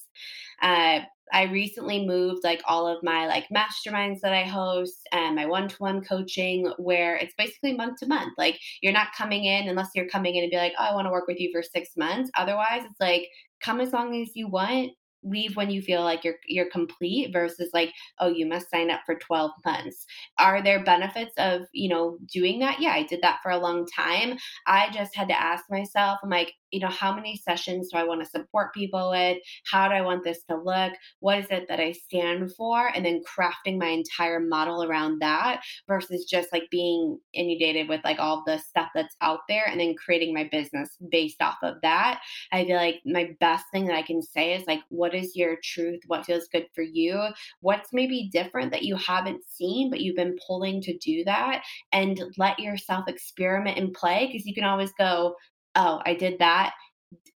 Uh, 0.61 1.01
I 1.33 1.43
recently 1.43 2.05
moved 2.05 2.43
like 2.43 2.61
all 2.65 2.87
of 2.87 3.03
my 3.03 3.27
like 3.27 3.47
masterminds 3.53 4.21
that 4.21 4.33
I 4.33 4.43
host 4.43 5.07
and 5.11 5.35
my 5.35 5.45
one-to-one 5.45 6.03
coaching 6.03 6.71
where 6.77 7.15
it's 7.17 7.33
basically 7.37 7.73
month 7.73 7.99
to 7.99 8.07
month. 8.07 8.33
Like 8.37 8.59
you're 8.81 8.93
not 8.93 9.13
coming 9.17 9.45
in 9.45 9.67
unless 9.67 9.89
you're 9.93 10.07
coming 10.07 10.35
in 10.35 10.43
and 10.43 10.51
be 10.51 10.57
like, 10.57 10.73
"Oh, 10.79 10.85
I 10.85 10.95
want 10.95 11.05
to 11.05 11.11
work 11.11 11.27
with 11.27 11.39
you 11.39 11.51
for 11.51 11.61
6 11.61 11.89
months." 11.97 12.31
Otherwise, 12.35 12.83
it's 12.85 12.99
like 12.99 13.27
come 13.61 13.81
as 13.81 13.93
long 13.93 14.21
as 14.21 14.35
you 14.35 14.47
want 14.47 14.91
leave 15.23 15.55
when 15.55 15.69
you 15.69 15.81
feel 15.81 16.03
like 16.03 16.23
you're 16.23 16.35
you're 16.47 16.69
complete 16.69 17.33
versus 17.33 17.69
like 17.73 17.91
oh 18.19 18.27
you 18.29 18.45
must 18.45 18.69
sign 18.69 18.89
up 18.91 19.01
for 19.05 19.15
12 19.15 19.51
months. 19.65 20.05
Are 20.39 20.61
there 20.63 20.83
benefits 20.83 21.33
of 21.37 21.63
you 21.73 21.89
know 21.89 22.17
doing 22.31 22.59
that? 22.59 22.79
Yeah 22.79 22.91
i 22.91 23.03
did 23.03 23.21
that 23.21 23.39
for 23.43 23.51
a 23.51 23.57
long 23.57 23.85
time. 23.95 24.37
I 24.67 24.89
just 24.91 25.15
had 25.15 25.27
to 25.29 25.39
ask 25.39 25.65
myself 25.69 26.19
i'm 26.23 26.29
like 26.29 26.53
you 26.71 26.79
know 26.79 26.89
how 26.89 27.15
many 27.15 27.37
sessions 27.37 27.89
do 27.91 27.97
i 27.97 28.03
want 28.03 28.23
to 28.23 28.29
support 28.29 28.73
people 28.73 29.11
with? 29.11 29.37
How 29.69 29.87
do 29.87 29.95
i 29.95 30.01
want 30.01 30.23
this 30.23 30.43
to 30.49 30.57
look? 30.57 30.93
What 31.19 31.39
is 31.39 31.47
it 31.49 31.67
that 31.69 31.79
i 31.79 31.91
stand 31.91 32.53
for? 32.55 32.87
And 32.93 33.05
then 33.05 33.21
crafting 33.23 33.79
my 33.79 33.87
entire 33.87 34.39
model 34.39 34.83
around 34.83 35.19
that 35.19 35.61
versus 35.87 36.25
just 36.25 36.51
like 36.51 36.69
being 36.71 37.19
inundated 37.33 37.89
with 37.89 38.01
like 38.03 38.19
all 38.19 38.43
the 38.45 38.57
stuff 38.57 38.89
that's 38.93 39.15
out 39.21 39.41
there 39.47 39.65
and 39.67 39.79
then 39.79 39.95
creating 39.95 40.33
my 40.33 40.47
business 40.51 40.89
based 41.09 41.41
off 41.41 41.57
of 41.63 41.75
that. 41.81 42.21
I 42.51 42.65
feel 42.65 42.77
like 42.77 43.01
my 43.05 43.31
best 43.39 43.65
thing 43.71 43.85
that 43.85 43.95
i 43.95 44.01
can 44.01 44.21
say 44.21 44.53
is 44.53 44.65
like 44.67 44.81
what 44.89 45.13
is 45.13 45.35
your 45.35 45.57
truth? 45.63 46.01
What 46.07 46.25
feels 46.25 46.47
good 46.47 46.67
for 46.73 46.81
you? 46.81 47.21
What's 47.61 47.93
maybe 47.93 48.29
different 48.31 48.71
that 48.71 48.83
you 48.83 48.95
haven't 48.95 49.43
seen 49.47 49.89
but 49.89 50.01
you've 50.01 50.15
been 50.15 50.37
pulling 50.45 50.81
to 50.81 50.97
do 50.97 51.23
that? 51.25 51.63
And 51.91 52.21
let 52.37 52.59
yourself 52.59 53.07
experiment 53.07 53.77
and 53.77 53.93
play 53.93 54.27
because 54.27 54.45
you 54.45 54.53
can 54.53 54.63
always 54.63 54.91
go 54.97 55.35
oh, 55.77 56.01
I 56.05 56.15
did 56.15 56.39
that. 56.39 56.73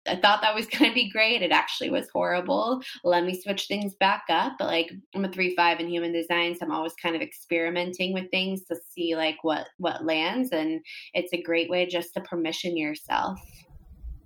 I 0.06 0.16
thought 0.16 0.40
that 0.40 0.54
was 0.54 0.66
going 0.78 0.90
to 0.90 0.94
be 0.94 1.10
great. 1.10 1.42
It 1.42 1.52
actually 1.52 1.90
was 1.90 2.08
horrible. 2.10 2.80
Let 3.04 3.24
me 3.24 3.38
switch 3.38 3.66
things 3.66 3.94
back 4.00 4.22
up. 4.30 4.54
But 4.58 4.68
like 4.68 4.90
I'm 5.14 5.26
a 5.26 5.28
three 5.28 5.54
five 5.54 5.80
in 5.80 5.88
human 5.88 6.12
design, 6.12 6.54
so 6.54 6.64
I'm 6.64 6.72
always 6.72 6.94
kind 6.94 7.14
of 7.14 7.20
experimenting 7.20 8.14
with 8.14 8.30
things 8.30 8.64
to 8.66 8.76
see 8.90 9.14
like 9.14 9.36
what 9.42 9.68
what 9.76 10.06
lands, 10.06 10.50
and 10.52 10.80
it's 11.12 11.34
a 11.34 11.42
great 11.42 11.68
way 11.68 11.86
just 11.86 12.14
to 12.14 12.22
permission 12.22 12.76
yourself. 12.76 13.38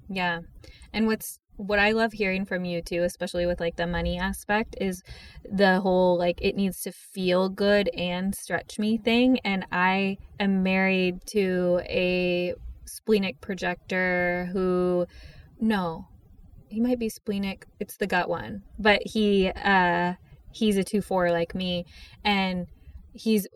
Yeah, 0.09 0.41
and 0.93 1.07
what's 1.07 1.41
what 1.57 1.79
I 1.79 1.93
love 1.93 2.13
hearing 2.13 2.45
from 2.45 2.65
you 2.65 2.83
too, 2.83 3.03
especially 3.03 3.47
with 3.47 3.61
like 3.61 3.77
the 3.77 3.87
money 3.87 4.19
aspect, 4.19 4.77
is 4.81 5.03
the 5.51 5.81
whole 5.81 6.19
like 6.19 6.41
it 6.41 6.57
needs 6.57 6.81
to 6.81 6.93
feel 6.93 7.49
good 7.49 7.89
and 7.97 8.35
stretch 8.35 8.79
me 8.79 8.99
thing. 8.99 9.39
And 9.45 9.67
I 9.73 10.19
am 10.41 10.63
married 10.63 11.25
to 11.27 11.81
a 11.85 12.55
splenic 12.85 13.41
projector 13.41 14.49
who 14.53 15.07
no 15.61 16.07
he 16.73 16.81
might 16.81 16.99
be 16.99 17.11
splenic. 17.11 17.67
It's 17.79 17.99
the 17.99 18.07
gut 18.07 18.29
one. 18.29 18.63
But 18.79 19.03
he 19.05 19.49
uh 19.49 20.15
he's 20.53 20.77
a 20.77 20.85
2-4 20.85 21.31
like 21.31 21.55
me. 21.55 21.85
And 22.25 22.67
he's 23.15 23.47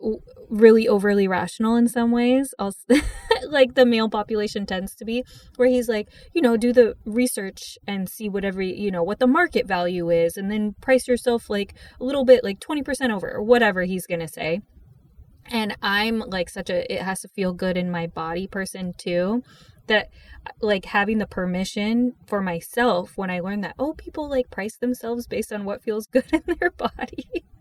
really 0.49 0.87
overly 0.87 1.27
rational 1.27 1.75
in 1.75 1.87
some 1.87 2.11
ways 2.11 2.53
also 2.59 2.77
like 3.49 3.73
the 3.73 3.87
male 3.87 4.07
population 4.07 4.67
tends 4.67 4.93
to 4.93 5.03
be 5.03 5.25
where 5.55 5.67
he's 5.67 5.89
like 5.89 6.07
you 6.31 6.43
know 6.43 6.55
do 6.55 6.71
the 6.71 6.95
research 7.05 7.75
and 7.87 8.07
see 8.07 8.29
whatever 8.29 8.61
you 8.61 8.91
know 8.91 9.01
what 9.01 9.17
the 9.17 9.25
market 9.25 9.65
value 9.65 10.11
is 10.11 10.37
and 10.37 10.51
then 10.51 10.75
price 10.79 11.07
yourself 11.07 11.49
like 11.49 11.73
a 11.99 12.03
little 12.03 12.23
bit 12.23 12.43
like 12.43 12.59
20% 12.59 13.09
over 13.09 13.31
or 13.31 13.41
whatever 13.41 13.83
he's 13.83 14.05
going 14.05 14.19
to 14.19 14.27
say 14.27 14.61
and 15.51 15.75
i'm 15.81 16.19
like 16.19 16.49
such 16.49 16.69
a 16.69 16.91
it 16.93 17.01
has 17.01 17.21
to 17.21 17.27
feel 17.27 17.53
good 17.53 17.77
in 17.77 17.89
my 17.89 18.07
body 18.07 18.47
person 18.47 18.93
too 18.97 19.43
that 19.87 20.09
like 20.61 20.85
having 20.85 21.17
the 21.17 21.27
permission 21.27 22.13
for 22.25 22.41
myself 22.41 23.17
when 23.17 23.29
i 23.29 23.39
learned 23.39 23.63
that 23.63 23.75
oh 23.79 23.93
people 23.93 24.29
like 24.29 24.49
price 24.49 24.77
themselves 24.77 25.27
based 25.27 25.51
on 25.51 25.65
what 25.65 25.81
feels 25.81 26.07
good 26.11 26.25
in 26.31 26.43
their 26.59 26.71
body. 26.71 27.27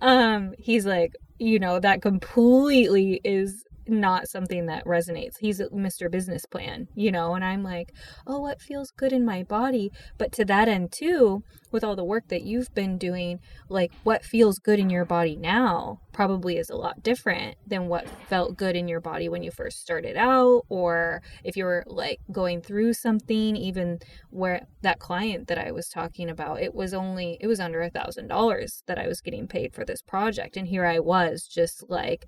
Um 0.00 0.54
he's 0.56 0.86
like 0.86 1.16
you 1.40 1.58
know 1.58 1.80
that 1.80 2.00
completely 2.00 3.20
is 3.24 3.64
not 3.88 4.28
something 4.28 4.66
that 4.66 4.84
resonates. 4.84 5.38
He's 5.40 5.60
a 5.60 5.68
Mr. 5.68 6.10
Business 6.10 6.44
Plan, 6.46 6.88
you 6.94 7.10
know, 7.10 7.34
and 7.34 7.44
I'm 7.44 7.62
like, 7.62 7.92
oh, 8.26 8.40
what 8.40 8.60
feels 8.60 8.90
good 8.90 9.12
in 9.12 9.24
my 9.24 9.42
body? 9.42 9.90
But 10.16 10.32
to 10.32 10.44
that 10.46 10.68
end, 10.68 10.92
too, 10.92 11.42
with 11.70 11.84
all 11.84 11.96
the 11.96 12.04
work 12.04 12.28
that 12.28 12.42
you've 12.42 12.74
been 12.74 12.98
doing, 12.98 13.40
like 13.68 13.92
what 14.04 14.24
feels 14.24 14.58
good 14.58 14.78
in 14.78 14.90
your 14.90 15.04
body 15.04 15.36
now 15.36 16.00
probably 16.12 16.56
is 16.56 16.70
a 16.70 16.76
lot 16.76 17.02
different 17.02 17.56
than 17.66 17.88
what 17.88 18.08
felt 18.28 18.56
good 18.56 18.74
in 18.74 18.88
your 18.88 19.00
body 19.00 19.28
when 19.28 19.42
you 19.42 19.50
first 19.50 19.80
started 19.80 20.16
out, 20.16 20.62
or 20.68 21.22
if 21.44 21.56
you 21.56 21.64
were 21.64 21.84
like 21.86 22.18
going 22.32 22.60
through 22.60 22.92
something, 22.92 23.56
even 23.56 23.98
where 24.30 24.66
that 24.82 24.98
client 24.98 25.48
that 25.48 25.58
I 25.58 25.70
was 25.70 25.88
talking 25.88 26.28
about, 26.28 26.60
it 26.60 26.74
was 26.74 26.94
only, 26.94 27.38
it 27.40 27.46
was 27.46 27.60
under 27.60 27.82
a 27.82 27.90
thousand 27.90 28.28
dollars 28.28 28.82
that 28.86 28.98
I 28.98 29.06
was 29.06 29.20
getting 29.20 29.46
paid 29.46 29.74
for 29.74 29.84
this 29.84 30.02
project. 30.02 30.56
And 30.56 30.66
here 30.66 30.86
I 30.86 30.98
was 30.98 31.46
just 31.46 31.88
like, 31.88 32.26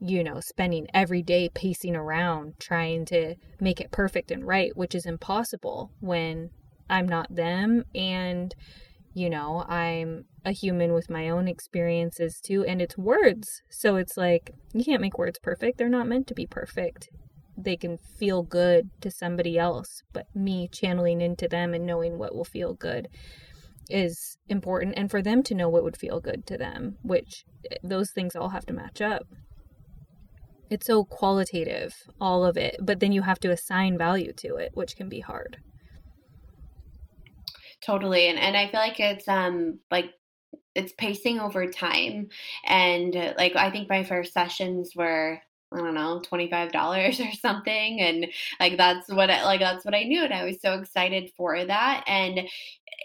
you 0.00 0.24
know, 0.24 0.40
spending 0.40 0.86
every 0.92 1.22
day 1.22 1.48
pacing 1.54 1.96
around 1.96 2.54
trying 2.58 3.04
to 3.06 3.34
make 3.60 3.80
it 3.80 3.90
perfect 3.90 4.30
and 4.30 4.46
right, 4.46 4.76
which 4.76 4.94
is 4.94 5.06
impossible 5.06 5.90
when 6.00 6.50
I'm 6.88 7.08
not 7.08 7.34
them 7.34 7.84
and 7.94 8.54
you 9.16 9.30
know, 9.30 9.64
I'm 9.68 10.24
a 10.44 10.50
human 10.50 10.92
with 10.92 11.08
my 11.08 11.28
own 11.28 11.46
experiences 11.46 12.40
too 12.40 12.64
and 12.64 12.82
it's 12.82 12.98
words. 12.98 13.62
So 13.70 13.96
it's 13.96 14.16
like 14.16 14.50
you 14.72 14.84
can't 14.84 15.00
make 15.00 15.18
words 15.18 15.38
perfect. 15.38 15.78
They're 15.78 15.88
not 15.88 16.08
meant 16.08 16.26
to 16.28 16.34
be 16.34 16.46
perfect. 16.46 17.08
They 17.56 17.76
can 17.76 17.96
feel 17.96 18.42
good 18.42 18.90
to 19.02 19.12
somebody 19.12 19.56
else, 19.56 20.02
but 20.12 20.26
me 20.34 20.68
channeling 20.68 21.20
into 21.20 21.46
them 21.46 21.72
and 21.72 21.86
knowing 21.86 22.18
what 22.18 22.34
will 22.34 22.44
feel 22.44 22.74
good 22.74 23.06
is 23.88 24.36
important 24.48 24.94
and 24.96 25.10
for 25.10 25.22
them 25.22 25.44
to 25.44 25.54
know 25.54 25.68
what 25.68 25.84
would 25.84 25.96
feel 25.96 26.18
good 26.18 26.44
to 26.48 26.58
them, 26.58 26.96
which 27.02 27.44
eh, 27.70 27.76
those 27.84 28.10
things 28.10 28.34
all 28.34 28.48
have 28.48 28.66
to 28.66 28.72
match 28.72 29.00
up 29.00 29.22
it's 30.70 30.86
so 30.86 31.04
qualitative 31.04 31.94
all 32.20 32.44
of 32.44 32.56
it 32.56 32.76
but 32.80 33.00
then 33.00 33.12
you 33.12 33.22
have 33.22 33.38
to 33.38 33.50
assign 33.50 33.98
value 33.98 34.32
to 34.32 34.56
it 34.56 34.70
which 34.74 34.96
can 34.96 35.08
be 35.08 35.20
hard 35.20 35.58
totally 37.80 38.28
and 38.28 38.38
and 38.38 38.56
i 38.56 38.68
feel 38.68 38.80
like 38.80 39.00
it's 39.00 39.28
um 39.28 39.78
like 39.90 40.12
it's 40.74 40.92
pacing 40.98 41.38
over 41.38 41.66
time 41.70 42.28
and 42.66 43.14
like 43.36 43.54
i 43.56 43.70
think 43.70 43.88
my 43.88 44.02
first 44.02 44.32
sessions 44.32 44.92
were 44.96 45.40
I 45.74 45.78
don't 45.78 45.94
know, 45.94 46.20
$25 46.20 46.72
or 47.28 47.32
something. 47.34 48.00
And 48.00 48.26
like, 48.60 48.76
that's 48.76 49.08
what, 49.08 49.30
I, 49.30 49.44
like, 49.44 49.60
that's 49.60 49.84
what 49.84 49.94
I 49.94 50.04
knew. 50.04 50.22
And 50.22 50.32
I 50.32 50.44
was 50.44 50.60
so 50.60 50.74
excited 50.74 51.30
for 51.36 51.64
that. 51.64 52.04
And 52.06 52.48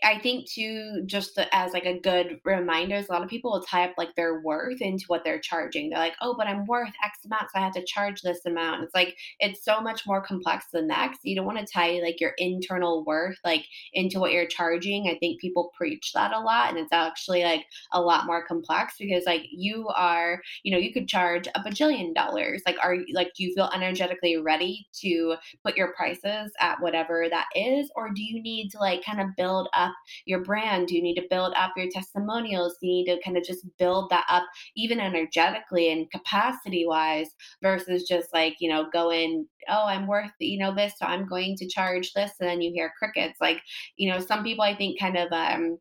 I 0.03 0.19
think 0.19 0.49
too, 0.49 1.03
just 1.05 1.39
as 1.51 1.73
like 1.73 1.85
a 1.85 1.99
good 1.99 2.39
reminder, 2.45 2.95
is 2.95 3.09
a 3.09 3.11
lot 3.11 3.23
of 3.23 3.29
people 3.29 3.51
will 3.51 3.63
tie 3.63 3.85
up 3.85 3.93
like 3.97 4.15
their 4.15 4.41
worth 4.41 4.81
into 4.81 5.05
what 5.07 5.23
they're 5.23 5.39
charging. 5.39 5.89
They're 5.89 5.99
like, 5.99 6.15
oh, 6.21 6.35
but 6.37 6.47
I'm 6.47 6.65
worth 6.65 6.91
X 7.03 7.19
amount, 7.25 7.49
so 7.51 7.59
I 7.59 7.63
have 7.63 7.73
to 7.73 7.85
charge 7.85 8.21
this 8.21 8.45
amount. 8.45 8.83
It's 8.83 8.95
like 8.95 9.15
it's 9.39 9.63
so 9.63 9.81
much 9.81 10.05
more 10.05 10.21
complex 10.21 10.65
than 10.71 10.87
that. 10.87 11.13
So 11.13 11.19
you 11.23 11.35
don't 11.35 11.45
want 11.45 11.59
to 11.59 11.65
tie 11.65 11.99
like 12.01 12.21
your 12.21 12.33
internal 12.37 13.03
worth 13.05 13.37
like 13.43 13.65
into 13.93 14.19
what 14.19 14.31
you're 14.31 14.47
charging. 14.47 15.07
I 15.07 15.17
think 15.19 15.41
people 15.41 15.71
preach 15.75 16.11
that 16.13 16.33
a 16.33 16.39
lot, 16.39 16.69
and 16.69 16.77
it's 16.77 16.93
actually 16.93 17.43
like 17.43 17.65
a 17.91 18.01
lot 18.01 18.25
more 18.25 18.45
complex 18.45 18.95
because 18.99 19.23
like 19.25 19.45
you 19.51 19.87
are, 19.95 20.41
you 20.63 20.71
know, 20.71 20.77
you 20.77 20.93
could 20.93 21.07
charge 21.07 21.47
a 21.47 21.61
bajillion 21.61 22.13
dollars. 22.13 22.61
Like, 22.65 22.77
are 22.83 22.97
like 23.13 23.31
do 23.35 23.43
you 23.43 23.53
feel 23.53 23.69
energetically 23.73 24.37
ready 24.37 24.87
to 25.01 25.35
put 25.65 25.75
your 25.75 25.93
prices 25.93 26.51
at 26.59 26.81
whatever 26.81 27.27
that 27.29 27.47
is, 27.55 27.91
or 27.95 28.11
do 28.13 28.21
you 28.21 28.41
need 28.41 28.69
to 28.69 28.77
like 28.79 29.03
kind 29.03 29.19
of 29.19 29.35
build 29.35 29.67
up 29.73 29.78
your 30.25 30.43
brand? 30.43 30.89
You 30.89 31.01
need 31.01 31.15
to 31.15 31.27
build 31.29 31.53
up 31.55 31.71
your 31.77 31.89
testimonials. 31.91 32.77
You 32.81 32.89
need 32.89 33.05
to 33.05 33.21
kind 33.23 33.37
of 33.37 33.43
just 33.43 33.65
build 33.77 34.09
that 34.09 34.25
up, 34.29 34.43
even 34.75 34.99
energetically 34.99 35.91
and 35.91 36.09
capacity 36.11 36.85
wise, 36.87 37.29
versus 37.61 38.03
just 38.07 38.33
like, 38.33 38.55
you 38.59 38.69
know, 38.69 38.87
going, 38.91 39.47
oh, 39.67 39.85
I'm 39.85 40.07
worth, 40.07 40.31
you 40.39 40.59
know, 40.59 40.73
this, 40.73 40.93
so 40.97 41.05
I'm 41.05 41.27
going 41.27 41.55
to 41.57 41.67
charge 41.67 42.13
this. 42.13 42.31
And 42.39 42.49
then 42.49 42.61
you 42.61 42.71
hear 42.73 42.91
crickets. 42.97 43.39
Like, 43.39 43.61
you 43.97 44.11
know, 44.11 44.19
some 44.19 44.43
people 44.43 44.63
I 44.63 44.75
think 44.75 44.99
kind 44.99 45.17
of, 45.17 45.31
um, 45.31 45.77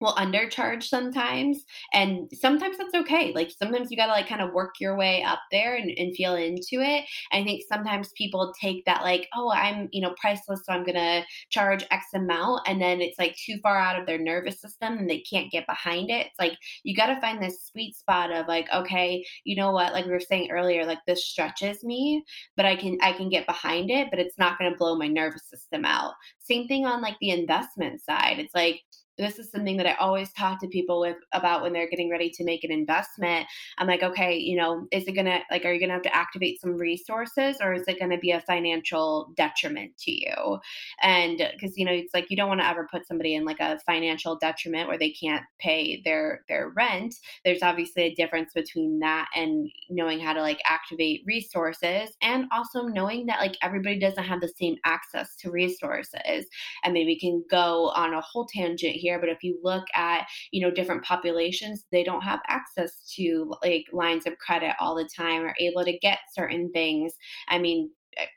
will 0.00 0.14
undercharge 0.14 0.84
sometimes 0.84 1.64
and 1.92 2.28
sometimes 2.32 2.78
that's 2.78 2.94
okay 2.94 3.32
like 3.34 3.50
sometimes 3.50 3.90
you 3.90 3.96
gotta 3.96 4.12
like 4.12 4.28
kind 4.28 4.40
of 4.40 4.52
work 4.52 4.74
your 4.80 4.96
way 4.96 5.22
up 5.22 5.40
there 5.50 5.76
and, 5.76 5.90
and 5.96 6.14
feel 6.14 6.34
into 6.34 6.80
it 6.80 7.04
i 7.32 7.42
think 7.42 7.62
sometimes 7.68 8.12
people 8.16 8.52
take 8.60 8.84
that 8.84 9.02
like 9.02 9.28
oh 9.34 9.50
i'm 9.52 9.88
you 9.92 10.00
know 10.00 10.14
priceless 10.20 10.62
so 10.64 10.72
i'm 10.72 10.84
gonna 10.84 11.24
charge 11.50 11.84
x 11.90 12.06
amount 12.14 12.60
and 12.66 12.80
then 12.80 13.00
it's 13.00 13.18
like 13.18 13.36
too 13.36 13.58
far 13.62 13.76
out 13.76 13.98
of 13.98 14.06
their 14.06 14.18
nervous 14.18 14.60
system 14.60 14.98
and 14.98 15.08
they 15.08 15.20
can't 15.20 15.50
get 15.50 15.66
behind 15.66 16.10
it 16.10 16.26
it's 16.26 16.38
like 16.38 16.56
you 16.84 16.94
gotta 16.94 17.20
find 17.20 17.42
this 17.42 17.66
sweet 17.70 17.96
spot 17.96 18.30
of 18.30 18.46
like 18.46 18.66
okay 18.74 19.24
you 19.44 19.56
know 19.56 19.72
what 19.72 19.92
like 19.92 20.04
we 20.04 20.12
were 20.12 20.20
saying 20.20 20.50
earlier 20.50 20.84
like 20.84 20.98
this 21.06 21.24
stretches 21.24 21.82
me 21.82 22.22
but 22.56 22.66
i 22.66 22.76
can 22.76 22.98
i 23.02 23.12
can 23.12 23.28
get 23.28 23.46
behind 23.46 23.90
it 23.90 24.08
but 24.10 24.18
it's 24.18 24.38
not 24.38 24.58
gonna 24.58 24.76
blow 24.76 24.96
my 24.96 25.08
nervous 25.08 25.48
system 25.48 25.84
out. 25.84 26.14
Same 26.40 26.66
thing 26.66 26.86
on 26.86 27.02
like 27.02 27.16
the 27.20 27.30
investment 27.30 28.00
side 28.00 28.38
it's 28.38 28.54
like 28.54 28.80
this 29.18 29.38
is 29.38 29.50
something 29.50 29.76
that 29.76 29.86
I 29.86 29.94
always 29.94 30.32
talk 30.32 30.60
to 30.60 30.68
people 30.68 31.00
with 31.00 31.16
about 31.32 31.62
when 31.62 31.72
they're 31.72 31.88
getting 31.88 32.10
ready 32.10 32.30
to 32.30 32.44
make 32.44 32.64
an 32.64 32.70
investment. 32.70 33.46
I'm 33.78 33.86
like, 33.86 34.02
okay, 34.02 34.36
you 34.36 34.56
know, 34.56 34.86
is 34.92 35.04
it 35.06 35.12
gonna 35.12 35.40
like, 35.50 35.64
are 35.64 35.72
you 35.72 35.80
gonna 35.80 35.92
have 35.92 36.02
to 36.02 36.14
activate 36.14 36.60
some 36.60 36.76
resources, 36.76 37.58
or 37.60 37.74
is 37.74 37.84
it 37.88 37.98
gonna 38.00 38.18
be 38.18 38.30
a 38.30 38.40
financial 38.40 39.32
detriment 39.36 39.96
to 39.98 40.12
you? 40.12 40.58
And 41.02 41.38
because 41.52 41.76
you 41.76 41.84
know, 41.84 41.92
it's 41.92 42.14
like 42.14 42.30
you 42.30 42.36
don't 42.36 42.48
want 42.48 42.60
to 42.60 42.66
ever 42.66 42.88
put 42.90 43.06
somebody 43.06 43.34
in 43.34 43.44
like 43.44 43.60
a 43.60 43.78
financial 43.80 44.36
detriment 44.36 44.88
where 44.88 44.98
they 44.98 45.10
can't 45.10 45.44
pay 45.58 46.00
their 46.04 46.42
their 46.48 46.70
rent. 46.70 47.14
There's 47.44 47.62
obviously 47.62 48.04
a 48.04 48.14
difference 48.14 48.52
between 48.54 49.00
that 49.00 49.28
and 49.34 49.70
knowing 49.90 50.20
how 50.20 50.32
to 50.32 50.40
like 50.40 50.60
activate 50.64 51.22
resources, 51.26 52.10
and 52.22 52.46
also 52.52 52.82
knowing 52.82 53.26
that 53.26 53.40
like 53.40 53.56
everybody 53.62 53.98
doesn't 53.98 54.24
have 54.24 54.40
the 54.40 54.52
same 54.60 54.76
access 54.84 55.34
to 55.36 55.50
resources. 55.50 56.46
And 56.84 56.94
maybe 56.94 57.18
can 57.18 57.44
go 57.50 57.90
on 57.90 58.14
a 58.14 58.20
whole 58.20 58.46
tangent 58.46 58.94
here, 58.94 59.07
but 59.20 59.28
if 59.28 59.42
you 59.42 59.58
look 59.62 59.84
at, 59.94 60.26
you 60.50 60.60
know, 60.60 60.70
different 60.70 61.04
populations, 61.04 61.86
they 61.92 62.02
don't 62.02 62.22
have 62.22 62.40
access 62.48 63.12
to 63.16 63.54
like 63.62 63.86
lines 63.92 64.26
of 64.26 64.36
credit 64.38 64.74
all 64.80 64.94
the 64.94 65.08
time 65.16 65.42
or 65.42 65.54
able 65.60 65.84
to 65.84 65.98
get 65.98 66.18
certain 66.34 66.70
things. 66.72 67.14
I 67.48 67.58
mean, 67.58 67.90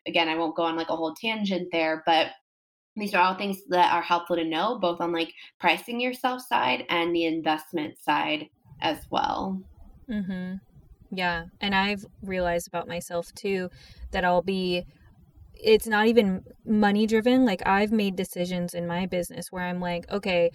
again, 0.07 0.29
I 0.29 0.35
won't 0.35 0.55
go 0.55 0.63
on 0.63 0.77
like 0.77 0.89
a 0.89 0.95
whole 0.95 1.15
tangent 1.19 1.69
there, 1.71 2.03
but 2.05 2.27
these 2.95 3.13
are 3.13 3.23
all 3.23 3.35
things 3.35 3.59
that 3.69 3.93
are 3.93 4.01
helpful 4.01 4.35
to 4.35 4.43
know 4.43 4.77
both 4.79 4.99
on 5.01 5.11
like 5.11 5.33
pricing 5.59 5.99
yourself 5.99 6.41
side 6.41 6.85
and 6.89 7.15
the 7.15 7.25
investment 7.25 7.97
side 7.97 8.49
as 8.81 9.05
well. 9.09 9.61
Mhm. 10.09 10.59
Yeah, 11.09 11.45
and 11.59 11.75
I've 11.75 12.05
realized 12.21 12.67
about 12.67 12.87
myself 12.87 13.33
too 13.33 13.69
that 14.11 14.23
I'll 14.23 14.41
be 14.41 14.85
it's 15.63 15.87
not 15.87 16.07
even 16.07 16.43
money 16.65 17.05
driven. 17.07 17.45
Like 17.45 17.61
I've 17.65 17.91
made 17.91 18.15
decisions 18.15 18.73
in 18.73 18.87
my 18.87 19.05
business 19.05 19.51
where 19.51 19.63
I'm 19.63 19.79
like, 19.79 20.09
okay, 20.11 20.51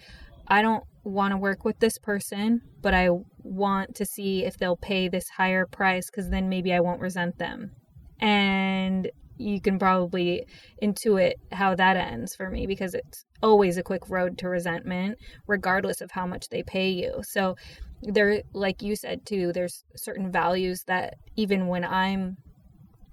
I 0.47 0.61
don't 0.61 0.83
want 1.03 1.31
to 1.31 1.37
work 1.37 1.65
with 1.65 1.79
this 1.79 1.97
person, 1.97 2.61
but 2.81 2.93
I 2.93 3.09
want 3.43 3.95
to 3.95 4.05
see 4.05 4.45
if 4.45 4.57
they'll 4.57 4.77
pay 4.77 5.07
this 5.07 5.29
higher 5.29 5.65
price 5.65 6.09
because 6.09 6.29
then 6.29 6.49
maybe 6.49 6.73
I 6.73 6.79
won't 6.79 7.01
resent 7.01 7.37
them. 7.37 7.71
And 8.19 9.09
you 9.37 9.61
can 9.61 9.77
probably 9.77 10.45
intuit 10.81 11.33
how 11.51 11.75
that 11.75 11.95
ends 11.95 12.35
for 12.35 12.49
me 12.49 12.65
because 12.65 12.93
it's 12.93 13.25
always 13.43 13.77
a 13.77 13.83
quick 13.83 14.09
road 14.09 14.37
to 14.39 14.49
resentment, 14.49 15.17
regardless 15.45 16.01
of 16.01 16.11
how 16.11 16.25
much 16.25 16.49
they 16.49 16.63
pay 16.63 16.89
you. 16.89 17.21
So, 17.23 17.55
there, 18.01 18.41
like 18.53 18.81
you 18.81 18.95
said 18.95 19.25
too, 19.25 19.51
there's 19.53 19.83
certain 19.95 20.31
values 20.31 20.83
that 20.87 21.15
even 21.35 21.67
when 21.67 21.83
I'm 21.83 22.37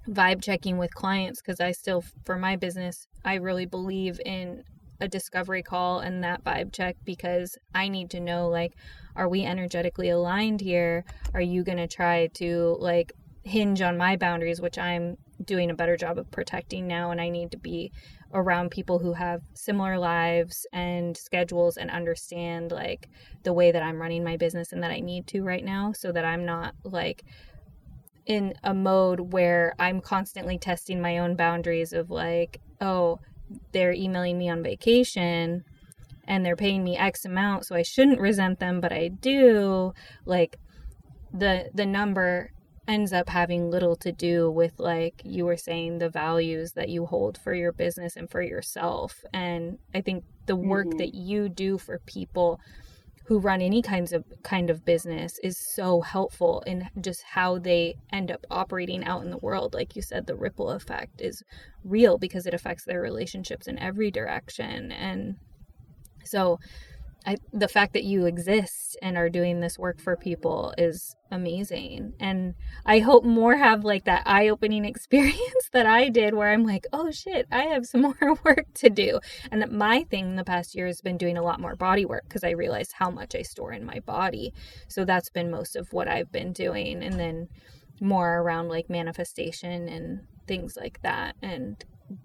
vibe 0.09 0.43
checking 0.43 0.79
with 0.79 0.95
clients 0.95 1.41
because 1.41 1.61
I 1.61 1.73
still, 1.73 2.05
for 2.25 2.37
my 2.37 2.57
business, 2.57 3.07
I 3.25 3.35
really 3.35 3.67
believe 3.67 4.21
in 4.25 4.65
a 5.01 5.09
discovery 5.09 5.63
call 5.63 6.01
and 6.01 6.23
that 6.23 6.45
vibe 6.45 6.73
check 6.73 6.97
because 7.05 7.57
I 7.75 7.89
need 7.89 8.11
to 8.11 8.21
know 8.21 8.49
like, 8.49 8.75
are 9.17 9.29
we 9.29 9.45
energetically 9.45 10.11
aligned 10.11 10.61
here? 10.61 11.05
Are 11.33 11.41
you 11.41 11.65
going 11.65 11.79
to 11.79 11.89
try 11.89 12.29
to 12.35 12.77
like 12.81 13.13
hinge 13.43 13.83
on 13.83 13.97
my 13.97 14.17
boundaries, 14.17 14.61
which 14.61 14.79
I'm 14.79 15.17
doing 15.45 15.71
a 15.71 15.75
better 15.75 15.97
job 15.97 16.19
of 16.19 16.31
protecting 16.31 16.87
now? 16.87 17.11
And 17.11 17.21
I 17.21 17.29
need 17.29 17.51
to 17.53 17.59
be 17.59 17.93
around 18.33 18.71
people 18.71 18.99
who 18.99 19.13
have 19.13 19.43
similar 19.55 19.97
lives 19.99 20.67
and 20.73 21.17
schedules 21.17 21.77
and 21.77 21.91
understand 21.91 22.73
like 22.73 23.09
the 23.45 23.53
way 23.53 23.71
that 23.71 23.83
I'm 23.83 24.01
running 24.01 24.25
my 24.25 24.37
business 24.37 24.73
and 24.73 24.83
that 24.83 24.91
I 24.91 25.01
need 25.01 25.27
to 25.29 25.43
right 25.43 25.65
now 25.65 25.93
so 25.93 26.11
that 26.13 26.25
I'm 26.25 26.45
not 26.45 26.75
like 26.83 27.25
in 28.27 28.55
a 28.63 28.75
mode 28.75 29.33
where 29.33 29.75
I'm 29.79 30.01
constantly 30.01 30.59
testing 30.59 31.01
my 31.01 31.19
own 31.19 31.37
boundaries 31.37 31.93
of 31.93 32.11
like, 32.11 32.61
oh, 32.81 33.21
they're 33.73 33.93
emailing 33.93 34.39
me 34.39 34.49
on 34.49 34.63
vacation 34.63 35.65
and 36.27 36.45
they're 36.45 36.57
paying 36.57 36.83
me 36.83 36.97
X 36.97 37.25
amount, 37.25 37.67
so 37.67 37.75
I 37.75 37.83
shouldn't 37.83 38.21
resent 38.21 38.59
them, 38.59 38.81
but 38.81 38.93
I 38.93 39.09
do. 39.09 39.93
Like 40.25 40.59
the 41.33 41.71
the 41.75 41.87
number 41.87 42.51
ends 42.87 43.13
up 43.13 43.29
having 43.29 43.71
little 43.71 43.97
to 43.97 44.13
do 44.13 44.51
with 44.51 44.79
like 44.79 45.23
you 45.25 45.45
were 45.45 45.57
saying 45.57 45.99
the 45.99 46.09
values 46.09 46.73
that 46.73 46.89
you 46.89 47.07
hold 47.07 47.39
for 47.39 47.55
your 47.55 47.73
business 47.73 48.17
and 48.17 48.31
for 48.31 48.43
yourself. 48.43 49.25
And 49.33 49.79
I 49.95 50.01
think 50.01 50.25
the 50.47 50.57
work 50.57 50.89
mm-hmm. 50.89 50.99
that 50.99 51.15
you 51.15 51.49
do 51.49 51.79
for 51.79 51.99
people 52.01 52.61
who 53.25 53.39
run 53.39 53.63
any 53.63 53.81
kinds 53.81 54.13
of 54.13 54.25
kind 54.43 54.69
of 54.69 54.85
business 54.85 55.39
is 55.43 55.57
so 55.57 56.03
helpful 56.03 56.63
in 56.67 56.89
just 57.01 57.23
how 57.23 57.59
they 57.59 57.97
end 58.13 58.31
up 58.31 58.45
operating 58.51 59.03
out 59.05 59.23
in 59.23 59.31
the 59.31 59.39
world. 59.39 59.73
Like 59.73 59.97
you 59.97 60.03
said 60.03 60.27
the 60.27 60.37
ripple 60.37 60.71
effect 60.71 61.21
is 61.21 61.43
real 61.85 62.19
because 62.19 62.47
it 62.47 62.55
affects 62.55 62.85
their 62.85 63.01
relationships 63.01 63.67
in 63.67 63.79
every 63.79 64.11
direction. 64.11 64.93
And 64.93 65.37
so 66.23 66.59
I, 67.27 67.37
the 67.53 67.69
fact 67.69 67.95
that 67.95 68.05
you 68.05 68.27
exist 68.27 68.99
and 69.01 69.17
are 69.17 69.31
doing 69.31 69.61
this 69.61 69.79
work 69.79 69.99
for 69.99 70.15
people 70.17 70.75
is 70.77 71.17
amazing. 71.31 72.13
And 72.21 72.55
I 72.85 72.99
hope 72.99 73.25
more 73.25 73.57
have 73.57 73.83
like 73.83 74.05
that 74.05 74.25
eye 74.27 74.49
opening 74.49 74.85
experience 74.85 75.71
that 75.73 75.87
I 75.87 76.11
did 76.11 76.35
where 76.35 76.53
I'm 76.53 76.65
like, 76.65 76.87
oh 76.93 77.11
shit, 77.11 77.47
I 77.51 77.65
have 77.65 77.87
some 77.87 78.03
more 78.21 78.39
work 78.45 78.67
to 78.75 78.91
do. 78.91 79.21
And 79.51 79.63
that 79.63 79.73
my 79.73 80.05
thing 80.05 80.27
in 80.27 80.37
the 80.37 80.45
past 80.45 80.75
year 80.75 80.87
has 80.87 81.01
been 81.01 81.17
doing 81.17 81.39
a 81.39 81.43
lot 81.43 81.61
more 81.61 81.77
body 81.77 82.05
work 82.05 82.25
because 82.29 82.45
I 82.45 82.51
realized 82.51 82.93
how 82.95 83.11
much 83.11 83.35
I 83.35 83.43
store 83.43 83.73
in 83.73 83.87
my 83.87 84.01
body. 84.01 84.53
So 84.89 85.05
that's 85.05 85.31
been 85.31 85.51
most 85.51 85.77
of 85.77 85.93
what 85.93 86.09
I've 86.09 86.31
been 86.31 86.53
doing. 86.53 87.03
And 87.03 87.19
then 87.19 87.49
more 88.01 88.41
around 88.41 88.69
like 88.69 88.91
manifestation 88.91 89.89
and 89.89 90.27
things 90.47 90.77
like 90.77 91.01
that 91.03 91.37
and 91.41 91.83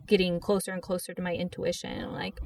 getting 0.07 0.39
closer 0.39 0.71
and 0.71 0.81
closer 0.81 1.13
to 1.13 1.21
my 1.21 1.33
intuition. 1.33 2.11
Like, 2.11 2.41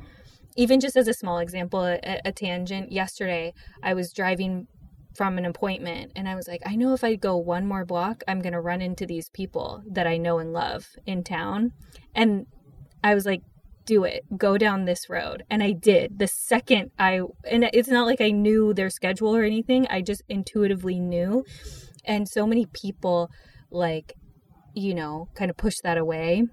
even 0.55 0.79
just 0.79 0.95
as 0.95 1.07
a 1.07 1.13
small 1.13 1.39
example, 1.39 1.83
a, 1.83 1.99
a 2.25 2.31
tangent, 2.31 2.91
yesterday 2.91 3.53
I 3.81 3.93
was 3.93 4.13
driving 4.13 4.67
from 5.15 5.37
an 5.37 5.45
appointment 5.45 6.11
and 6.15 6.27
I 6.27 6.35
was 6.35 6.47
like, 6.47 6.61
I 6.65 6.75
know 6.75 6.93
if 6.93 7.03
I 7.03 7.15
go 7.15 7.37
one 7.37 7.67
more 7.67 7.85
block, 7.85 8.23
I'm 8.27 8.41
going 8.41 8.53
to 8.53 8.61
run 8.61 8.81
into 8.81 9.05
these 9.05 9.29
people 9.29 9.83
that 9.87 10.07
I 10.07 10.17
know 10.17 10.39
and 10.39 10.53
love 10.53 10.87
in 11.05 11.23
town. 11.23 11.73
And 12.15 12.47
I 13.03 13.13
was 13.13 13.25
like, 13.25 13.41
do 13.85 14.03
it. 14.05 14.23
Go 14.37 14.57
down 14.57 14.85
this 14.85 15.09
road. 15.09 15.43
And 15.49 15.61
I 15.61 15.71
did. 15.71 16.17
The 16.17 16.27
second 16.27 16.91
I 16.97 17.21
and 17.43 17.69
it's 17.73 17.89
not 17.89 18.07
like 18.07 18.21
I 18.21 18.31
knew 18.31 18.73
their 18.73 18.89
schedule 18.89 19.35
or 19.35 19.43
anything. 19.43 19.85
I 19.89 20.01
just 20.01 20.23
intuitively 20.29 20.99
knew. 20.99 21.43
And 22.05 22.27
so 22.27 22.47
many 22.47 22.65
people 22.67 23.29
like 23.71 24.13
you 24.75 24.95
know, 24.95 25.29
kind 25.35 25.51
of 25.51 25.57
push 25.57 25.79
that 25.83 25.97
away 25.97 26.45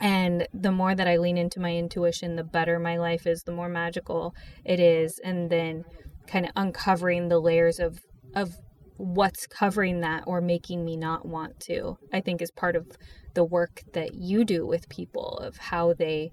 and 0.00 0.46
the 0.54 0.72
more 0.72 0.94
that 0.94 1.06
I 1.06 1.18
lean 1.18 1.36
into 1.36 1.60
my 1.60 1.74
intuition, 1.74 2.36
the 2.36 2.44
better 2.44 2.78
my 2.78 2.96
life 2.96 3.26
is, 3.26 3.42
the 3.42 3.52
more 3.52 3.68
magical 3.68 4.34
it 4.64 4.80
is. 4.80 5.20
And 5.22 5.50
then 5.50 5.84
kind 6.26 6.46
of 6.46 6.52
uncovering 6.56 7.28
the 7.28 7.38
layers 7.38 7.78
of 7.78 8.00
of 8.34 8.56
what's 8.96 9.46
covering 9.46 10.00
that 10.00 10.22
or 10.26 10.40
making 10.40 10.84
me 10.84 10.94
not 10.96 11.24
want 11.24 11.58
to 11.58 11.96
i 12.12 12.20
think 12.20 12.42
is 12.42 12.50
part 12.50 12.76
of 12.76 12.86
the 13.34 13.42
work 13.42 13.82
that 13.94 14.14
you 14.14 14.44
do 14.44 14.66
with 14.66 14.88
people 14.90 15.38
of 15.38 15.56
how 15.56 15.94
they 15.94 16.30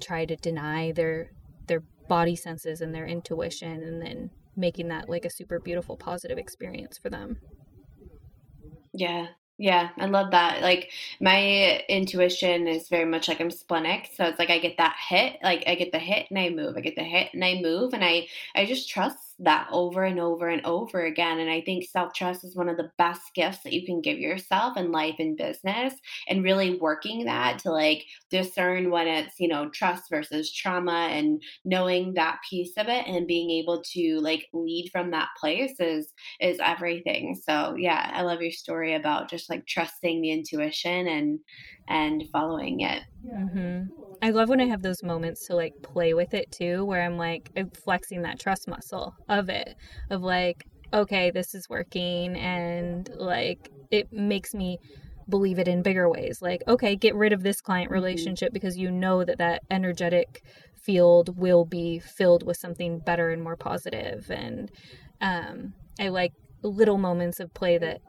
try 0.00 0.24
to 0.24 0.34
deny 0.36 0.90
their 0.90 1.30
their 1.68 1.82
body 2.08 2.34
senses 2.34 2.80
and 2.80 2.94
their 2.94 3.06
intuition 3.06 3.82
and 3.82 4.02
then 4.02 4.30
making 4.56 4.88
that 4.88 5.08
like 5.08 5.24
a 5.24 5.30
super 5.30 5.60
beautiful 5.60 5.96
positive 5.96 6.36
experience 6.36 6.98
for 6.98 7.08
them 7.08 7.38
yeah 8.92 9.28
yeah, 9.56 9.90
I 9.98 10.06
love 10.06 10.32
that. 10.32 10.62
Like 10.62 10.90
my 11.20 11.80
intuition 11.88 12.66
is 12.66 12.88
very 12.88 13.04
much 13.04 13.28
like 13.28 13.40
I'm 13.40 13.50
splenic, 13.52 14.10
so 14.14 14.24
it's 14.24 14.38
like 14.38 14.50
I 14.50 14.58
get 14.58 14.76
that 14.78 14.96
hit, 15.08 15.36
like 15.44 15.62
I 15.68 15.76
get 15.76 15.92
the 15.92 15.98
hit 16.00 16.26
and 16.30 16.38
I 16.38 16.50
move, 16.50 16.76
I 16.76 16.80
get 16.80 16.96
the 16.96 17.04
hit 17.04 17.30
and 17.34 17.44
I 17.44 17.60
move, 17.62 17.94
and 17.94 18.04
I 18.04 18.26
I 18.56 18.66
just 18.66 18.88
trust 18.88 19.18
that 19.40 19.68
over 19.72 20.04
and 20.04 20.20
over 20.20 20.48
and 20.48 20.64
over 20.64 21.04
again. 21.04 21.40
And 21.40 21.50
I 21.50 21.60
think 21.60 21.84
self 21.84 22.14
trust 22.14 22.44
is 22.44 22.56
one 22.56 22.68
of 22.68 22.76
the 22.76 22.90
best 22.98 23.22
gifts 23.34 23.62
that 23.64 23.72
you 23.72 23.84
can 23.84 24.00
give 24.00 24.18
yourself 24.18 24.76
in 24.76 24.92
life 24.92 25.16
and 25.18 25.36
business, 25.36 25.94
and 26.28 26.44
really 26.44 26.76
working 26.78 27.24
that 27.24 27.58
to 27.60 27.70
like 27.70 28.04
discern 28.30 28.90
when 28.90 29.06
it's, 29.08 29.38
you 29.38 29.48
know, 29.48 29.68
trust 29.70 30.04
versus 30.10 30.52
trauma 30.52 31.08
and 31.10 31.42
knowing 31.64 32.14
that 32.14 32.38
piece 32.48 32.72
of 32.76 32.88
it 32.88 33.06
and 33.06 33.26
being 33.26 33.50
able 33.50 33.82
to 33.92 34.20
like 34.20 34.46
lead 34.52 34.88
from 34.92 35.10
that 35.10 35.28
place 35.38 35.78
is 35.80 36.12
is 36.40 36.58
everything. 36.64 37.34
So 37.48 37.76
yeah, 37.78 38.10
I 38.12 38.22
love 38.22 38.40
your 38.40 38.52
story 38.52 38.94
about 38.94 39.30
just 39.30 39.50
like 39.50 39.66
trusting 39.66 40.20
the 40.20 40.30
intuition 40.30 41.08
and 41.08 41.38
and 41.88 42.24
following 42.30 42.80
it. 42.80 43.02
Mm-hmm. 43.26 43.84
I 44.22 44.30
love 44.30 44.48
when 44.48 44.60
I 44.60 44.66
have 44.66 44.82
those 44.82 45.02
moments 45.02 45.46
to 45.46 45.56
like 45.56 45.74
play 45.82 46.14
with 46.14 46.34
it 46.34 46.50
too, 46.50 46.84
where 46.84 47.02
I'm 47.02 47.16
like 47.18 47.50
I'm 47.56 47.70
flexing 47.70 48.22
that 48.22 48.40
trust 48.40 48.68
muscle 48.68 49.14
of 49.28 49.48
it, 49.48 49.76
of 50.10 50.22
like, 50.22 50.64
okay, 50.92 51.30
this 51.30 51.54
is 51.54 51.68
working, 51.68 52.36
and 52.36 53.08
like 53.16 53.70
it 53.90 54.12
makes 54.12 54.54
me 54.54 54.78
believe 55.28 55.58
it 55.58 55.68
in 55.68 55.82
bigger 55.82 56.08
ways. 56.08 56.40
Like, 56.42 56.62
okay, 56.68 56.96
get 56.96 57.14
rid 57.14 57.32
of 57.32 57.42
this 57.42 57.60
client 57.60 57.86
mm-hmm. 57.86 57.94
relationship 57.94 58.48
mm-hmm. 58.48 58.54
because 58.54 58.78
you 58.78 58.90
know 58.90 59.24
that 59.24 59.38
that 59.38 59.62
energetic 59.70 60.42
field 60.74 61.38
will 61.38 61.64
be 61.64 61.98
filled 61.98 62.46
with 62.46 62.56
something 62.56 62.98
better 62.98 63.30
and 63.30 63.42
more 63.42 63.56
positive. 63.56 64.30
And 64.30 64.70
um, 65.20 65.72
I 65.98 66.08
like 66.08 66.32
little 66.62 66.98
moments 66.98 67.40
of 67.40 67.52
play 67.54 67.78
that 67.78 68.00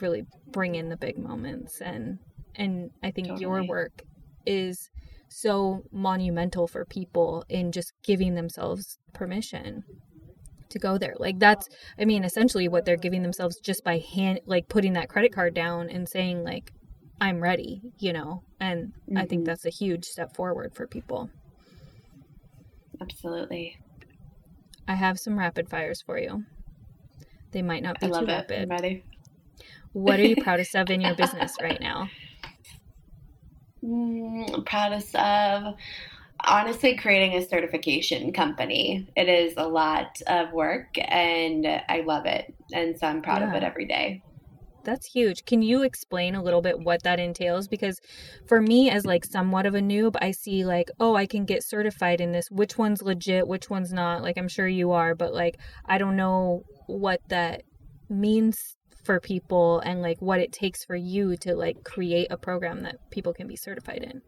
really 0.00 0.24
bring 0.50 0.74
in 0.74 0.88
the 0.88 0.96
big 0.96 1.18
moments 1.18 1.80
and 1.80 2.18
and 2.58 2.90
I 3.02 3.10
think 3.10 3.28
totally. 3.28 3.42
your 3.42 3.66
work 3.66 4.02
is 4.44 4.90
so 5.28 5.82
monumental 5.92 6.66
for 6.66 6.84
people 6.84 7.44
in 7.48 7.72
just 7.72 7.92
giving 8.02 8.34
themselves 8.34 8.98
permission 9.12 9.84
to 10.70 10.78
go 10.78 10.98
there. 10.98 11.14
Like 11.18 11.38
that's 11.38 11.68
I 11.98 12.04
mean 12.04 12.24
essentially 12.24 12.68
what 12.68 12.84
they're 12.84 12.96
giving 12.96 13.22
themselves 13.22 13.58
just 13.58 13.84
by 13.84 13.98
hand 13.98 14.40
like 14.46 14.68
putting 14.68 14.94
that 14.94 15.08
credit 15.08 15.32
card 15.32 15.54
down 15.54 15.88
and 15.88 16.08
saying 16.08 16.44
like 16.44 16.72
I'm 17.20 17.40
ready, 17.40 17.82
you 17.98 18.12
know. 18.12 18.42
And 18.60 18.88
mm-hmm. 18.88 19.18
I 19.18 19.26
think 19.26 19.40
mm-hmm. 19.40 19.44
that's 19.44 19.64
a 19.64 19.70
huge 19.70 20.04
step 20.04 20.34
forward 20.34 20.74
for 20.74 20.86
people. 20.86 21.30
Absolutely. 23.00 23.78
I 24.86 24.94
have 24.94 25.18
some 25.18 25.38
rapid 25.38 25.68
fires 25.68 26.02
for 26.02 26.18
you. 26.18 26.44
They 27.52 27.62
might 27.62 27.82
not 27.82 28.00
be 28.00 28.08
too 28.08 28.14
it. 28.14 28.26
rapid. 28.26 29.02
What 29.92 30.20
are 30.20 30.24
you 30.24 30.36
proudest 30.36 30.74
of 30.74 30.90
in 30.90 31.00
your 31.00 31.14
business 31.14 31.56
right 31.60 31.80
now? 31.80 32.08
Mm, 33.84 34.64
proudest 34.66 35.14
of 35.14 35.74
honestly 36.44 36.96
creating 36.96 37.34
a 37.34 37.46
certification 37.46 38.32
company. 38.32 39.08
It 39.16 39.28
is 39.28 39.54
a 39.56 39.66
lot 39.66 40.20
of 40.26 40.52
work 40.52 40.96
and 40.96 41.66
I 41.66 42.02
love 42.06 42.26
it. 42.26 42.54
And 42.72 42.98
so 42.98 43.06
I'm 43.06 43.22
proud 43.22 43.42
yeah. 43.42 43.50
of 43.50 43.54
it 43.54 43.62
every 43.62 43.86
day. 43.86 44.22
That's 44.84 45.06
huge. 45.06 45.44
Can 45.44 45.60
you 45.60 45.82
explain 45.82 46.34
a 46.34 46.42
little 46.42 46.62
bit 46.62 46.78
what 46.80 47.02
that 47.02 47.20
entails? 47.20 47.68
Because 47.68 48.00
for 48.46 48.62
me, 48.62 48.88
as 48.88 49.04
like 49.04 49.24
somewhat 49.24 49.66
of 49.66 49.74
a 49.74 49.80
noob, 49.80 50.16
I 50.22 50.30
see 50.30 50.64
like, 50.64 50.90
oh, 50.98 51.14
I 51.14 51.26
can 51.26 51.44
get 51.44 51.62
certified 51.62 52.20
in 52.20 52.32
this. 52.32 52.50
Which 52.50 52.78
one's 52.78 53.02
legit? 53.02 53.46
Which 53.46 53.68
one's 53.68 53.92
not? 53.92 54.22
Like, 54.22 54.38
I'm 54.38 54.48
sure 54.48 54.68
you 54.68 54.92
are, 54.92 55.14
but 55.14 55.34
like, 55.34 55.58
I 55.84 55.98
don't 55.98 56.16
know 56.16 56.62
what 56.86 57.20
that 57.28 57.64
means 58.08 58.77
for 59.04 59.20
people 59.20 59.80
and 59.80 60.02
like 60.02 60.20
what 60.20 60.40
it 60.40 60.52
takes 60.52 60.84
for 60.84 60.96
you 60.96 61.36
to 61.38 61.54
like 61.54 61.84
create 61.84 62.28
a 62.30 62.36
program 62.36 62.82
that 62.82 63.10
people 63.10 63.32
can 63.32 63.46
be 63.46 63.56
certified 63.56 64.02
in. 64.02 64.22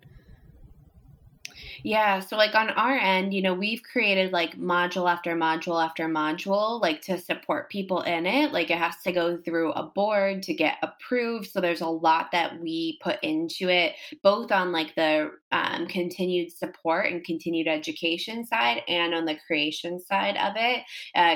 Yeah. 1.83 2.21
So, 2.21 2.37
like 2.37 2.55
on 2.55 2.71
our 2.71 2.97
end, 2.97 3.33
you 3.33 3.43
know, 3.43 3.55
we've 3.55 3.83
created 3.83 4.33
like 4.33 4.59
module 4.59 5.11
after 5.11 5.35
module 5.35 5.83
after 5.83 6.07
module, 6.09 6.81
like 6.81 7.03
to 7.03 7.19
support 7.19 7.71
people 7.71 8.03
in 8.03 8.27
it. 8.27 8.53
Like 8.53 8.71
it 8.71 8.79
has 8.79 8.97
to 9.05 9.13
go 9.13 9.37
through 9.37 9.73
a 9.73 9.85
board 9.85 10.43
to 10.45 10.55
get 10.55 10.77
approved. 10.83 11.51
So, 11.51 11.61
there's 11.61 11.81
a 11.81 11.87
lot 11.87 12.33
that 12.33 12.61
we 12.61 12.99
put 13.03 13.23
into 13.23 13.69
it, 13.69 13.95
both 14.23 14.53
on 14.53 14.73
like 14.73 14.95
the 14.95 15.31
um, 15.53 15.87
continued 15.87 16.53
support 16.53 17.07
and 17.07 17.25
continued 17.25 17.69
education 17.69 18.45
side 18.47 18.83
and 18.89 19.15
on 19.15 19.25
the 19.25 19.39
creation 19.47 20.01
side 20.01 20.37
of 20.37 20.55
it, 20.57 20.83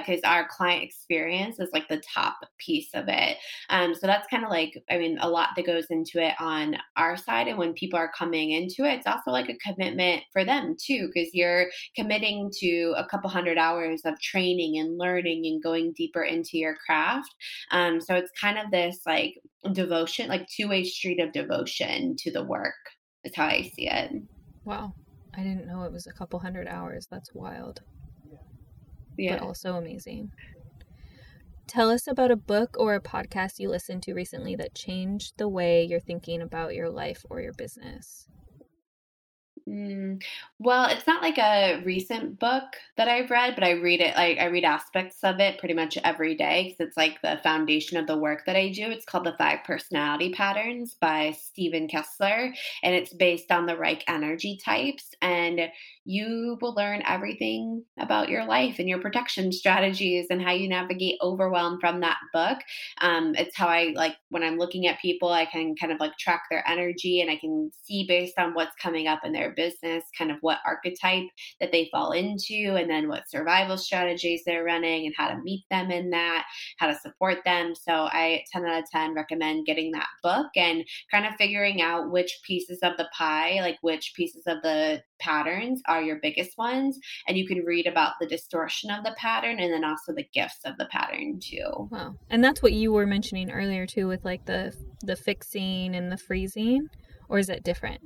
because 0.01 0.21
uh, 0.25 0.29
our 0.29 0.49
client 0.49 0.83
experience 0.83 1.59
is 1.59 1.71
like 1.73 1.89
the 1.89 2.03
top 2.15 2.37
piece 2.59 2.91
of 2.95 3.05
it. 3.09 3.37
Um, 3.71 3.95
so, 3.95 4.07
that's 4.07 4.29
kind 4.29 4.45
of 4.45 4.51
like, 4.51 4.83
I 4.91 4.99
mean, 4.99 5.19
a 5.21 5.29
lot 5.29 5.49
that 5.57 5.67
goes 5.67 5.87
into 5.91 6.25
it 6.25 6.35
on 6.39 6.77
our 6.97 7.17
side. 7.17 7.49
And 7.49 7.59
when 7.59 7.73
people 7.73 7.99
are 7.99 8.13
coming 8.17 8.53
into 8.53 8.85
it, 8.85 8.99
it's 8.99 9.07
also 9.07 9.31
like 9.31 9.49
a 9.49 9.59
commitment 9.59 10.23
for 10.33 10.45
them 10.45 10.77
too, 10.81 11.09
because 11.13 11.31
you're 11.35 11.67
committing 11.97 12.51
to 12.61 12.95
a 12.97 13.07
couple 13.07 13.31
hundred 13.31 13.59
hours 13.59 14.03
of 14.05 14.21
training 14.21 14.79
and 14.79 14.99
learning 14.99 15.47
and 15.47 15.63
going 15.63 15.93
deeper 15.97 16.23
into 16.23 16.59
your 16.59 16.77
craft. 16.87 17.35
Um, 17.71 18.01
so 18.01 18.15
it's 18.15 18.31
kind 18.41 18.59
of 18.59 18.71
this 18.71 19.01
like 19.07 19.35
devotion, 19.73 20.29
like 20.29 20.47
two 20.49 20.69
way 20.69 20.85
street 20.85 21.21
of 21.21 21.33
devotion 21.33 22.15
to 22.19 22.31
the 22.31 22.45
work, 22.45 22.75
is 23.25 23.35
how 23.35 23.47
I 23.47 23.71
see 23.75 23.89
it. 23.89 24.13
Wow. 24.65 24.95
I 25.35 25.43
didn't 25.43 25.67
know 25.67 25.83
it 25.83 25.93
was 25.93 26.07
a 26.07 26.13
couple 26.13 26.39
hundred 26.39 26.69
hours. 26.69 27.09
That's 27.11 27.35
wild. 27.35 27.81
Yeah. 29.17 29.37
But 29.37 29.45
also 29.45 29.75
amazing. 29.75 30.31
Tell 31.67 31.91
us 31.91 32.07
about 32.07 32.31
a 32.31 32.37
book 32.37 32.77
or 32.79 32.95
a 32.95 33.01
podcast 33.01 33.59
you 33.59 33.69
listened 33.69 34.03
to 34.05 34.15
recently 34.15 34.55
that 34.57 34.75
changed 34.75 35.35
the 35.39 35.49
way 35.49 35.85
you're 35.85 35.99
thinking 35.99 36.43
about 36.43 36.75
your 36.75 36.91
life 36.91 37.25
or 37.31 37.41
your 37.41 37.55
business. 37.55 38.29
Mm, 39.67 40.23
well, 40.59 40.91
it's 40.91 41.07
not 41.07 41.23
like 41.23 41.39
a 41.39 41.81
recent 41.87 42.39
book 42.39 42.65
that 42.99 43.09
I've 43.09 43.31
read, 43.31 43.55
but 43.55 43.65
I 43.65 43.71
read 43.71 44.03
it 44.03 44.15
like 44.15 44.37
I 44.39 44.45
read 44.47 44.65
aspects 44.65 45.25
of 45.25 45.41
it 45.41 45.59
pretty 45.59 45.73
much 45.73 45.97
every 46.05 46.35
day 46.35 46.65
because 46.79 46.89
it's 46.89 46.97
like 46.99 47.23
the 47.23 47.41
foundation 47.43 47.97
of 47.97 48.07
the 48.07 48.19
work 48.19 48.45
that 48.45 48.57
I 48.57 48.69
do. 48.69 48.91
It's 48.91 49.07
called 49.07 49.25
The 49.25 49.35
Five 49.39 49.65
Personality 49.65 50.33
Patterns 50.35 50.97
by 51.01 51.33
Steven 51.33 51.89
Kessler, 51.89 52.53
and 52.83 52.95
it's 52.95 53.15
based 53.15 53.51
on 53.51 53.65
the 53.65 53.75
Reich 53.79 54.05
energy 54.07 54.59
types. 54.63 55.13
And 55.23 55.71
you 56.05 56.59
will 56.61 56.75
learn 56.75 57.03
everything 57.07 57.83
about 57.99 58.29
your 58.29 58.45
life 58.45 58.79
and 58.79 58.87
your 58.87 59.01
protection 59.01 59.51
strategies 59.51 60.27
and 60.29 60.43
how 60.43 60.53
you 60.53 60.69
navigate 60.69 61.17
overwhelm 61.23 61.81
from 61.81 62.01
that 62.01 62.19
book. 62.35 62.59
Um, 63.01 63.35
it's 63.37 63.57
how 63.57 63.69
I 63.69 63.93
like 63.97 64.17
when 64.31 64.43
I'm 64.43 64.59
looking 64.59 64.87
at 64.87 65.01
people, 65.01 65.31
I 65.31 65.47
can 65.47 65.75
kind 65.77 65.93
of 65.93 66.01
like 66.01 66.17
track 66.19 66.43
their 66.51 66.67
energy 66.69 67.21
and 67.21 67.31
I 67.31 67.37
can 67.37 67.71
see 67.83 68.05
based 68.07 68.39
on 68.39 68.55
what's 68.55 68.77
coming 68.77 69.07
up 69.07 69.21
in 69.25 69.33
their 69.33 69.54
business, 69.55 70.05
kind 70.17 70.31
of 70.31 70.39
what 70.41 70.59
archetype 70.65 71.29
that 71.61 71.73
they 71.73 71.89
fall 71.91 72.13
into, 72.13 72.77
and 72.77 72.89
then 72.89 73.09
what 73.09 73.29
survival 73.29 73.77
strategies 73.77 74.43
they're 74.45 74.65
running 74.65 75.07
and 75.07 75.15
how 75.17 75.29
to 75.29 75.41
meet 75.43 75.65
them 75.71 75.91
in 75.91 76.11
that, 76.11 76.45
how 76.79 76.87
to 76.87 76.95
support 76.95 77.39
them. 77.45 77.75
So 77.75 77.93
I 77.93 78.45
10 78.53 78.65
out 78.67 78.83
of 78.83 78.91
10 78.91 79.15
recommend 79.15 79.67
getting 79.67 79.93
that 79.93 80.09
book 80.23 80.49
and 80.57 80.85
kind 81.11 81.27
of 81.27 81.35
figuring 81.37 81.83
out 81.83 82.11
which 82.11 82.41
pieces 82.47 82.79
of 82.83 82.97
the 82.97 83.09
pie, 83.17 83.59
like 83.61 83.79
which 83.83 84.13
pieces 84.15 84.43
of 84.47 84.63
the 84.63 85.03
patterns 85.21 85.81
are 85.87 86.03
your 86.03 86.19
biggest 86.21 86.59
ones 86.59 86.99
and 87.27 87.37
you 87.37 87.47
can 87.47 87.65
read 87.65 87.87
about 87.87 88.13
the 88.21 88.27
distortion 88.27 88.91
of 88.91 89.05
the 89.05 89.15
pattern 89.17 89.59
and 89.61 89.73
then 89.73 89.85
also 89.85 90.13
the 90.13 90.27
gifts 90.35 90.61
of 90.65 90.77
the 90.77 90.87
pattern 90.87 91.41
too. 91.41 91.89
Wow. 91.91 92.15
And 92.31 92.43
that's 92.43 92.63
what 92.63 92.73
you 92.73 92.93
were 92.93 93.07
mentioning 93.07 93.51
earlier 93.51 93.87
too 93.87 94.09
with 94.09 94.25
like 94.25 94.45
the 94.45 94.75
the 95.03 95.17
fixing 95.17 95.95
and 95.95 96.11
the 96.11 96.17
freezing 96.17 96.89
or 97.35 97.39
is 97.39 97.49
it 97.49 97.65
different? 97.65 98.01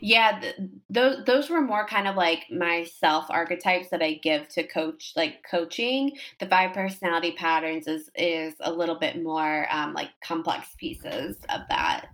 Yeah 0.00 0.40
th- 0.40 0.56
those 0.88 1.24
those 1.24 1.50
were 1.50 1.60
more 1.60 1.86
kind 1.86 2.06
of 2.06 2.16
like 2.16 2.44
my 2.50 2.84
self 2.84 3.26
archetypes 3.28 3.88
that 3.90 4.02
i 4.02 4.14
give 4.14 4.48
to 4.48 4.66
coach 4.66 5.12
like 5.16 5.44
coaching. 5.48 6.12
The 6.38 6.46
five 6.46 6.72
personality 6.72 7.32
patterns 7.32 7.86
is 7.86 8.10
is 8.14 8.54
a 8.60 8.72
little 8.72 8.98
bit 8.98 9.22
more 9.22 9.66
um, 9.70 9.94
like 9.94 10.10
complex 10.22 10.68
pieces 10.76 11.36
of 11.48 11.62
that. 11.68 12.06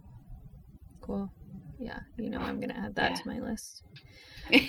Cool. 1.00 1.30
Yeah 1.78 2.00
you 2.16 2.30
know 2.30 2.38
i'm 2.38 2.60
gonna 2.60 2.74
add 2.74 2.94
that 2.94 3.10
yeah. 3.10 3.16
to 3.16 3.28
my 3.28 3.40
list. 3.40 3.82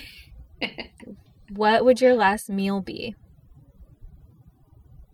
What 1.50 1.84
would 1.84 2.00
your 2.00 2.14
last 2.14 2.50
meal 2.50 2.80
be? 2.80 3.14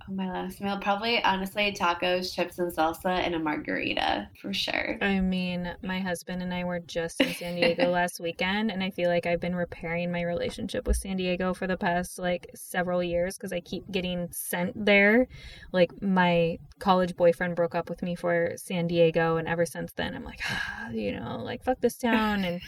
My 0.09 0.31
last 0.31 0.61
meal. 0.61 0.79
Probably 0.79 1.23
honestly 1.23 1.73
tacos 1.73 2.35
chips 2.35 2.59
and 2.59 2.73
salsa 2.73 3.07
and 3.07 3.35
a 3.35 3.39
margarita 3.39 4.29
for 4.41 4.53
sure. 4.53 4.99
I 5.01 5.21
mean 5.21 5.75
my 5.83 6.01
husband 6.01 6.43
and 6.43 6.53
i 6.53 6.65
were 6.65 6.81
just 6.81 7.21
in 7.21 7.33
san 7.35 7.57
diego 7.57 7.91
last 7.91 8.21
weekend 8.21 8.71
and 8.71 8.83
i 8.83 8.91
feel 8.91 9.09
like 9.09 9.27
i've 9.27 9.41
been 9.41 9.55
repairing 9.55 10.11
my 10.11 10.23
relationship 10.23 10.87
with 10.87 10.97
san 10.97 11.17
diego 11.17 11.55
for 11.55 11.67
the 11.67 11.77
past 11.77 12.19
like 12.19 12.51
several 12.55 13.03
years 13.03 13.37
because 13.37 13.53
i 13.53 13.61
keep 13.61 13.91
getting 13.91 14.29
sent 14.31 14.73
there. 14.85 15.29
Like 15.73 16.03
my 16.03 16.59
college 16.79 17.17
boyfriend 17.17 17.55
broke 17.55 17.77
up 17.77 17.89
with 17.89 18.03
me 18.03 18.17
for 18.17 18.55
san 18.57 18.89
diego 18.89 19.37
and 19.37 19.47
ever 19.47 19.65
since 19.65 19.93
then 19.93 20.17
i'm 20.17 20.25
like 20.25 20.41
ah, 20.51 20.91
you 20.91 21.13
know 21.13 21.41
like 21.41 21.63
fuck 21.63 21.81
this 21.81 21.97
town. 21.97 22.45
And 22.45 22.61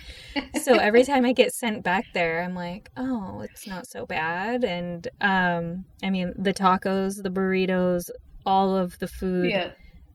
so 0.62 0.74
every 0.88 1.02
time 1.02 1.24
i 1.24 1.32
get 1.32 1.52
sent 1.52 1.82
back 1.82 2.04
there 2.14 2.42
i'm 2.42 2.54
like 2.54 2.90
oh 2.96 3.40
it's 3.40 3.66
not 3.66 3.86
so 3.86 4.06
bad. 4.06 4.64
And 4.64 5.08
um 5.20 5.84
i 6.02 6.10
mean 6.10 6.32
the 6.36 6.54
tacos 6.54 7.23
the 7.24 7.30
burritos, 7.30 8.10
all 8.46 8.76
of 8.76 8.96
the 9.00 9.08
food 9.08 9.50
yeah. 9.50 9.72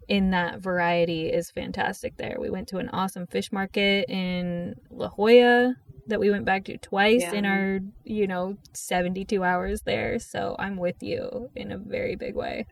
in 0.07 0.32
that 0.32 0.62
variety 0.62 1.28
is 1.28 1.51
fantastic 1.51 2.16
there. 2.16 2.38
We 2.39 2.49
went 2.49 2.70
to 2.70 2.78
an 2.78 2.88
awesome 2.89 3.28
fish 3.28 3.51
market 3.51 4.10
in 4.10 4.76
La 4.89 5.10
Jolla 5.10 5.76
that 6.07 6.20
we 6.20 6.30
went 6.30 6.45
back 6.45 6.66
to 6.66 6.78
twice 6.78 7.22
yeah. 7.22 7.34
in 7.34 7.45
our, 7.45 7.80
you 8.03 8.28
know, 8.28 8.57
72 8.74 9.43
hours 9.43 9.82
there. 9.82 10.20
So 10.20 10.55
I'm 10.57 10.78
with 10.78 11.01
you 11.01 11.49
in 11.55 11.72
a 11.72 11.78
very 11.78 12.16
big 12.16 12.36
way. 12.36 12.66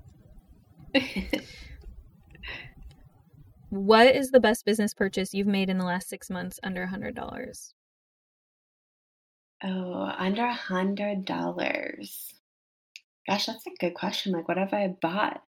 what 3.70 4.16
is 4.16 4.32
the 4.32 4.40
best 4.40 4.66
business 4.66 4.94
purchase 4.94 5.34
you've 5.34 5.48
made 5.48 5.70
in 5.70 5.78
the 5.78 5.86
last 5.86 6.08
six 6.10 6.30
months 6.30 6.60
under 6.64 6.84
a 6.84 6.88
hundred 6.88 7.16
dollars? 7.16 7.74
Oh, 9.64 10.14
under 10.18 10.46
a 10.46 10.54
hundred 10.54 11.26
dollars. 11.26 12.37
Gosh, 13.28 13.46
that's 13.48 13.68
a 13.68 13.72
good 13.80 13.94
question. 13.94 14.32
Like, 14.34 14.48
what 14.48 14.58
have 14.58 14.74
I 14.74 14.88
bought? 15.02 15.44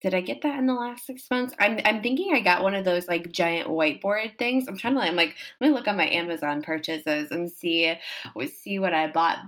Did 0.00 0.14
I 0.14 0.20
get 0.20 0.42
that 0.42 0.58
in 0.58 0.66
the 0.66 0.74
last 0.74 1.06
six 1.06 1.24
months? 1.30 1.54
I'm 1.58 1.80
I'm 1.84 2.02
thinking 2.02 2.32
I 2.32 2.40
got 2.40 2.62
one 2.62 2.74
of 2.74 2.84
those 2.84 3.08
like 3.08 3.32
giant 3.32 3.68
whiteboard 3.68 4.38
things. 4.38 4.68
I'm 4.68 4.76
trying 4.78 4.94
to. 4.94 5.00
I'm 5.00 5.16
like, 5.16 5.34
let 5.60 5.68
me 5.68 5.74
look 5.74 5.88
on 5.88 5.96
my 5.96 6.08
Amazon 6.08 6.62
purchases 6.62 7.32
and 7.32 7.50
see 7.50 7.94
see 8.48 8.78
what 8.78 8.94
I 8.94 9.08
bought. 9.08 9.38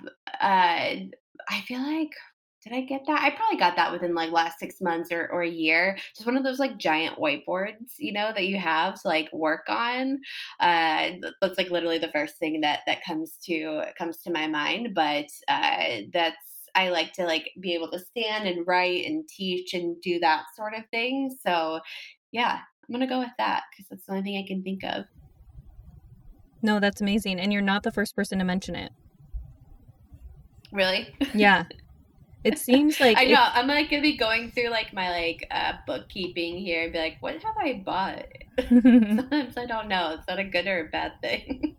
Uh, 0.41 1.07
I 1.49 1.61
feel 1.67 1.81
like 1.81 2.11
did 2.63 2.75
I 2.75 2.83
get 2.83 3.07
that? 3.07 3.23
I 3.23 3.31
probably 3.31 3.59
got 3.59 3.77
that 3.77 3.91
within 3.91 4.15
like 4.15 4.33
last 4.33 4.59
six 4.59 4.81
months 4.81 5.11
or, 5.11 5.29
or 5.33 5.43
a 5.43 5.49
year. 5.49 5.97
Just 6.15 6.27
one 6.27 6.37
of 6.37 6.45
those 6.45 6.59
like 6.59 6.77
giant 6.77 7.19
whiteboards, 7.19 7.95
you 7.99 8.13
know, 8.13 8.33
that 8.35 8.47
you 8.47 8.59
have 8.59 9.01
to 9.01 9.09
like 9.09 9.33
work 9.33 9.65
on. 9.69 10.21
Uh, 10.59 11.13
that's 11.41 11.57
like 11.57 11.71
literally 11.71 11.99
the 11.99 12.13
first 12.13 12.37
thing 12.37 12.61
that 12.61 12.81
that 12.87 13.05
comes 13.05 13.39
to 13.45 13.85
comes 13.97 14.19
to 14.19 14.31
my 14.31 14.47
mind. 14.47 14.95
But 14.95 15.27
uh, 15.49 16.03
that's 16.13 16.37
I 16.75 16.91
like 16.91 17.13
to 17.15 17.25
like 17.25 17.51
be 17.61 17.75
able 17.75 17.91
to 17.93 17.99
stand 17.99 18.47
and 18.47 18.67
write 18.67 19.07
and 19.07 19.27
teach 19.27 19.73
and 19.73 20.01
do 20.03 20.21
that 20.21 20.45
sort 20.55 20.75
of 20.75 20.85
thing. 20.91 21.35
So 21.45 21.81
yeah, 22.31 22.59
I'm 22.59 22.93
gonna 22.93 23.07
go 23.07 23.21
with 23.21 23.33
that 23.39 23.63
because 23.71 23.89
that's 23.89 24.05
the 24.05 24.13
only 24.13 24.23
thing 24.23 24.43
I 24.43 24.47
can 24.47 24.63
think 24.63 24.85
of. 24.85 25.07
No, 26.63 26.79
that's 26.79 27.01
amazing. 27.01 27.41
And 27.41 27.53
you're 27.53 27.63
not 27.63 27.85
the 27.85 27.91
first 27.91 28.15
person 28.15 28.39
to 28.39 28.45
mention 28.45 28.75
it. 28.75 28.93
Really? 30.73 31.15
Yeah. 31.35 31.65
It 32.43 32.59
seems 32.59 33.01
like 33.01 33.19
I 33.19 33.25
know. 33.25 33.41
I'm 33.41 33.67
like 33.67 33.91
gonna 33.91 34.03
be 34.03 34.17
going 34.17 34.51
through 34.51 34.71
like 34.71 34.93
my 34.93 35.11
like 35.11 35.47
uh, 35.51 35.75
bookkeeping 35.87 36.59
here 36.59 36.85
and 36.85 36.93
be 36.93 36.99
like, 36.99 37.17
what 37.21 37.35
have 37.35 37.57
I 37.59 37.83
bought? 37.85 38.27
Sometimes 38.69 39.57
I 39.57 39.67
don't 39.67 39.89
know. 39.89 40.17
Is 40.19 40.27
that 40.27 40.39
a 40.39 40.45
good 40.45 40.67
or 40.67 40.87
a 40.87 40.89
bad 40.89 41.21
thing? 41.21 41.77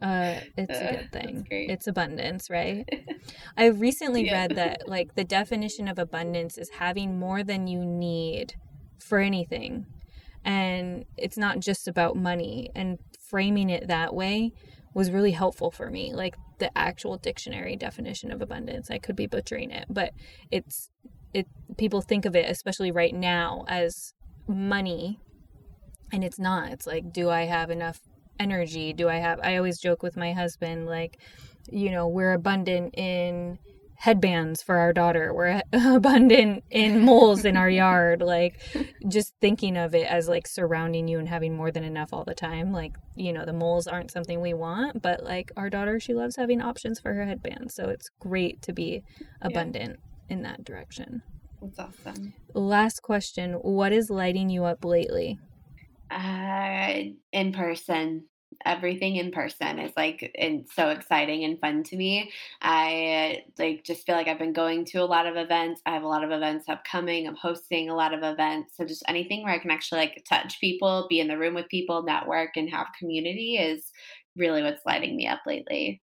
Uh, 0.00 0.40
it's 0.56 0.78
a 0.78 0.92
good 0.92 1.12
thing. 1.12 1.46
It's 1.50 1.86
abundance, 1.86 2.50
right? 2.50 2.88
I 3.56 3.66
recently 3.66 4.26
yeah. 4.26 4.32
read 4.32 4.56
that 4.56 4.88
like 4.88 5.14
the 5.14 5.24
definition 5.24 5.88
of 5.88 5.98
abundance 5.98 6.56
is 6.56 6.70
having 6.70 7.18
more 7.18 7.42
than 7.42 7.66
you 7.66 7.84
need 7.84 8.54
for 9.00 9.18
anything. 9.18 9.86
And 10.44 11.04
it's 11.16 11.36
not 11.36 11.58
just 11.58 11.88
about 11.88 12.16
money 12.16 12.70
and 12.76 12.98
framing 13.18 13.70
it 13.70 13.88
that 13.88 14.14
way 14.14 14.52
was 14.98 15.12
really 15.12 15.30
helpful 15.30 15.70
for 15.70 15.88
me. 15.90 16.12
Like 16.12 16.36
the 16.58 16.76
actual 16.76 17.18
dictionary 17.18 17.76
definition 17.76 18.32
of 18.32 18.42
abundance. 18.42 18.90
I 18.90 18.98
could 18.98 19.14
be 19.14 19.28
butchering 19.28 19.70
it, 19.70 19.84
but 19.88 20.12
it's 20.50 20.90
it 21.32 21.46
people 21.76 22.00
think 22.00 22.24
of 22.24 22.34
it 22.34 22.50
especially 22.50 22.90
right 22.90 23.14
now 23.14 23.64
as 23.68 24.12
money 24.48 25.20
and 26.12 26.24
it's 26.24 26.40
not. 26.40 26.72
It's 26.72 26.84
like 26.84 27.12
do 27.12 27.30
I 27.30 27.42
have 27.42 27.70
enough 27.70 28.00
energy? 28.40 28.92
Do 28.92 29.08
I 29.08 29.18
have 29.18 29.38
I 29.40 29.56
always 29.56 29.78
joke 29.78 30.02
with 30.02 30.16
my 30.16 30.32
husband 30.32 30.86
like 30.86 31.16
you 31.70 31.92
know, 31.92 32.08
we're 32.08 32.32
abundant 32.32 32.98
in 32.98 33.60
headbands 33.98 34.62
for 34.62 34.78
our 34.78 34.92
daughter. 34.92 35.34
We're 35.34 35.60
abundant 35.72 36.62
in 36.70 37.04
moles 37.04 37.44
in 37.44 37.56
our 37.56 37.68
yard. 37.68 38.22
Like 38.22 38.60
just 39.08 39.34
thinking 39.40 39.76
of 39.76 39.92
it 39.92 40.06
as 40.06 40.28
like 40.28 40.46
surrounding 40.46 41.08
you 41.08 41.18
and 41.18 41.28
having 41.28 41.56
more 41.56 41.72
than 41.72 41.82
enough 41.82 42.12
all 42.12 42.24
the 42.24 42.34
time. 42.34 42.72
Like, 42.72 42.94
you 43.16 43.32
know, 43.32 43.44
the 43.44 43.52
moles 43.52 43.88
aren't 43.88 44.12
something 44.12 44.40
we 44.40 44.54
want, 44.54 45.02
but 45.02 45.24
like 45.24 45.50
our 45.56 45.68
daughter, 45.68 45.98
she 45.98 46.14
loves 46.14 46.36
having 46.36 46.62
options 46.62 47.00
for 47.00 47.12
her 47.12 47.24
headbands. 47.24 47.74
So 47.74 47.88
it's 47.88 48.08
great 48.20 48.62
to 48.62 48.72
be 48.72 49.02
abundant 49.42 49.98
yeah. 50.28 50.34
in 50.36 50.42
that 50.42 50.64
direction. 50.64 51.22
That's 51.60 51.80
awesome. 51.80 52.34
Last 52.54 53.02
question. 53.02 53.54
What 53.54 53.92
is 53.92 54.10
lighting 54.10 54.48
you 54.48 54.64
up 54.64 54.84
lately? 54.84 55.40
Uh, 56.08 56.94
in 57.32 57.52
person 57.52 58.27
everything 58.64 59.16
in 59.16 59.30
person 59.30 59.78
is 59.78 59.92
like 59.96 60.30
it's 60.34 60.74
so 60.74 60.88
exciting 60.88 61.44
and 61.44 61.60
fun 61.60 61.82
to 61.84 61.96
me. 61.96 62.30
I 62.60 63.44
like 63.58 63.84
just 63.84 64.06
feel 64.06 64.14
like 64.14 64.28
I've 64.28 64.38
been 64.38 64.52
going 64.52 64.84
to 64.86 64.98
a 64.98 65.04
lot 65.04 65.26
of 65.26 65.36
events. 65.36 65.80
I 65.86 65.94
have 65.94 66.02
a 66.02 66.08
lot 66.08 66.24
of 66.24 66.30
events 66.30 66.68
upcoming. 66.68 67.26
I'm 67.26 67.36
hosting 67.36 67.88
a 67.88 67.94
lot 67.94 68.14
of 68.14 68.22
events. 68.22 68.76
So 68.76 68.84
just 68.84 69.04
anything 69.08 69.42
where 69.42 69.52
I 69.52 69.58
can 69.58 69.70
actually 69.70 70.00
like 70.00 70.24
touch 70.28 70.60
people, 70.60 71.06
be 71.08 71.20
in 71.20 71.28
the 71.28 71.38
room 71.38 71.54
with 71.54 71.68
people, 71.68 72.02
network 72.02 72.56
and 72.56 72.70
have 72.70 72.88
community 72.98 73.56
is 73.56 73.90
really 74.36 74.62
what's 74.62 74.84
lighting 74.86 75.16
me 75.16 75.26
up 75.26 75.40
lately. 75.46 76.02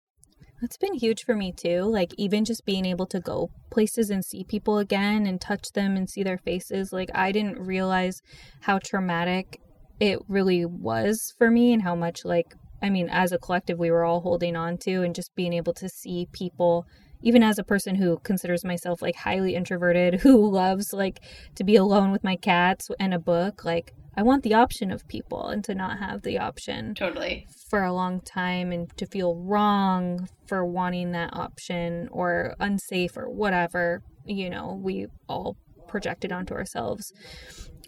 That's 0.61 0.77
been 0.77 0.93
huge 0.93 1.23
for 1.23 1.35
me 1.35 1.51
too. 1.51 1.81
Like 1.81 2.13
even 2.17 2.45
just 2.45 2.65
being 2.65 2.85
able 2.85 3.07
to 3.07 3.19
go 3.19 3.49
places 3.71 4.11
and 4.11 4.23
see 4.23 4.43
people 4.43 4.77
again 4.77 5.25
and 5.25 5.41
touch 5.41 5.71
them 5.71 5.97
and 5.97 6.07
see 6.07 6.21
their 6.21 6.37
faces. 6.37 6.93
Like 6.93 7.09
I 7.15 7.31
didn't 7.31 7.59
realize 7.59 8.21
how 8.61 8.77
traumatic 8.77 9.59
it 10.01 10.19
really 10.27 10.65
was 10.65 11.33
for 11.37 11.51
me 11.51 11.71
and 11.71 11.83
how 11.83 11.95
much 11.95 12.25
like 12.25 12.55
I 12.81 12.89
mean 12.89 13.07
as 13.09 13.31
a 13.31 13.37
collective 13.37 13.77
we 13.77 13.91
were 13.91 14.03
all 14.03 14.21
holding 14.21 14.55
on 14.55 14.79
to 14.79 15.03
and 15.03 15.13
just 15.13 15.33
being 15.35 15.53
able 15.53 15.73
to 15.75 15.87
see 15.87 16.27
people 16.33 16.87
even 17.21 17.43
as 17.43 17.59
a 17.59 17.63
person 17.63 17.93
who 17.95 18.17
considers 18.23 18.65
myself 18.65 19.03
like 19.03 19.15
highly 19.15 19.53
introverted 19.53 20.15
who 20.21 20.49
loves 20.49 20.91
like 20.91 21.21
to 21.55 21.63
be 21.63 21.75
alone 21.75 22.11
with 22.11 22.23
my 22.23 22.35
cats 22.35 22.89
and 22.99 23.13
a 23.13 23.19
book 23.19 23.63
like 23.63 23.93
I 24.17 24.23
want 24.23 24.43
the 24.43 24.55
option 24.55 24.91
of 24.91 25.07
people 25.07 25.47
and 25.47 25.63
to 25.65 25.75
not 25.75 25.99
have 25.99 26.23
the 26.23 26.37
option 26.37 26.95
totally. 26.95 27.47
for 27.69 27.83
a 27.83 27.93
long 27.93 28.19
time 28.19 28.73
and 28.73 28.89
to 28.97 29.05
feel 29.05 29.37
wrong 29.37 30.27
for 30.47 30.65
wanting 30.65 31.11
that 31.11 31.33
option 31.33 32.09
or 32.11 32.55
unsafe 32.59 33.15
or 33.15 33.29
whatever 33.29 34.01
you 34.25 34.49
know 34.49 34.79
we 34.81 35.05
all 35.29 35.57
projected 35.87 36.31
onto 36.31 36.55
ourselves 36.55 37.13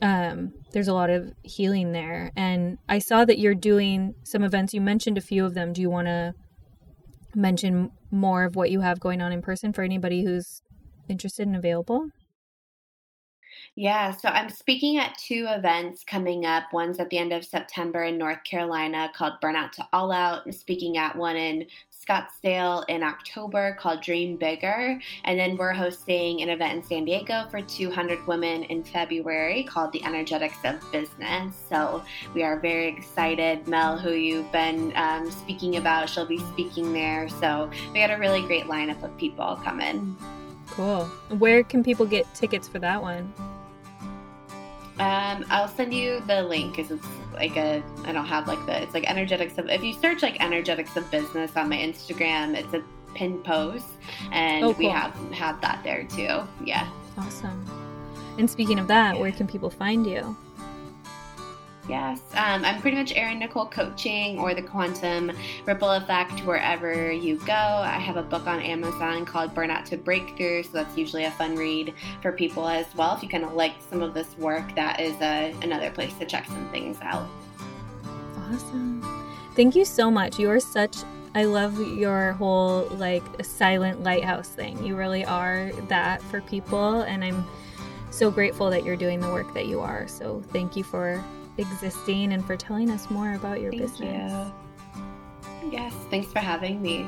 um, 0.03 0.53
there's 0.73 0.89
a 0.89 0.93
lot 0.93 1.09
of 1.09 1.33
healing 1.43 1.93
there. 1.93 2.31
And 2.35 2.77
I 2.89 2.99
saw 2.99 3.23
that 3.23 3.39
you're 3.39 3.55
doing 3.55 4.13
some 4.23 4.43
events. 4.43 4.73
You 4.73 4.81
mentioned 4.81 5.17
a 5.17 5.21
few 5.21 5.45
of 5.45 5.53
them. 5.53 5.71
Do 5.71 5.81
you 5.81 5.89
want 5.89 6.07
to 6.07 6.33
mention 7.33 7.89
more 8.11 8.43
of 8.43 8.55
what 8.55 8.69
you 8.69 8.81
have 8.81 8.99
going 8.99 9.21
on 9.21 9.31
in 9.31 9.41
person 9.41 9.71
for 9.71 9.81
anybody 9.81 10.23
who's 10.23 10.61
interested 11.07 11.47
and 11.47 11.55
available? 11.55 12.09
Yeah, 13.75 14.11
so 14.11 14.27
I'm 14.27 14.49
speaking 14.49 14.97
at 14.97 15.17
two 15.17 15.47
events 15.47 16.03
coming 16.03 16.45
up. 16.45 16.73
One's 16.73 16.99
at 16.99 17.09
the 17.09 17.17
end 17.17 17.31
of 17.31 17.45
September 17.45 18.03
in 18.03 18.17
North 18.17 18.43
Carolina 18.43 19.09
called 19.15 19.33
Burnout 19.41 19.71
to 19.73 19.87
All 19.93 20.11
Out. 20.11 20.43
I'm 20.45 20.51
speaking 20.51 20.97
at 20.97 21.15
one 21.15 21.37
in 21.37 21.65
Scottsdale 22.05 22.83
in 22.89 23.03
October 23.03 23.75
called 23.79 24.01
Dream 24.01 24.35
Bigger. 24.35 24.99
And 25.23 25.39
then 25.39 25.57
we're 25.57 25.73
hosting 25.73 26.41
an 26.41 26.49
event 26.49 26.73
in 26.73 26.83
San 26.83 27.05
Diego 27.05 27.45
for 27.49 27.61
200 27.61 28.25
women 28.27 28.63
in 28.63 28.83
February 28.83 29.63
called 29.63 29.91
The 29.91 30.03
Energetics 30.03 30.57
of 30.63 30.91
Business. 30.91 31.55
So 31.69 32.03
we 32.33 32.43
are 32.43 32.59
very 32.59 32.87
excited. 32.87 33.67
Mel, 33.67 33.97
who 33.97 34.11
you've 34.11 34.51
been 34.51 34.93
um, 34.95 35.29
speaking 35.31 35.77
about, 35.77 36.09
she'll 36.09 36.25
be 36.25 36.39
speaking 36.39 36.93
there. 36.93 37.29
So 37.29 37.69
we 37.93 37.99
got 37.99 38.11
a 38.11 38.17
really 38.17 38.41
great 38.41 38.65
lineup 38.65 39.01
of 39.03 39.15
people 39.17 39.59
coming. 39.63 40.17
Cool. 40.67 41.05
Where 41.37 41.63
can 41.63 41.83
people 41.83 42.05
get 42.05 42.31
tickets 42.33 42.67
for 42.67 42.79
that 42.79 43.01
one? 43.01 43.31
Um, 44.99 45.45
I'll 45.49 45.67
send 45.67 45.93
you 45.93 46.21
the 46.27 46.43
link 46.43 46.75
because 46.75 46.91
it's 46.91 47.07
like 47.33 47.57
a 47.57 47.81
I 48.05 48.11
don't 48.11 48.25
have 48.25 48.47
like 48.47 48.63
the 48.67 48.83
it's 48.83 48.93
like 48.93 49.09
energetics 49.09 49.57
of 49.57 49.67
if 49.69 49.83
you 49.83 49.93
search 49.93 50.21
like 50.21 50.41
energetics 50.41 50.95
of 50.95 51.09
business 51.09 51.55
on 51.55 51.69
my 51.69 51.77
Instagram, 51.77 52.55
it's 52.55 52.73
a 52.73 52.83
pinned 53.15 53.43
post, 53.43 53.87
and 54.31 54.63
oh, 54.63 54.73
cool. 54.73 54.79
we 54.79 54.85
have 54.89 55.13
have 55.31 55.59
that 55.61 55.83
there 55.83 56.03
too. 56.03 56.41
Yeah. 56.63 56.87
Awesome. 57.17 57.65
And 58.37 58.49
speaking 58.49 58.79
of 58.79 58.87
that, 58.87 59.15
yeah. 59.15 59.21
where 59.21 59.31
can 59.31 59.47
people 59.47 59.69
find 59.69 60.05
you? 60.05 60.35
Yes, 61.87 62.21
um, 62.35 62.63
I'm 62.63 62.79
pretty 62.81 62.95
much 62.95 63.11
Erin 63.13 63.39
Nicole 63.39 63.65
Coaching 63.65 64.39
or 64.39 64.53
the 64.53 64.61
Quantum 64.61 65.31
Ripple 65.65 65.91
Effect 65.91 66.39
wherever 66.45 67.11
you 67.11 67.37
go. 67.39 67.53
I 67.53 67.99
have 67.99 68.15
a 68.15 68.23
book 68.23 68.47
on 68.47 68.61
Amazon 68.61 69.25
called 69.25 69.53
Burnout 69.53 69.83
to 69.85 69.97
Breakthrough, 69.97 70.63
so 70.63 70.69
that's 70.71 70.97
usually 70.97 71.25
a 71.25 71.31
fun 71.31 71.57
read 71.57 71.93
for 72.21 72.31
people 72.31 72.67
as 72.69 72.85
well. 72.95 73.15
If 73.15 73.23
you 73.23 73.27
kind 73.27 73.43
of 73.43 73.53
like 73.53 73.73
some 73.89 74.01
of 74.01 74.13
this 74.13 74.37
work, 74.37 74.73
that 74.75 75.01
is 75.01 75.19
a, 75.21 75.53
another 75.61 75.91
place 75.91 76.13
to 76.19 76.25
check 76.25 76.45
some 76.47 76.69
things 76.69 76.97
out. 77.01 77.27
Awesome. 78.37 79.01
Thank 79.55 79.75
you 79.75 79.83
so 79.83 80.09
much. 80.09 80.39
You 80.39 80.49
are 80.51 80.61
such 80.61 80.95
I 81.35 81.45
love 81.45 81.79
your 81.97 82.33
whole 82.33 82.85
like 82.91 83.23
silent 83.43 84.03
lighthouse 84.03 84.49
thing. 84.49 84.83
You 84.85 84.95
really 84.95 85.25
are 85.25 85.71
that 85.89 86.21
for 86.21 86.41
people 86.41 87.01
and 87.01 87.23
I'm 87.23 87.45
so 88.11 88.29
grateful 88.29 88.69
that 88.69 88.83
you're 88.83 88.95
doing 88.95 89.19
the 89.19 89.29
work 89.29 89.51
that 89.55 89.65
you 89.65 89.79
are. 89.79 90.07
So 90.07 90.43
thank 90.51 90.75
you 90.75 90.83
for 90.83 91.23
existing 91.57 92.33
and 92.33 92.45
for 92.45 92.55
telling 92.55 92.89
us 92.89 93.09
more 93.09 93.33
about 93.33 93.61
your 93.61 93.71
Thank 93.71 93.83
business. 93.83 94.31
You. 94.31 95.71
Yes, 95.71 95.93
thanks 96.09 96.31
for 96.31 96.39
having 96.39 96.81
me. 96.81 97.07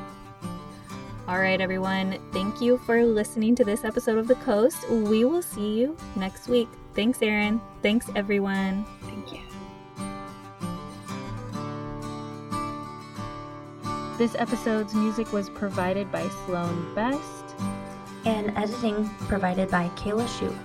All 1.28 1.38
right, 1.38 1.60
everyone. 1.60 2.18
Thank 2.32 2.60
you 2.60 2.78
for 2.78 3.04
listening 3.04 3.56
to 3.56 3.64
this 3.64 3.84
episode 3.84 4.16
of 4.16 4.28
The 4.28 4.36
Coast. 4.36 4.88
We 4.88 5.24
will 5.24 5.42
see 5.42 5.80
you 5.80 5.96
next 6.14 6.46
week. 6.46 6.68
Thanks, 6.94 7.20
Erin. 7.20 7.60
Thanks, 7.82 8.08
everyone. 8.14 8.86
Thank 9.02 9.32
you. 9.32 9.40
This 14.18 14.36
episode's 14.36 14.94
music 14.94 15.32
was 15.32 15.50
provided 15.50 16.10
by 16.12 16.28
Sloan 16.46 16.94
Best. 16.94 17.20
And 18.24 18.56
editing 18.56 19.08
provided 19.28 19.70
by 19.70 19.88
Kayla 19.90 20.28
Shu. 20.38 20.56